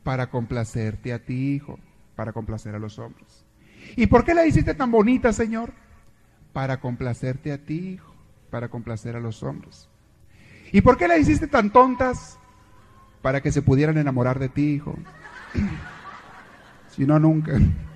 Para 0.03 0.29
complacerte 0.29 1.13
a 1.13 1.19
ti, 1.19 1.55
hijo, 1.55 1.79
para 2.15 2.33
complacer 2.33 2.75
a 2.75 2.79
los 2.79 2.99
hombres. 2.99 3.45
¿Y 3.95 4.07
por 4.07 4.23
qué 4.23 4.33
las 4.33 4.47
hiciste 4.47 4.73
tan 4.73 4.91
bonitas, 4.91 5.35
Señor? 5.35 5.73
Para 6.53 6.79
complacerte 6.79 7.51
a 7.51 7.57
ti, 7.57 7.93
hijo, 7.93 8.13
para 8.49 8.69
complacer 8.69 9.15
a 9.15 9.19
los 9.19 9.43
hombres. 9.43 9.89
¿Y 10.71 10.81
por 10.81 10.97
qué 10.97 11.07
las 11.07 11.19
hiciste 11.19 11.47
tan 11.47 11.71
tontas? 11.71 12.39
Para 13.21 13.41
que 13.41 13.51
se 13.51 13.61
pudieran 13.61 13.97
enamorar 13.97 14.39
de 14.39 14.49
ti, 14.49 14.75
hijo. 14.75 14.95
si 16.89 17.05
no, 17.05 17.19
nunca. 17.19 17.53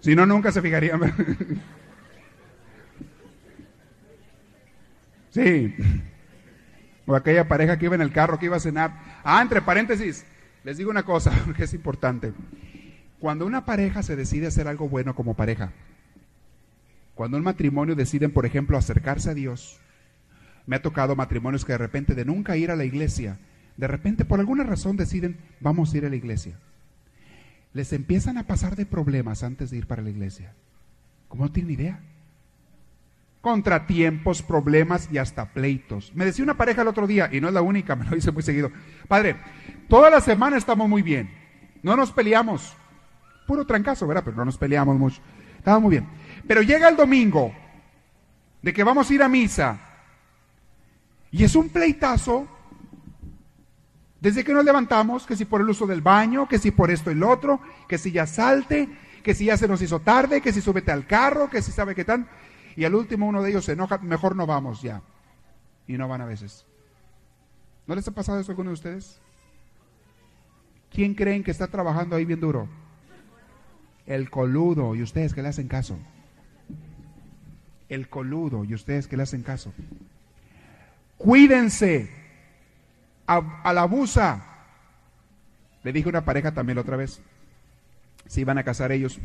Si 0.00 0.16
no, 0.16 0.24
nunca 0.24 0.50
se 0.50 0.62
fijarían. 0.62 0.98
sí. 5.28 5.74
O 7.10 7.16
aquella 7.16 7.48
pareja 7.48 7.78
que 7.78 7.86
iba 7.86 7.94
en 7.94 8.02
el 8.02 8.12
carro, 8.12 8.38
que 8.38 8.46
iba 8.46 8.56
a 8.56 8.60
cenar. 8.60 8.92
Ah, 9.24 9.42
entre 9.42 9.62
paréntesis, 9.62 10.24
les 10.62 10.76
digo 10.76 10.90
una 10.90 11.02
cosa, 11.02 11.32
que 11.56 11.64
es 11.64 11.74
importante. 11.74 12.32
Cuando 13.18 13.46
una 13.46 13.64
pareja 13.64 14.02
se 14.02 14.16
decide 14.16 14.46
hacer 14.46 14.68
algo 14.68 14.88
bueno 14.88 15.14
como 15.14 15.34
pareja, 15.34 15.72
cuando 17.14 17.36
un 17.36 17.42
matrimonio 17.42 17.94
deciden, 17.94 18.30
por 18.30 18.46
ejemplo, 18.46 18.78
acercarse 18.78 19.30
a 19.30 19.34
Dios, 19.34 19.80
me 20.66 20.76
ha 20.76 20.82
tocado 20.82 21.16
matrimonios 21.16 21.64
que 21.64 21.72
de 21.72 21.78
repente 21.78 22.14
de 22.14 22.24
nunca 22.24 22.56
ir 22.56 22.70
a 22.70 22.76
la 22.76 22.84
iglesia, 22.84 23.38
de 23.76 23.88
repente 23.88 24.24
por 24.24 24.38
alguna 24.38 24.62
razón 24.62 24.96
deciden, 24.96 25.38
vamos 25.60 25.92
a 25.92 25.98
ir 25.98 26.06
a 26.06 26.10
la 26.10 26.16
iglesia 26.16 26.56
les 27.72 27.92
empiezan 27.92 28.36
a 28.38 28.46
pasar 28.46 28.76
de 28.76 28.86
problemas 28.86 29.42
antes 29.42 29.70
de 29.70 29.78
ir 29.78 29.86
para 29.86 30.02
la 30.02 30.10
iglesia. 30.10 30.52
¿Cómo 31.28 31.44
no 31.44 31.52
tienen 31.52 31.72
idea? 31.72 32.00
Contratiempos, 33.40 34.42
problemas 34.42 35.08
y 35.10 35.18
hasta 35.18 35.52
pleitos. 35.52 36.12
Me 36.14 36.24
decía 36.24 36.44
una 36.44 36.56
pareja 36.56 36.82
el 36.82 36.88
otro 36.88 37.06
día, 37.06 37.28
y 37.32 37.40
no 37.40 37.48
es 37.48 37.54
la 37.54 37.62
única, 37.62 37.96
me 37.96 38.04
lo 38.04 38.14
dice 38.14 38.32
muy 38.32 38.42
seguido. 38.42 38.70
Padre, 39.08 39.36
toda 39.88 40.10
la 40.10 40.20
semana 40.20 40.56
estamos 40.56 40.88
muy 40.88 41.02
bien. 41.02 41.30
No 41.82 41.96
nos 41.96 42.12
peleamos. 42.12 42.76
Puro 43.46 43.66
trancazo, 43.66 44.06
¿verdad? 44.06 44.22
Pero 44.24 44.36
no 44.36 44.44
nos 44.44 44.58
peleamos 44.58 44.96
mucho. 44.96 45.20
Estaba 45.56 45.78
muy 45.78 45.90
bien. 45.90 46.06
Pero 46.46 46.62
llega 46.62 46.88
el 46.88 46.96
domingo 46.96 47.52
de 48.62 48.72
que 48.72 48.84
vamos 48.84 49.10
a 49.10 49.14
ir 49.14 49.22
a 49.22 49.28
misa. 49.28 49.78
Y 51.30 51.44
es 51.44 51.54
un 51.54 51.68
pleitazo 51.68 52.46
desde 54.20 54.44
que 54.44 54.52
nos 54.52 54.64
levantamos, 54.64 55.26
que 55.26 55.34
si 55.34 55.46
por 55.46 55.62
el 55.62 55.70
uso 55.70 55.86
del 55.86 56.02
baño, 56.02 56.46
que 56.46 56.58
si 56.58 56.70
por 56.70 56.90
esto 56.90 57.10
y 57.10 57.14
lo 57.14 57.30
otro, 57.30 57.60
que 57.88 57.96
si 57.96 58.12
ya 58.12 58.26
salte, 58.26 58.88
que 59.22 59.34
si 59.34 59.46
ya 59.46 59.56
se 59.56 59.66
nos 59.66 59.80
hizo 59.80 60.00
tarde, 60.00 60.40
que 60.42 60.52
si 60.52 60.60
súbete 60.60 60.92
al 60.92 61.06
carro, 61.06 61.48
que 61.48 61.62
si 61.62 61.72
sabe 61.72 61.94
qué 61.94 62.04
tal. 62.04 62.26
Y 62.76 62.84
al 62.84 62.94
último 62.94 63.26
uno 63.26 63.42
de 63.42 63.50
ellos 63.50 63.64
se 63.64 63.72
enoja, 63.72 63.98
mejor 63.98 64.36
no 64.36 64.46
vamos 64.46 64.82
ya. 64.82 65.02
Y 65.86 65.98
no 65.98 66.08
van 66.08 66.20
a 66.20 66.26
veces. 66.26 66.66
¿No 67.86 67.94
les 67.94 68.06
ha 68.06 68.12
pasado 68.12 68.38
eso 68.38 68.50
a 68.50 68.52
alguno 68.52 68.70
de 68.70 68.74
ustedes? 68.74 69.20
¿Quién 70.90 71.14
creen 71.14 71.44
que 71.44 71.50
está 71.50 71.68
trabajando 71.68 72.16
ahí 72.16 72.24
bien 72.24 72.40
duro? 72.40 72.68
El 74.06 74.30
coludo, 74.30 74.94
y 74.94 75.02
ustedes 75.02 75.34
que 75.34 75.42
le 75.42 75.48
hacen 75.48 75.68
caso. 75.68 75.98
El 77.88 78.08
coludo, 78.08 78.64
y 78.64 78.74
ustedes 78.74 79.06
que 79.06 79.16
le 79.16 79.22
hacen 79.22 79.42
caso. 79.42 79.72
Cuídense 81.16 82.10
a, 83.26 83.72
la 83.72 83.84
busa. 83.84 84.42
Le 85.82 85.92
dije 85.92 86.08
una 86.08 86.24
pareja 86.24 86.52
también 86.52 86.76
la 86.76 86.82
otra 86.82 86.96
vez. 86.96 87.20
Se 88.26 88.40
iban 88.40 88.58
a 88.58 88.64
casar 88.64 88.92
ellos. 88.92 89.18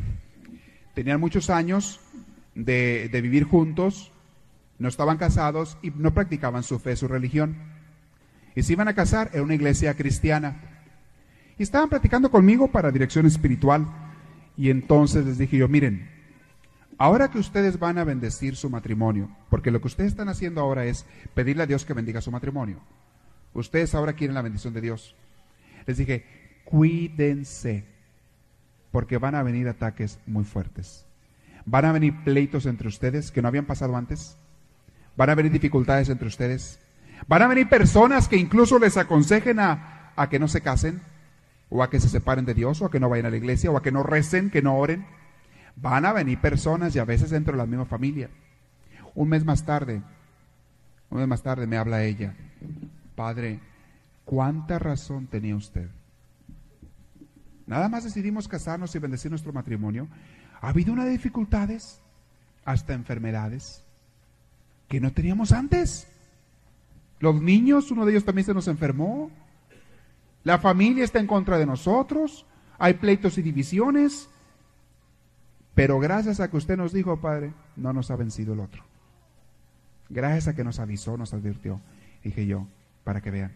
Tenían 0.94 1.20
muchos 1.20 1.50
años 1.50 2.00
de, 2.56 3.20
vivir 3.22 3.44
juntos, 3.44 4.12
no 4.78 4.88
estaban 4.88 5.18
casados 5.18 5.78
y 5.82 5.90
no 5.90 6.14
practicaban 6.14 6.62
su 6.62 6.78
fe, 6.78 6.96
su 6.96 7.06
religión. 7.06 7.56
Y 8.54 8.62
se 8.62 8.72
iban 8.72 8.88
a 8.88 8.94
casar 8.94 9.30
en 9.34 9.42
una 9.42 9.54
iglesia 9.54 9.94
cristiana. 9.94 10.82
Y 11.58 11.62
estaban 11.62 11.88
platicando 11.88 12.30
conmigo 12.30 12.68
para 12.68 12.90
dirección 12.90 13.26
espiritual. 13.26 13.86
Y 14.56 14.70
entonces 14.70 15.26
les 15.26 15.38
dije 15.38 15.58
yo, 15.58 15.68
miren, 15.68 16.10
ahora 16.96 17.30
que 17.30 17.38
ustedes 17.38 17.78
van 17.78 17.98
a 17.98 18.04
bendecir 18.04 18.56
su 18.56 18.70
matrimonio, 18.70 19.30
porque 19.50 19.70
lo 19.70 19.80
que 19.80 19.88
ustedes 19.88 20.12
están 20.12 20.30
haciendo 20.30 20.62
ahora 20.62 20.86
es 20.86 21.04
pedirle 21.34 21.62
a 21.62 21.66
Dios 21.66 21.84
que 21.84 21.92
bendiga 21.92 22.22
su 22.22 22.30
matrimonio. 22.30 22.80
Ustedes 23.52 23.94
ahora 23.94 24.14
quieren 24.14 24.34
la 24.34 24.42
bendición 24.42 24.72
de 24.72 24.80
Dios. 24.80 25.14
Les 25.86 25.98
dije, 25.98 26.24
cuídense, 26.64 27.84
porque 28.90 29.18
van 29.18 29.34
a 29.34 29.42
venir 29.42 29.68
ataques 29.68 30.18
muy 30.26 30.44
fuertes. 30.44 31.05
Van 31.66 31.84
a 31.84 31.92
venir 31.92 32.14
pleitos 32.24 32.64
entre 32.64 32.88
ustedes 32.88 33.30
que 33.30 33.42
no 33.42 33.48
habían 33.48 33.66
pasado 33.66 33.96
antes. 33.96 34.38
Van 35.16 35.30
a 35.30 35.34
venir 35.34 35.52
dificultades 35.52 36.08
entre 36.08 36.28
ustedes. 36.28 36.80
Van 37.28 37.42
a 37.42 37.48
venir 37.48 37.68
personas 37.68 38.28
que 38.28 38.36
incluso 38.36 38.78
les 38.78 38.96
aconsejen 38.96 39.58
a, 39.60 40.12
a 40.16 40.28
que 40.28 40.38
no 40.38 40.48
se 40.48 40.60
casen, 40.60 41.02
o 41.68 41.82
a 41.82 41.90
que 41.90 42.00
se 42.00 42.08
separen 42.08 42.44
de 42.44 42.54
Dios, 42.54 42.80
o 42.80 42.86
a 42.86 42.90
que 42.90 43.00
no 43.00 43.08
vayan 43.08 43.26
a 43.26 43.30
la 43.30 43.36
iglesia, 43.36 43.70
o 43.70 43.76
a 43.76 43.82
que 43.82 43.92
no 43.92 44.02
recen, 44.02 44.50
que 44.50 44.62
no 44.62 44.76
oren. 44.76 45.06
Van 45.74 46.06
a 46.06 46.12
venir 46.12 46.40
personas 46.40 46.94
y 46.94 46.98
a 46.98 47.04
veces 47.04 47.30
dentro 47.30 47.52
de 47.52 47.58
la 47.58 47.66
misma 47.66 47.84
familia. 47.84 48.30
Un 49.14 49.28
mes 49.28 49.44
más 49.44 49.64
tarde, 49.64 50.02
un 51.10 51.18
mes 51.18 51.28
más 51.28 51.42
tarde 51.42 51.66
me 51.66 51.78
habla 51.78 52.04
ella, 52.04 52.34
Padre, 53.14 53.60
¿cuánta 54.24 54.78
razón 54.78 55.26
tenía 55.26 55.56
usted? 55.56 55.88
Nada 57.66 57.88
más 57.88 58.04
decidimos 58.04 58.46
casarnos 58.46 58.94
y 58.94 58.98
bendecir 58.98 59.30
nuestro 59.30 59.52
matrimonio. 59.52 60.06
Ha 60.60 60.68
habido 60.68 60.92
una 60.92 61.04
de 61.04 61.10
dificultades, 61.10 62.00
hasta 62.64 62.94
enfermedades, 62.94 63.84
que 64.88 65.00
no 65.00 65.12
teníamos 65.12 65.52
antes. 65.52 66.08
Los 67.20 67.40
niños, 67.40 67.90
uno 67.90 68.04
de 68.04 68.12
ellos 68.12 68.24
también 68.24 68.46
se 68.46 68.54
nos 68.54 68.68
enfermó. 68.68 69.30
La 70.44 70.58
familia 70.58 71.04
está 71.04 71.18
en 71.18 71.26
contra 71.26 71.58
de 71.58 71.66
nosotros. 71.66 72.46
Hay 72.78 72.94
pleitos 72.94 73.38
y 73.38 73.42
divisiones. 73.42 74.28
Pero 75.74 75.98
gracias 75.98 76.40
a 76.40 76.50
que 76.50 76.56
usted 76.56 76.76
nos 76.76 76.92
dijo, 76.92 77.20
Padre, 77.20 77.52
no 77.76 77.92
nos 77.92 78.10
ha 78.10 78.16
vencido 78.16 78.54
el 78.54 78.60
otro. 78.60 78.82
Gracias 80.08 80.48
a 80.48 80.54
que 80.54 80.64
nos 80.64 80.78
avisó, 80.78 81.16
nos 81.16 81.34
advirtió. 81.34 81.80
Dije 82.22 82.46
yo, 82.46 82.66
para 83.04 83.20
que 83.20 83.30
vean. 83.30 83.52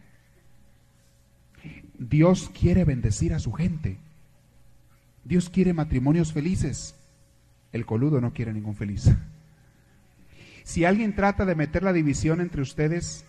Dios 1.98 2.50
quiere 2.58 2.84
bendecir 2.84 3.34
a 3.34 3.38
su 3.38 3.52
gente. 3.52 3.98
Dios 5.24 5.50
quiere 5.50 5.72
matrimonios 5.72 6.32
felices. 6.32 6.94
El 7.72 7.86
coludo 7.86 8.20
no 8.20 8.32
quiere 8.32 8.52
ningún 8.52 8.74
feliz. 8.74 9.10
Si 10.64 10.84
alguien 10.84 11.14
trata 11.14 11.44
de 11.44 11.54
meter 11.54 11.82
la 11.82 11.92
división 11.92 12.40
entre 12.40 12.62
ustedes, 12.62 13.24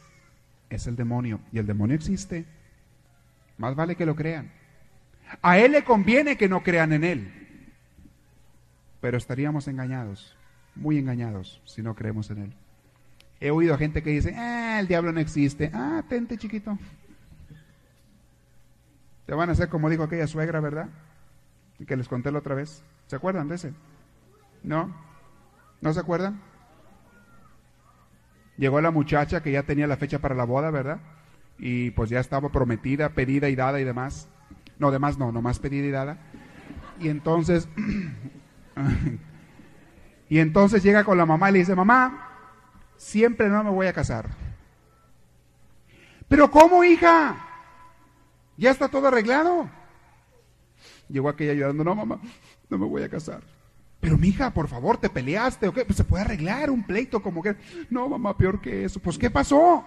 es 0.70 0.88
el 0.88 0.96
demonio. 0.96 1.40
Y 1.52 1.60
el 1.60 1.66
demonio 1.66 1.96
existe. 1.96 2.46
Más 3.58 3.76
vale 3.76 3.96
que 3.96 4.06
lo 4.06 4.16
crean. 4.16 4.52
A 5.42 5.58
él 5.58 5.72
le 5.72 5.84
conviene 5.84 6.38
que 6.38 6.50
no 6.50 6.64
crean 6.64 6.94
en 6.94 7.04
él. 7.04 7.32
Pero 9.00 9.18
estaríamos 9.18 9.68
engañados, 9.68 10.36
muy 10.76 10.98
engañados, 10.98 11.62
si 11.66 11.82
no 11.82 11.96
creemos 11.96 12.30
en 12.30 12.38
él. 12.44 12.54
He 13.40 13.50
oído 13.50 13.74
a 13.74 13.78
gente 13.78 14.04
que 14.04 14.12
dice, 14.12 14.36
ah, 14.36 14.80
el 14.80 14.88
diablo 14.88 15.12
no 15.12 15.20
existe. 15.20 15.72
Ah, 15.74 16.04
chiquito. 16.38 16.78
Te 19.26 19.34
van 19.34 19.50
a 19.50 19.54
hacer 19.54 19.70
como 19.70 19.90
dijo 19.90 20.04
aquella 20.04 20.28
suegra, 20.28 20.60
¿verdad? 20.60 20.90
Que 21.86 21.96
les 21.96 22.08
conté 22.08 22.32
la 22.32 22.40
otra 22.40 22.56
vez. 22.56 22.84
¿Se 23.08 23.16
acuerdan 23.16 23.48
de 23.48 23.56
ese? 23.56 23.74
¿No? 24.64 24.94
¿No 25.82 25.94
se 25.94 26.00
acuerdan? 26.00 26.40
Llegó 28.58 28.80
la 28.82 28.92
muchacha 28.92 29.42
que 29.42 29.52
ya 29.52 29.64
tenía 29.64 29.88
la 29.88 29.98
fecha 29.98 30.20
para 30.20 30.36
la 30.36 30.44
boda, 30.44 30.70
¿verdad? 30.70 31.00
Y 31.58 31.92
pues 31.92 32.10
ya 32.10 32.20
estaba 32.20 32.50
prometida, 32.50 33.10
pedida 33.10 33.50
y 33.50 33.56
dada 33.56 33.80
y 33.80 33.84
demás. 33.84 34.30
No, 34.78 34.92
demás 34.92 35.18
no, 35.18 35.32
nomás 35.32 35.60
pedida 35.60 35.88
y 35.88 35.92
dada. 35.92 36.18
Y 37.00 37.10
entonces, 37.10 37.68
y 40.30 40.40
entonces 40.40 40.84
llega 40.84 41.04
con 41.04 41.18
la 41.18 41.26
mamá 41.26 41.50
y 41.50 41.54
le 41.54 41.60
dice, 41.60 41.76
mamá, 41.76 42.30
siempre 42.98 43.50
no 43.50 43.64
me 43.64 43.72
voy 43.72 43.88
a 43.88 43.94
casar. 43.94 44.30
Pero 46.28 46.52
¿cómo, 46.52 46.84
hija? 46.84 47.36
Ya 48.58 48.70
está 48.70 48.88
todo 48.88 49.08
arreglado. 49.08 49.70
Llegó 51.12 51.30
aquella 51.30 51.54
llorando, 51.54 51.84
no, 51.84 51.96
mamá, 51.96 52.20
no 52.70 52.78
me 52.78 52.86
voy 52.86 53.04
a 53.04 53.10
casar. 53.10 53.42
Pero 54.00 54.18
mija, 54.18 54.52
por 54.52 54.68
favor, 54.68 54.98
te 54.98 55.10
peleaste 55.10 55.68
o 55.68 55.74
qué? 55.74 55.86
Pues 55.86 55.98
se 55.98 56.04
puede 56.04 56.24
arreglar 56.24 56.72
un 56.72 56.84
pleito 56.84 57.22
como 57.22 57.44
que. 57.44 57.56
No, 57.90 58.10
mamá, 58.10 58.36
peor 58.36 58.60
que 58.60 58.86
eso. 58.86 59.00
Pues 59.00 59.18
¿qué 59.18 59.30
pasó? 59.30 59.86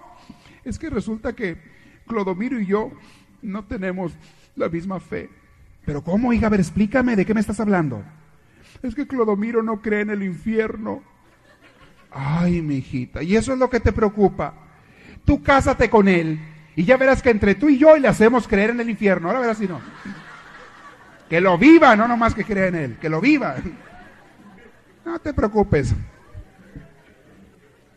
Es 0.64 0.78
que 0.78 0.88
resulta 0.88 1.34
que 1.34 1.58
Clodomiro 2.06 2.60
y 2.60 2.66
yo 2.66 2.92
no 3.42 3.64
tenemos 3.64 4.12
la 4.54 4.68
misma 4.68 5.00
fe. 5.00 5.30
Pero 5.84 6.02
¿cómo, 6.02 6.32
hija? 6.32 6.46
A 6.46 6.50
ver, 6.50 6.60
explícame, 6.60 7.16
¿de 7.16 7.26
qué 7.26 7.34
me 7.34 7.40
estás 7.40 7.58
hablando? 7.58 8.04
Es 8.82 8.94
que 8.94 9.06
Clodomiro 9.06 9.62
no 9.62 9.82
cree 9.82 10.02
en 10.02 10.10
el 10.10 10.22
infierno. 10.22 11.02
Ay, 12.10 12.62
mi 12.62 12.76
hijita, 12.76 13.22
y 13.22 13.34
eso 13.34 13.52
es 13.52 13.58
lo 13.58 13.68
que 13.68 13.80
te 13.80 13.92
preocupa. 13.92 14.54
Tú 15.24 15.42
cásate 15.42 15.90
con 15.90 16.06
él 16.06 16.38
y 16.76 16.84
ya 16.84 16.96
verás 16.96 17.22
que 17.22 17.30
entre 17.30 17.56
tú 17.56 17.68
y 17.68 17.78
yo 17.78 17.96
le 17.96 18.06
hacemos 18.06 18.46
creer 18.46 18.70
en 18.70 18.80
el 18.80 18.90
infierno. 18.90 19.28
Ahora 19.28 19.40
verás 19.40 19.58
si 19.58 19.66
no. 19.66 19.80
Que 21.34 21.40
lo 21.40 21.58
viva, 21.58 21.96
no 21.96 22.06
nomás 22.06 22.32
que 22.32 22.44
crea 22.44 22.68
en 22.68 22.76
él, 22.76 22.96
que 23.00 23.08
lo 23.08 23.20
viva. 23.20 23.56
No 25.04 25.18
te 25.18 25.34
preocupes. 25.34 25.92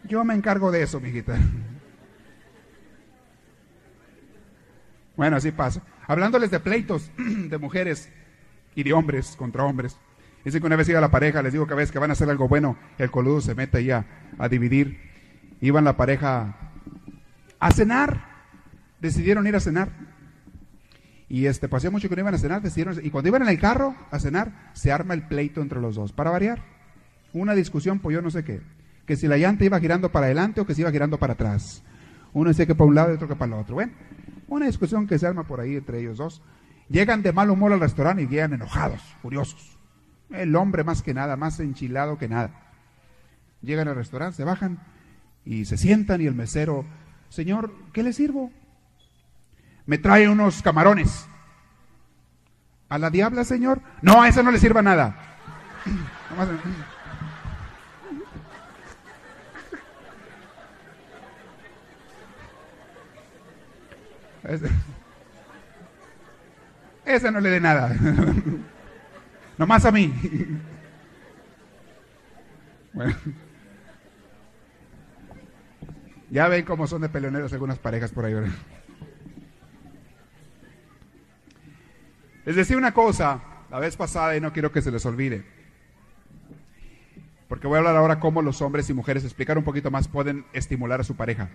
Yo 0.06 0.24
me 0.24 0.34
encargo 0.34 0.72
de 0.72 0.82
eso, 0.82 1.00
mijita. 1.00 1.38
Bueno, 5.16 5.38
así 5.38 5.52
pasa. 5.52 5.84
Hablándoles 6.08 6.50
de 6.50 6.60
pleitos 6.60 7.12
de 7.18 7.60
mujeres 7.60 8.12
y 8.74 8.82
de 8.82 8.94
hombres 8.94 9.36
contra 9.38 9.66
hombres. 9.66 10.00
Dice 10.44 10.60
que 10.60 10.66
una 10.66 10.76
vez 10.76 10.90
iba 10.90 11.00
la 11.00 11.12
pareja, 11.12 11.44
les 11.44 11.54
digo 11.54 11.68
que 11.68 11.74
a 11.74 11.78
veces 11.78 11.92
que 11.92 12.00
van 12.00 12.10
a 12.10 12.14
hacer 12.14 12.32
algo 12.32 12.48
bueno, 12.48 12.76
el 12.98 13.12
coludo 13.12 13.40
se 13.42 13.54
mete 13.54 13.78
ahí 13.78 13.92
a, 13.92 14.04
dividir. 14.50 15.00
Iban 15.62 15.84
la 15.84 15.96
pareja 15.96 16.56
a 17.60 17.72
cenar. 17.72 18.20
Decidieron 19.00 19.46
ir 19.46 19.56
a 19.56 19.60
cenar. 19.60 20.17
Y 21.30 21.46
este, 21.46 21.68
pasó 21.68 21.92
mucho 21.92 22.08
que 22.08 22.16
no 22.16 22.22
iban 22.22 22.36
a 22.36 22.38
cenar, 22.38 22.62
decidieron, 22.62 22.98
y 23.04 23.10
cuando 23.10 23.28
iban 23.28 23.42
en 23.42 23.50
el 23.50 23.60
carro 23.60 23.96
a 24.12 24.20
cenar, 24.20 24.72
se 24.74 24.92
arma 24.92 25.14
el 25.14 25.28
pleito 25.28 25.62
entre 25.62 25.82
los 25.82 25.96
dos, 25.96 26.14
para 26.14 26.32
variar 26.32 26.64
una 27.34 27.54
discusión 27.54 28.00
por 28.00 28.14
yo 28.14 28.22
no 28.22 28.32
sé 28.32 28.44
qué. 28.44 28.62
Que 29.06 29.16
si 29.16 29.28
la 29.28 29.38
llanta 29.38 29.66
iba 29.66 29.80
girando 29.80 30.12
para 30.12 30.26
adelante 30.26 30.62
o 30.62 30.66
que 30.66 30.74
se 30.74 30.82
iba 30.82 30.92
girando 30.92 31.18
para 31.18 31.34
atrás. 31.34 31.84
Uno 32.34 32.50
decía 32.50 32.66
que 32.66 32.76
para 32.76 32.88
un 32.88 32.96
lado 32.96 33.12
y 33.12 33.16
otro 33.16 33.28
que 33.28 33.36
para 33.36 33.56
el 33.56 33.62
otro. 33.62 33.76
Bueno, 33.76 33.94
una 34.48 34.66
discusión 34.66 35.08
que 35.08 35.18
se 35.18 35.28
arma 35.28 35.44
por 35.44 35.60
ahí 35.60 35.76
entre 35.76 36.00
ellos 36.00 36.18
dos. 36.18 36.42
Llegan 36.90 37.22
de 37.22 37.34
mal 37.34 37.50
humor 37.50 37.74
al 37.74 37.80
restaurante 37.80 38.24
y 38.24 38.28
llegan 38.28 38.54
enojados, 38.54 39.02
furiosos. 39.22 39.78
El 40.30 40.56
hombre 40.56 40.84
más 40.84 41.02
que 41.02 41.14
nada, 41.14 41.36
más 41.36 41.60
enchilado 41.60 42.18
que 42.18 42.28
nada. 42.28 42.52
Llegan 43.62 43.88
al 43.88 43.96
restaurante, 43.96 44.38
se 44.38 44.44
bajan 44.44 44.80
y 45.46 45.66
se 45.66 45.78
sientan 45.78 46.22
y 46.22 46.26
el 46.26 46.36
mesero, 46.36 46.86
señor, 47.30 47.74
¿qué 47.94 48.04
le 48.04 48.14
sirvo? 48.14 48.52
Me 49.88 49.98
trae 49.98 50.30
unos 50.30 50.62
camarones. 50.62 51.26
¿A 52.90 53.00
la 53.00 53.10
diabla, 53.10 53.44
señor? 53.44 53.82
No, 54.02 54.22
a 54.22 54.28
esa 54.28 54.44
no 54.44 54.52
le 54.52 54.60
sirva 54.60 54.82
nada. 54.82 55.18
Ese, 67.06 67.32
no 67.32 67.40
le 67.40 67.50
dé 67.50 67.60
nada. 67.60 67.96
Nomás 69.58 69.86
a 69.86 69.92
mí. 69.92 70.14
Bueno. 72.94 73.16
Ya 76.32 76.48
ven 76.48 76.66
cómo 76.66 76.88
son 76.88 77.04
de 77.04 77.10
peleoneros 77.10 77.54
algunas 77.54 77.78
parejas 77.78 78.12
por 78.12 78.26
ahí. 78.26 78.34
Les 82.48 82.56
decía 82.56 82.78
una 82.78 82.94
cosa 82.94 83.44
la 83.70 83.78
vez 83.78 83.98
pasada 83.98 84.38
y 84.38 84.40
no 84.40 84.54
quiero 84.54 84.72
que 84.72 84.82
se 84.82 84.90
les 84.90 85.06
olvide. 85.06 85.44
Porque 87.50 87.68
voy 87.68 87.76
a 87.76 87.80
hablar 87.80 87.98
ahora 87.98 88.22
cómo 88.22 88.42
los 88.42 88.62
hombres 88.62 88.90
y 88.90 88.94
mujeres, 88.94 89.26
explicar 89.26 89.58
un 89.58 89.66
poquito 89.66 89.92
más, 89.92 90.08
pueden 90.08 90.46
estimular 90.54 91.02
a 91.02 91.04
su 91.04 91.18
pareja. 91.18 91.50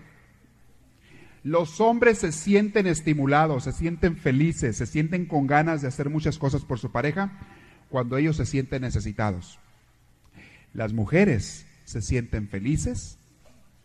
Los 1.43 1.81
hombres 1.81 2.19
se 2.19 2.31
sienten 2.31 2.85
estimulados, 2.85 3.63
se 3.63 3.71
sienten 3.71 4.17
felices, 4.17 4.77
se 4.77 4.85
sienten 4.85 5.25
con 5.25 5.47
ganas 5.47 5.81
de 5.81 5.87
hacer 5.87 6.11
muchas 6.11 6.37
cosas 6.37 6.63
por 6.63 6.77
su 6.77 6.91
pareja 6.91 7.31
cuando 7.89 8.17
ellos 8.17 8.37
se 8.37 8.45
sienten 8.45 8.83
necesitados. 8.83 9.57
Las 10.75 10.93
mujeres 10.93 11.65
se 11.85 12.03
sienten 12.03 12.49
felices 12.49 13.17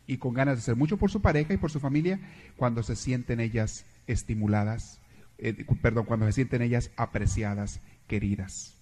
y 0.07 0.19
con 0.19 0.35
ganas 0.35 0.57
de 0.57 0.61
hacer 0.61 0.77
mucho 0.77 0.99
por 0.99 1.11
su 1.11 1.23
pareja 1.23 1.55
y 1.55 1.57
por 1.57 1.71
su 1.71 1.81
familia 1.81 2.21
cuando 2.59 2.83
se 2.83 2.97
sienten 2.97 3.41
ellas 3.41 3.87
estimuladas, 4.07 5.01
eh, 5.39 5.65
perdón, 5.81 6.05
cuando 6.05 6.27
se 6.27 6.33
sienten 6.33 6.63
ellas 6.63 6.91
apreciadas, 6.97 7.81
queridas. 8.07 8.77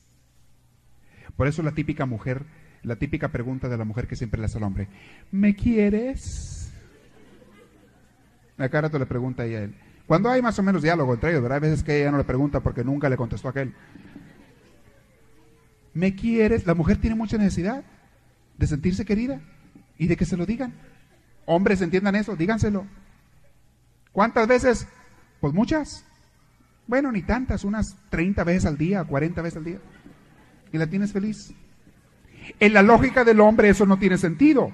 Por 1.36 1.46
eso 1.48 1.62
la 1.62 1.72
típica 1.72 2.06
mujer, 2.06 2.44
la 2.82 2.96
típica 2.96 3.28
pregunta 3.28 3.68
de 3.68 3.76
la 3.76 3.84
mujer 3.84 4.06
que 4.06 4.16
siempre 4.16 4.40
le 4.40 4.46
hace 4.46 4.58
al 4.58 4.64
hombre, 4.64 4.88
¿me 5.30 5.54
quieres? 5.54 6.72
A 8.58 8.68
cada 8.68 8.82
rato 8.82 8.98
le 8.98 9.06
pregunta 9.06 9.42
a 9.42 9.46
él, 9.46 9.74
Cuando 10.06 10.30
hay 10.30 10.40
más 10.40 10.58
o 10.58 10.62
menos 10.62 10.82
diálogo 10.82 11.12
entre 11.12 11.30
ellos, 11.30 11.42
¿verdad? 11.42 11.56
Hay 11.56 11.68
veces 11.68 11.84
que 11.84 12.00
ella 12.00 12.10
no 12.10 12.18
le 12.18 12.24
pregunta 12.24 12.60
porque 12.60 12.84
nunca 12.84 13.10
le 13.10 13.16
contestó 13.16 13.48
a 13.48 13.50
aquel. 13.50 13.74
¿Me 15.92 16.14
quieres? 16.14 16.66
La 16.66 16.74
mujer 16.74 16.98
tiene 16.98 17.16
mucha 17.16 17.36
necesidad 17.36 17.84
de 18.56 18.66
sentirse 18.66 19.04
querida 19.04 19.40
y 19.98 20.06
de 20.06 20.16
que 20.16 20.24
se 20.24 20.36
lo 20.36 20.46
digan. 20.46 20.72
Hombres 21.44 21.82
entiendan 21.82 22.16
eso, 22.16 22.34
díganselo. 22.34 22.86
¿Cuántas 24.12 24.48
veces? 24.48 24.86
Pues 25.40 25.52
muchas. 25.52 26.05
Bueno, 26.86 27.10
ni 27.10 27.22
tantas, 27.22 27.64
unas 27.64 27.96
30 28.10 28.44
veces 28.44 28.66
al 28.66 28.78
día, 28.78 29.04
40 29.04 29.42
veces 29.42 29.56
al 29.56 29.64
día. 29.64 29.78
Y 30.72 30.78
la 30.78 30.86
tienes 30.86 31.12
feliz. 31.12 31.52
En 32.60 32.72
la 32.72 32.82
lógica 32.82 33.24
del 33.24 33.40
hombre 33.40 33.68
eso 33.68 33.86
no 33.86 33.98
tiene 33.98 34.18
sentido. 34.18 34.72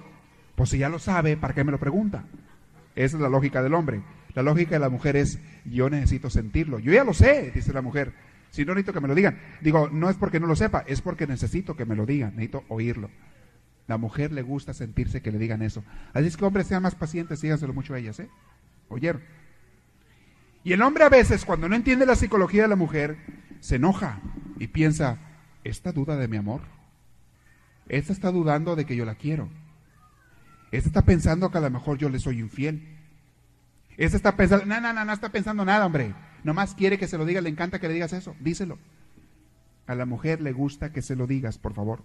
Pues 0.55 0.71
si 0.71 0.79
ya 0.79 0.89
lo 0.89 0.99
sabe, 0.99 1.37
¿para 1.37 1.55
qué 1.55 1.65
me 1.65 1.73
lo 1.73 1.79
pregunta? 1.79 2.25
Esa 2.95 3.17
es 3.17 3.23
la 3.23 3.29
lógica 3.29 3.63
del 3.63 3.75
hombre. 3.75 4.03
La 4.35 4.43
lógica 4.43 4.77
de 4.77 4.81
la 4.81 4.89
mujer 4.89 5.17
es, 5.17 5.39
yo 5.65 5.89
necesito 5.91 6.31
sentirlo. 6.31 6.79
Yo 6.79 6.93
ya 6.93 7.05
lo 7.05 7.15
sé, 7.15 7.51
dice 7.55 7.73
la 7.73 7.83
mujer. 7.83 8.13
Si 8.51 8.65
no 8.65 8.75
necesito 8.75 8.93
que 8.93 9.01
me 9.01 9.09
lo 9.09 9.15
digan. 9.15 9.39
Digo, 9.63 9.89
no 9.91 10.11
es 10.11 10.17
porque 10.17 10.41
no 10.41 10.47
lo 10.47 10.57
sepa, 10.57 10.85
es 10.87 11.01
porque 11.01 11.27
necesito 11.27 11.77
que 11.77 11.87
me 11.87 11.97
lo 11.97 12.05
digan, 12.05 12.31
necesito 12.31 12.65
oírlo. 12.69 13.09
La 13.89 13.97
mujer 13.97 14.33
le 14.33 14.43
gusta 14.43 14.75
sentirse 14.75 15.23
que 15.23 15.33
le 15.33 15.39
digan 15.39 15.63
eso. 15.63 15.83
Así 16.13 16.27
es 16.27 16.37
que 16.37 16.45
hombres 16.45 16.67
sean 16.67 16.83
más 16.83 16.95
pacientes, 16.95 17.41
díganselo 17.41 17.73
mucho 17.73 17.95
a 17.95 17.99
ellas, 17.99 18.21
¿eh? 18.21 18.29
¿Oyeron? 18.89 19.23
Y 20.65 20.73
el 20.73 20.83
hombre 20.83 21.05
a 21.05 21.09
veces, 21.09 21.45
cuando 21.45 21.69
no 21.69 21.75
entiende 21.75 22.07
la 22.07 22.15
psicología 22.15 22.63
de 22.63 22.69
la 22.69 22.77
mujer, 22.77 23.19
se 23.61 23.77
enoja 23.77 24.21
y 24.59 24.69
piensa, 24.69 25.19
¿esta 25.65 25.93
duda 25.93 26.17
de 26.17 26.29
mi 26.29 26.37
amor? 26.37 26.63
Esta 27.89 28.13
está 28.13 28.31
dudando 28.31 28.77
de 28.77 28.87
que 28.87 28.97
yo 28.97 29.05
la 29.05 29.17
quiero. 29.17 29.49
Esta 30.71 30.89
está 30.89 31.03
pensando 31.03 31.51
que 31.51 31.59
a 31.59 31.63
lo 31.63 31.71
mejor 31.71 31.99
yo 31.99 32.09
le 32.09 32.19
soy 32.19 32.39
infiel. 32.39 32.99
Esta 33.97 34.17
está 34.17 34.37
pensando, 34.37 34.65
no, 34.65 34.81
no, 34.81 34.93
no, 34.93 35.05
no 35.05 35.13
está 35.13 35.31
pensando 35.31 35.65
nada, 35.65 35.85
hombre. 35.85 36.15
Nomás 36.45 36.75
quiere 36.75 36.99
que 36.99 37.09
se 37.09 37.19
lo 37.19 37.27
digas, 37.27 37.43
le 37.43 37.51
encanta 37.51 37.79
que 37.79 37.89
le 37.89 37.95
digas 37.95 38.13
eso. 38.13 38.35
Díselo. 38.41 38.79
A 39.87 39.95
la 39.95 40.07
mujer 40.07 40.41
le 40.41 40.53
gusta 40.53 40.93
que 40.93 41.03
se 41.03 41.17
lo 41.17 41.27
digas, 41.27 41.59
por 41.59 41.75
favor. 41.75 42.03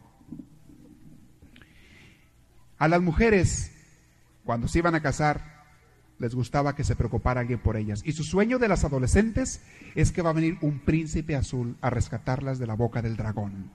A 2.77 2.87
las 2.87 3.01
mujeres, 3.01 3.71
cuando 4.43 4.67
se 4.67 4.79
iban 4.79 4.95
a 4.95 5.01
casar, 5.01 5.56
les 6.19 6.33
gustaba 6.33 6.75
que 6.75 6.83
se 6.83 6.95
preocupara 6.95 7.41
alguien 7.41 7.59
por 7.59 7.77
ellas. 7.77 8.01
Y 8.03 8.11
su 8.13 8.23
sueño 8.23 8.59
de 8.59 8.67
las 8.67 8.83
adolescentes 8.83 9.61
es 9.95 10.11
que 10.11 10.21
va 10.21 10.31
a 10.31 10.33
venir 10.33 10.57
un 10.61 10.79
príncipe 10.79 11.35
azul 11.35 11.77
a 11.81 11.89
rescatarlas 11.89 12.59
de 12.59 12.67
la 12.67 12.73
boca 12.73 13.01
del 13.01 13.17
dragón. 13.17 13.71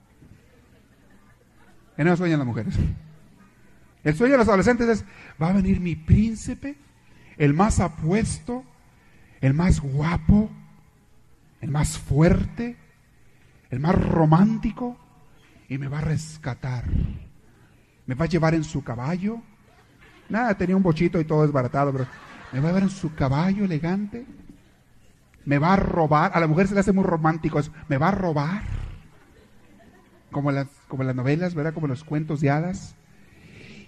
En 1.97 2.07
eso 2.07 2.17
sueñan 2.17 2.39
las 2.39 2.47
mujeres. 2.47 2.75
El 4.03 4.15
sueño 4.15 4.33
de 4.33 4.39
los 4.39 4.47
adolescentes 4.47 4.89
es, 4.89 5.05
va 5.41 5.49
a 5.49 5.53
venir 5.53 5.79
mi 5.79 5.95
príncipe, 5.95 6.75
el 7.37 7.53
más 7.53 7.79
apuesto, 7.79 8.65
el 9.39 9.53
más 9.53 9.79
guapo, 9.79 10.49
el 11.61 11.71
más 11.71 11.97
fuerte, 11.97 12.75
el 13.69 13.79
más 13.79 13.95
romántico, 13.95 14.97
y 15.69 15.77
me 15.77 15.87
va 15.87 15.99
a 15.99 16.01
rescatar. 16.01 16.85
Me 18.05 18.15
va 18.15 18.25
a 18.25 18.27
llevar 18.27 18.53
en 18.53 18.65
su 18.65 18.83
caballo. 18.83 19.41
Nada, 20.27 20.57
tenía 20.57 20.75
un 20.75 20.83
bochito 20.83 21.19
y 21.21 21.25
todo 21.25 21.43
desbaratado, 21.43 21.93
pero 21.93 22.07
me 22.53 22.59
va 22.59 22.67
a 22.67 22.71
llevar 22.71 22.83
en 22.83 22.89
su 22.89 23.15
caballo 23.15 23.65
elegante. 23.65 24.25
Me 25.43 25.57
va 25.57 25.73
a 25.73 25.75
robar. 25.75 26.31
A 26.35 26.39
la 26.39 26.47
mujer 26.47 26.67
se 26.67 26.75
le 26.75 26.81
hace 26.81 26.93
muy 26.93 27.03
romántico. 27.03 27.59
Me 27.89 27.97
va 27.97 28.09
a 28.09 28.11
robar. 28.11 28.61
Como 30.31 30.51
las, 30.51 30.67
como 30.87 31.03
las 31.03 31.15
novelas, 31.15 31.55
¿verdad? 31.55 31.73
Como 31.73 31.87
los 31.87 32.03
cuentos 32.03 32.41
de 32.41 32.51
hadas. 32.51 32.95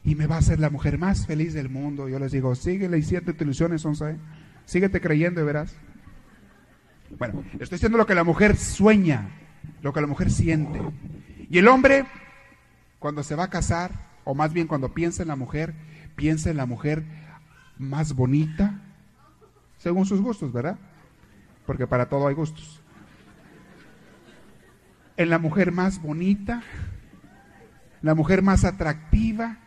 Y 0.04 0.16
me 0.16 0.26
va 0.26 0.36
a 0.36 0.40
hacer 0.40 0.60
la 0.60 0.72
mujer 0.72 0.98
más 0.98 1.28
feliz 1.28 1.54
del 1.54 1.70
mundo. 1.70 2.10
Yo 2.10 2.18
les 2.18 2.32
digo, 2.32 2.56
síguele 2.56 2.98
y 2.98 3.04
siete 3.04 3.36
ilusiones, 3.40 3.86
once. 3.86 4.18
Síguete 4.66 5.00
creyendo 5.00 5.42
y 5.42 5.46
verás. 5.46 5.76
Bueno, 7.20 7.44
estoy 7.60 7.78
diciendo 7.78 8.00
lo 8.00 8.08
que 8.08 8.16
la 8.16 8.24
mujer 8.24 8.58
sueña, 8.58 9.30
lo 9.84 9.94
que 9.94 10.02
la 10.02 10.08
mujer 10.08 10.32
siente. 10.32 10.82
Y 11.52 11.60
el 11.60 11.68
hombre, 11.68 12.06
cuando 12.98 13.22
se 13.22 13.36
va 13.36 13.44
a 13.44 13.50
casar, 13.52 13.92
o 14.24 14.34
más 14.34 14.54
bien 14.54 14.66
cuando 14.66 14.94
piensa 14.94 15.22
en 15.22 15.28
la 15.28 15.36
mujer, 15.36 15.76
piensa 16.16 16.50
en 16.50 16.58
la 16.58 16.66
mujer 16.66 17.04
más 17.78 18.14
bonita, 18.14 18.80
según 19.78 20.06
sus 20.06 20.22
gustos, 20.22 20.52
¿verdad? 20.52 20.78
Porque 21.66 21.88
para 21.88 22.08
todo 22.08 22.28
hay 22.28 22.36
gustos. 22.36 22.82
En 25.18 25.30
la 25.30 25.40
mujer 25.40 25.72
más 25.72 26.02
bonita, 26.02 26.62
la 28.02 28.16
mujer 28.16 28.42
más 28.42 28.66
atractiva, 28.66 29.58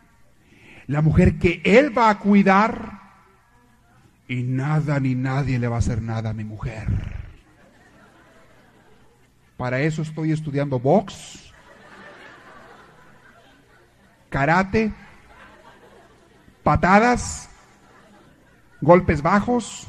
la 0.87 1.01
mujer 1.01 1.39
que 1.39 1.61
él 1.63 1.97
va 1.97 2.09
a 2.09 2.19
cuidar, 2.19 2.99
y 4.27 4.43
nada 4.43 4.99
ni 4.99 5.15
nadie 5.15 5.57
le 5.57 5.67
va 5.67 5.77
a 5.77 5.79
hacer 5.79 6.01
nada 6.01 6.29
a 6.29 6.33
mi 6.33 6.43
mujer. 6.43 6.87
Para 9.57 9.81
eso 9.81 10.03
estoy 10.03 10.31
estudiando 10.31 10.79
box, 10.79 11.51
karate, 14.29 14.93
patadas, 16.63 17.48
golpes 18.81 19.21
bajos, 19.21 19.87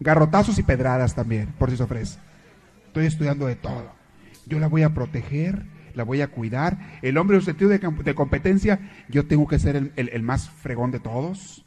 garrotazos 0.00 0.58
y 0.58 0.62
pedradas 0.62 1.14
también, 1.14 1.48
por 1.58 1.70
si 1.70 1.76
se 1.76 1.82
ofrece. 1.82 2.18
Estoy 2.86 3.06
estudiando 3.06 3.46
de 3.46 3.56
todo. 3.56 3.92
Yo 4.46 4.58
la 4.58 4.68
voy 4.68 4.82
a 4.82 4.92
proteger, 4.92 5.64
la 5.94 6.04
voy 6.04 6.20
a 6.20 6.28
cuidar. 6.28 6.78
El 7.02 7.16
hombre 7.16 7.36
en 7.36 7.42
sentido 7.42 7.70
de, 7.70 8.14
competencia, 8.14 8.80
yo 9.08 9.26
tengo 9.26 9.46
que 9.46 9.58
ser 9.58 9.92
el, 9.96 10.22
más 10.22 10.50
fregón 10.50 10.90
de 10.90 11.00
todos. 11.00 11.64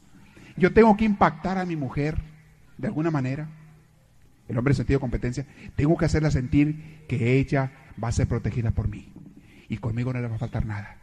Yo 0.56 0.72
tengo 0.72 0.96
que 0.96 1.04
impactar 1.04 1.58
a 1.58 1.66
mi 1.66 1.76
mujer 1.76 2.18
de 2.78 2.88
alguna 2.88 3.10
manera. 3.10 3.48
El 4.48 4.58
hombre 4.58 4.72
en 4.72 4.76
sentido 4.76 4.98
de 4.98 5.00
competencia, 5.00 5.46
tengo 5.74 5.96
que 5.96 6.04
hacerla 6.04 6.30
sentir 6.30 7.04
que 7.08 7.38
ella 7.38 7.72
va 8.02 8.08
a 8.08 8.12
ser 8.12 8.28
protegida 8.28 8.70
por 8.70 8.88
mí. 8.88 9.12
Y 9.68 9.78
conmigo 9.78 10.12
no 10.12 10.20
le 10.20 10.28
va 10.28 10.36
a 10.36 10.38
faltar 10.38 10.64
nada. 10.64 10.98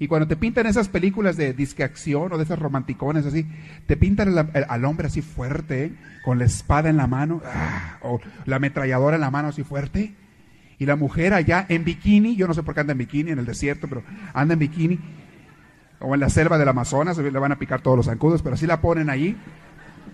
Y 0.00 0.08
cuando 0.08 0.26
te 0.26 0.34
pintan 0.34 0.64
esas 0.64 0.88
películas 0.88 1.36
de 1.36 1.52
disque 1.52 1.84
acción 1.84 2.32
o 2.32 2.38
de 2.38 2.44
esas 2.44 2.58
romanticones 2.58 3.26
así, 3.26 3.46
te 3.86 3.98
pintan 3.98 4.34
al, 4.68 4.84
hombre 4.86 5.08
así 5.08 5.20
fuerte, 5.20 5.92
con 6.24 6.38
la 6.38 6.46
espada 6.46 6.88
en 6.88 6.96
la 6.96 7.06
mano, 7.06 7.42
¡ah! 7.44 7.98
o 8.00 8.18
la 8.46 8.56
ametralladora 8.56 9.16
en 9.16 9.20
la 9.20 9.30
mano 9.30 9.48
así 9.48 9.62
fuerte. 9.62 10.14
Y 10.78 10.86
la 10.86 10.96
mujer 10.96 11.34
allá 11.34 11.66
en 11.68 11.84
bikini, 11.84 12.34
yo 12.34 12.48
no 12.48 12.54
sé 12.54 12.62
por 12.62 12.72
qué 12.72 12.80
anda 12.80 12.92
en 12.92 12.98
bikini 12.98 13.30
en 13.30 13.40
el 13.40 13.44
desierto, 13.44 13.88
pero 13.88 14.02
anda 14.32 14.54
en 14.54 14.60
bikini, 14.60 14.98
o 15.98 16.14
en 16.14 16.20
la 16.20 16.30
selva 16.30 16.56
del 16.56 16.70
Amazonas, 16.70 17.18
le 17.18 17.30
van 17.38 17.52
a 17.52 17.58
picar 17.58 17.82
todos 17.82 17.98
los 17.98 18.06
zancudos, 18.06 18.40
pero 18.40 18.54
así 18.54 18.66
la 18.66 18.80
ponen 18.80 19.10
allí, 19.10 19.36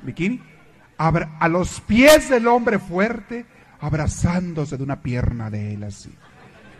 bikini, 0.02 0.42
a 0.98 1.48
los 1.48 1.80
pies 1.82 2.28
del 2.28 2.48
hombre 2.48 2.80
fuerte, 2.80 3.46
abrazándose 3.78 4.76
de 4.76 4.82
una 4.82 5.00
pierna 5.00 5.48
de 5.48 5.74
él 5.74 5.84
así, 5.84 6.12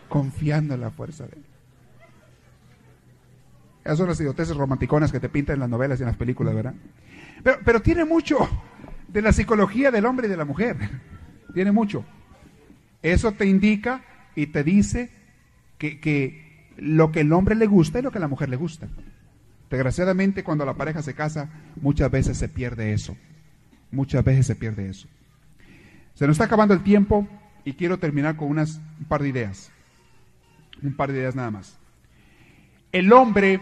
confiando 0.08 0.74
en 0.74 0.80
la 0.80 0.90
fuerza 0.90 1.22
de 1.26 1.36
él. 1.36 1.55
Esas 3.86 3.98
son 3.98 4.08
las 4.08 4.20
idioteces 4.20 4.56
romanticonas 4.56 5.12
que 5.12 5.20
te 5.20 5.28
pintan 5.28 5.54
en 5.54 5.60
las 5.60 5.68
novelas 5.68 6.00
y 6.00 6.02
en 6.02 6.08
las 6.08 6.16
películas, 6.16 6.56
¿verdad? 6.56 6.74
Pero, 7.64 7.80
tiene 7.80 8.04
mucho 8.04 8.36
de 9.06 9.22
la 9.22 9.32
psicología 9.32 9.92
del 9.92 10.06
hombre 10.06 10.26
y 10.26 10.30
de 10.30 10.36
la 10.36 10.44
mujer. 10.44 10.76
Tiene 11.54 11.70
mucho. 11.70 12.04
Eso 13.00 13.30
te 13.30 13.46
indica 13.46 14.02
y 14.34 14.48
te 14.48 14.64
dice 14.64 15.10
que, 15.78 16.00
que 16.00 16.72
lo 16.76 17.12
que 17.12 17.20
el 17.20 17.32
hombre 17.32 17.54
le 17.54 17.66
gusta 17.66 18.00
y 18.00 18.02
lo 18.02 18.10
que 18.10 18.18
la 18.18 18.26
mujer 18.26 18.48
le 18.48 18.56
gusta. 18.56 18.88
Desgraciadamente, 19.70 20.42
cuando 20.42 20.66
la 20.66 20.74
pareja 20.74 21.00
se 21.00 21.14
casa, 21.14 21.48
muchas 21.80 22.10
veces 22.10 22.36
se 22.36 22.48
pierde 22.48 22.92
eso. 22.92 23.16
Muchas 23.92 24.24
veces 24.24 24.46
se 24.46 24.56
pierde 24.56 24.88
eso. 24.88 25.06
Se 26.14 26.26
nos 26.26 26.34
está 26.34 26.46
acabando 26.46 26.74
el 26.74 26.82
tiempo 26.82 27.28
y 27.64 27.74
quiero 27.74 28.00
terminar 28.00 28.34
con 28.34 28.48
unas, 28.48 28.80
un 28.98 29.06
par 29.06 29.22
de 29.22 29.28
ideas. 29.28 29.70
Un 30.82 30.94
par 30.94 31.12
de 31.12 31.20
ideas 31.20 31.36
nada 31.36 31.52
más. 31.52 31.78
El 32.90 33.12
hombre 33.12 33.60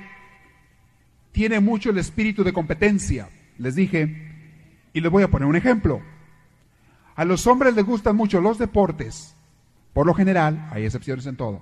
tiene 1.35 1.59
mucho 1.59 1.91
el 1.91 1.99
espíritu 1.99 2.45
de 2.45 2.53
competencia, 2.53 3.29
les 3.59 3.75
dije, 3.75 4.31
y 4.93 5.01
les 5.01 5.11
voy 5.11 5.25
a 5.25 5.29
poner 5.29 5.49
un 5.49 5.57
ejemplo. 5.57 6.01
A 7.17 7.25
los 7.25 7.49
hombres 7.49 7.75
les 7.75 7.85
gustan 7.85 8.15
mucho 8.15 8.41
los 8.41 8.57
deportes, 8.57 9.35
por 9.93 10.07
lo 10.07 10.15
general, 10.15 10.69
hay 10.71 10.85
excepciones 10.85 11.27
en 11.27 11.37
todo, 11.37 11.61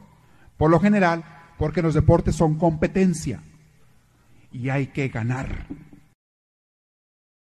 por 0.58 0.70
lo 0.70 0.78
general, 0.78 1.24
porque 1.56 1.80
los 1.80 1.94
deportes 1.94 2.36
son 2.36 2.58
competencia 2.58 3.42
y 4.52 4.68
hay 4.68 4.88
que 4.88 5.08
ganar. 5.08 5.64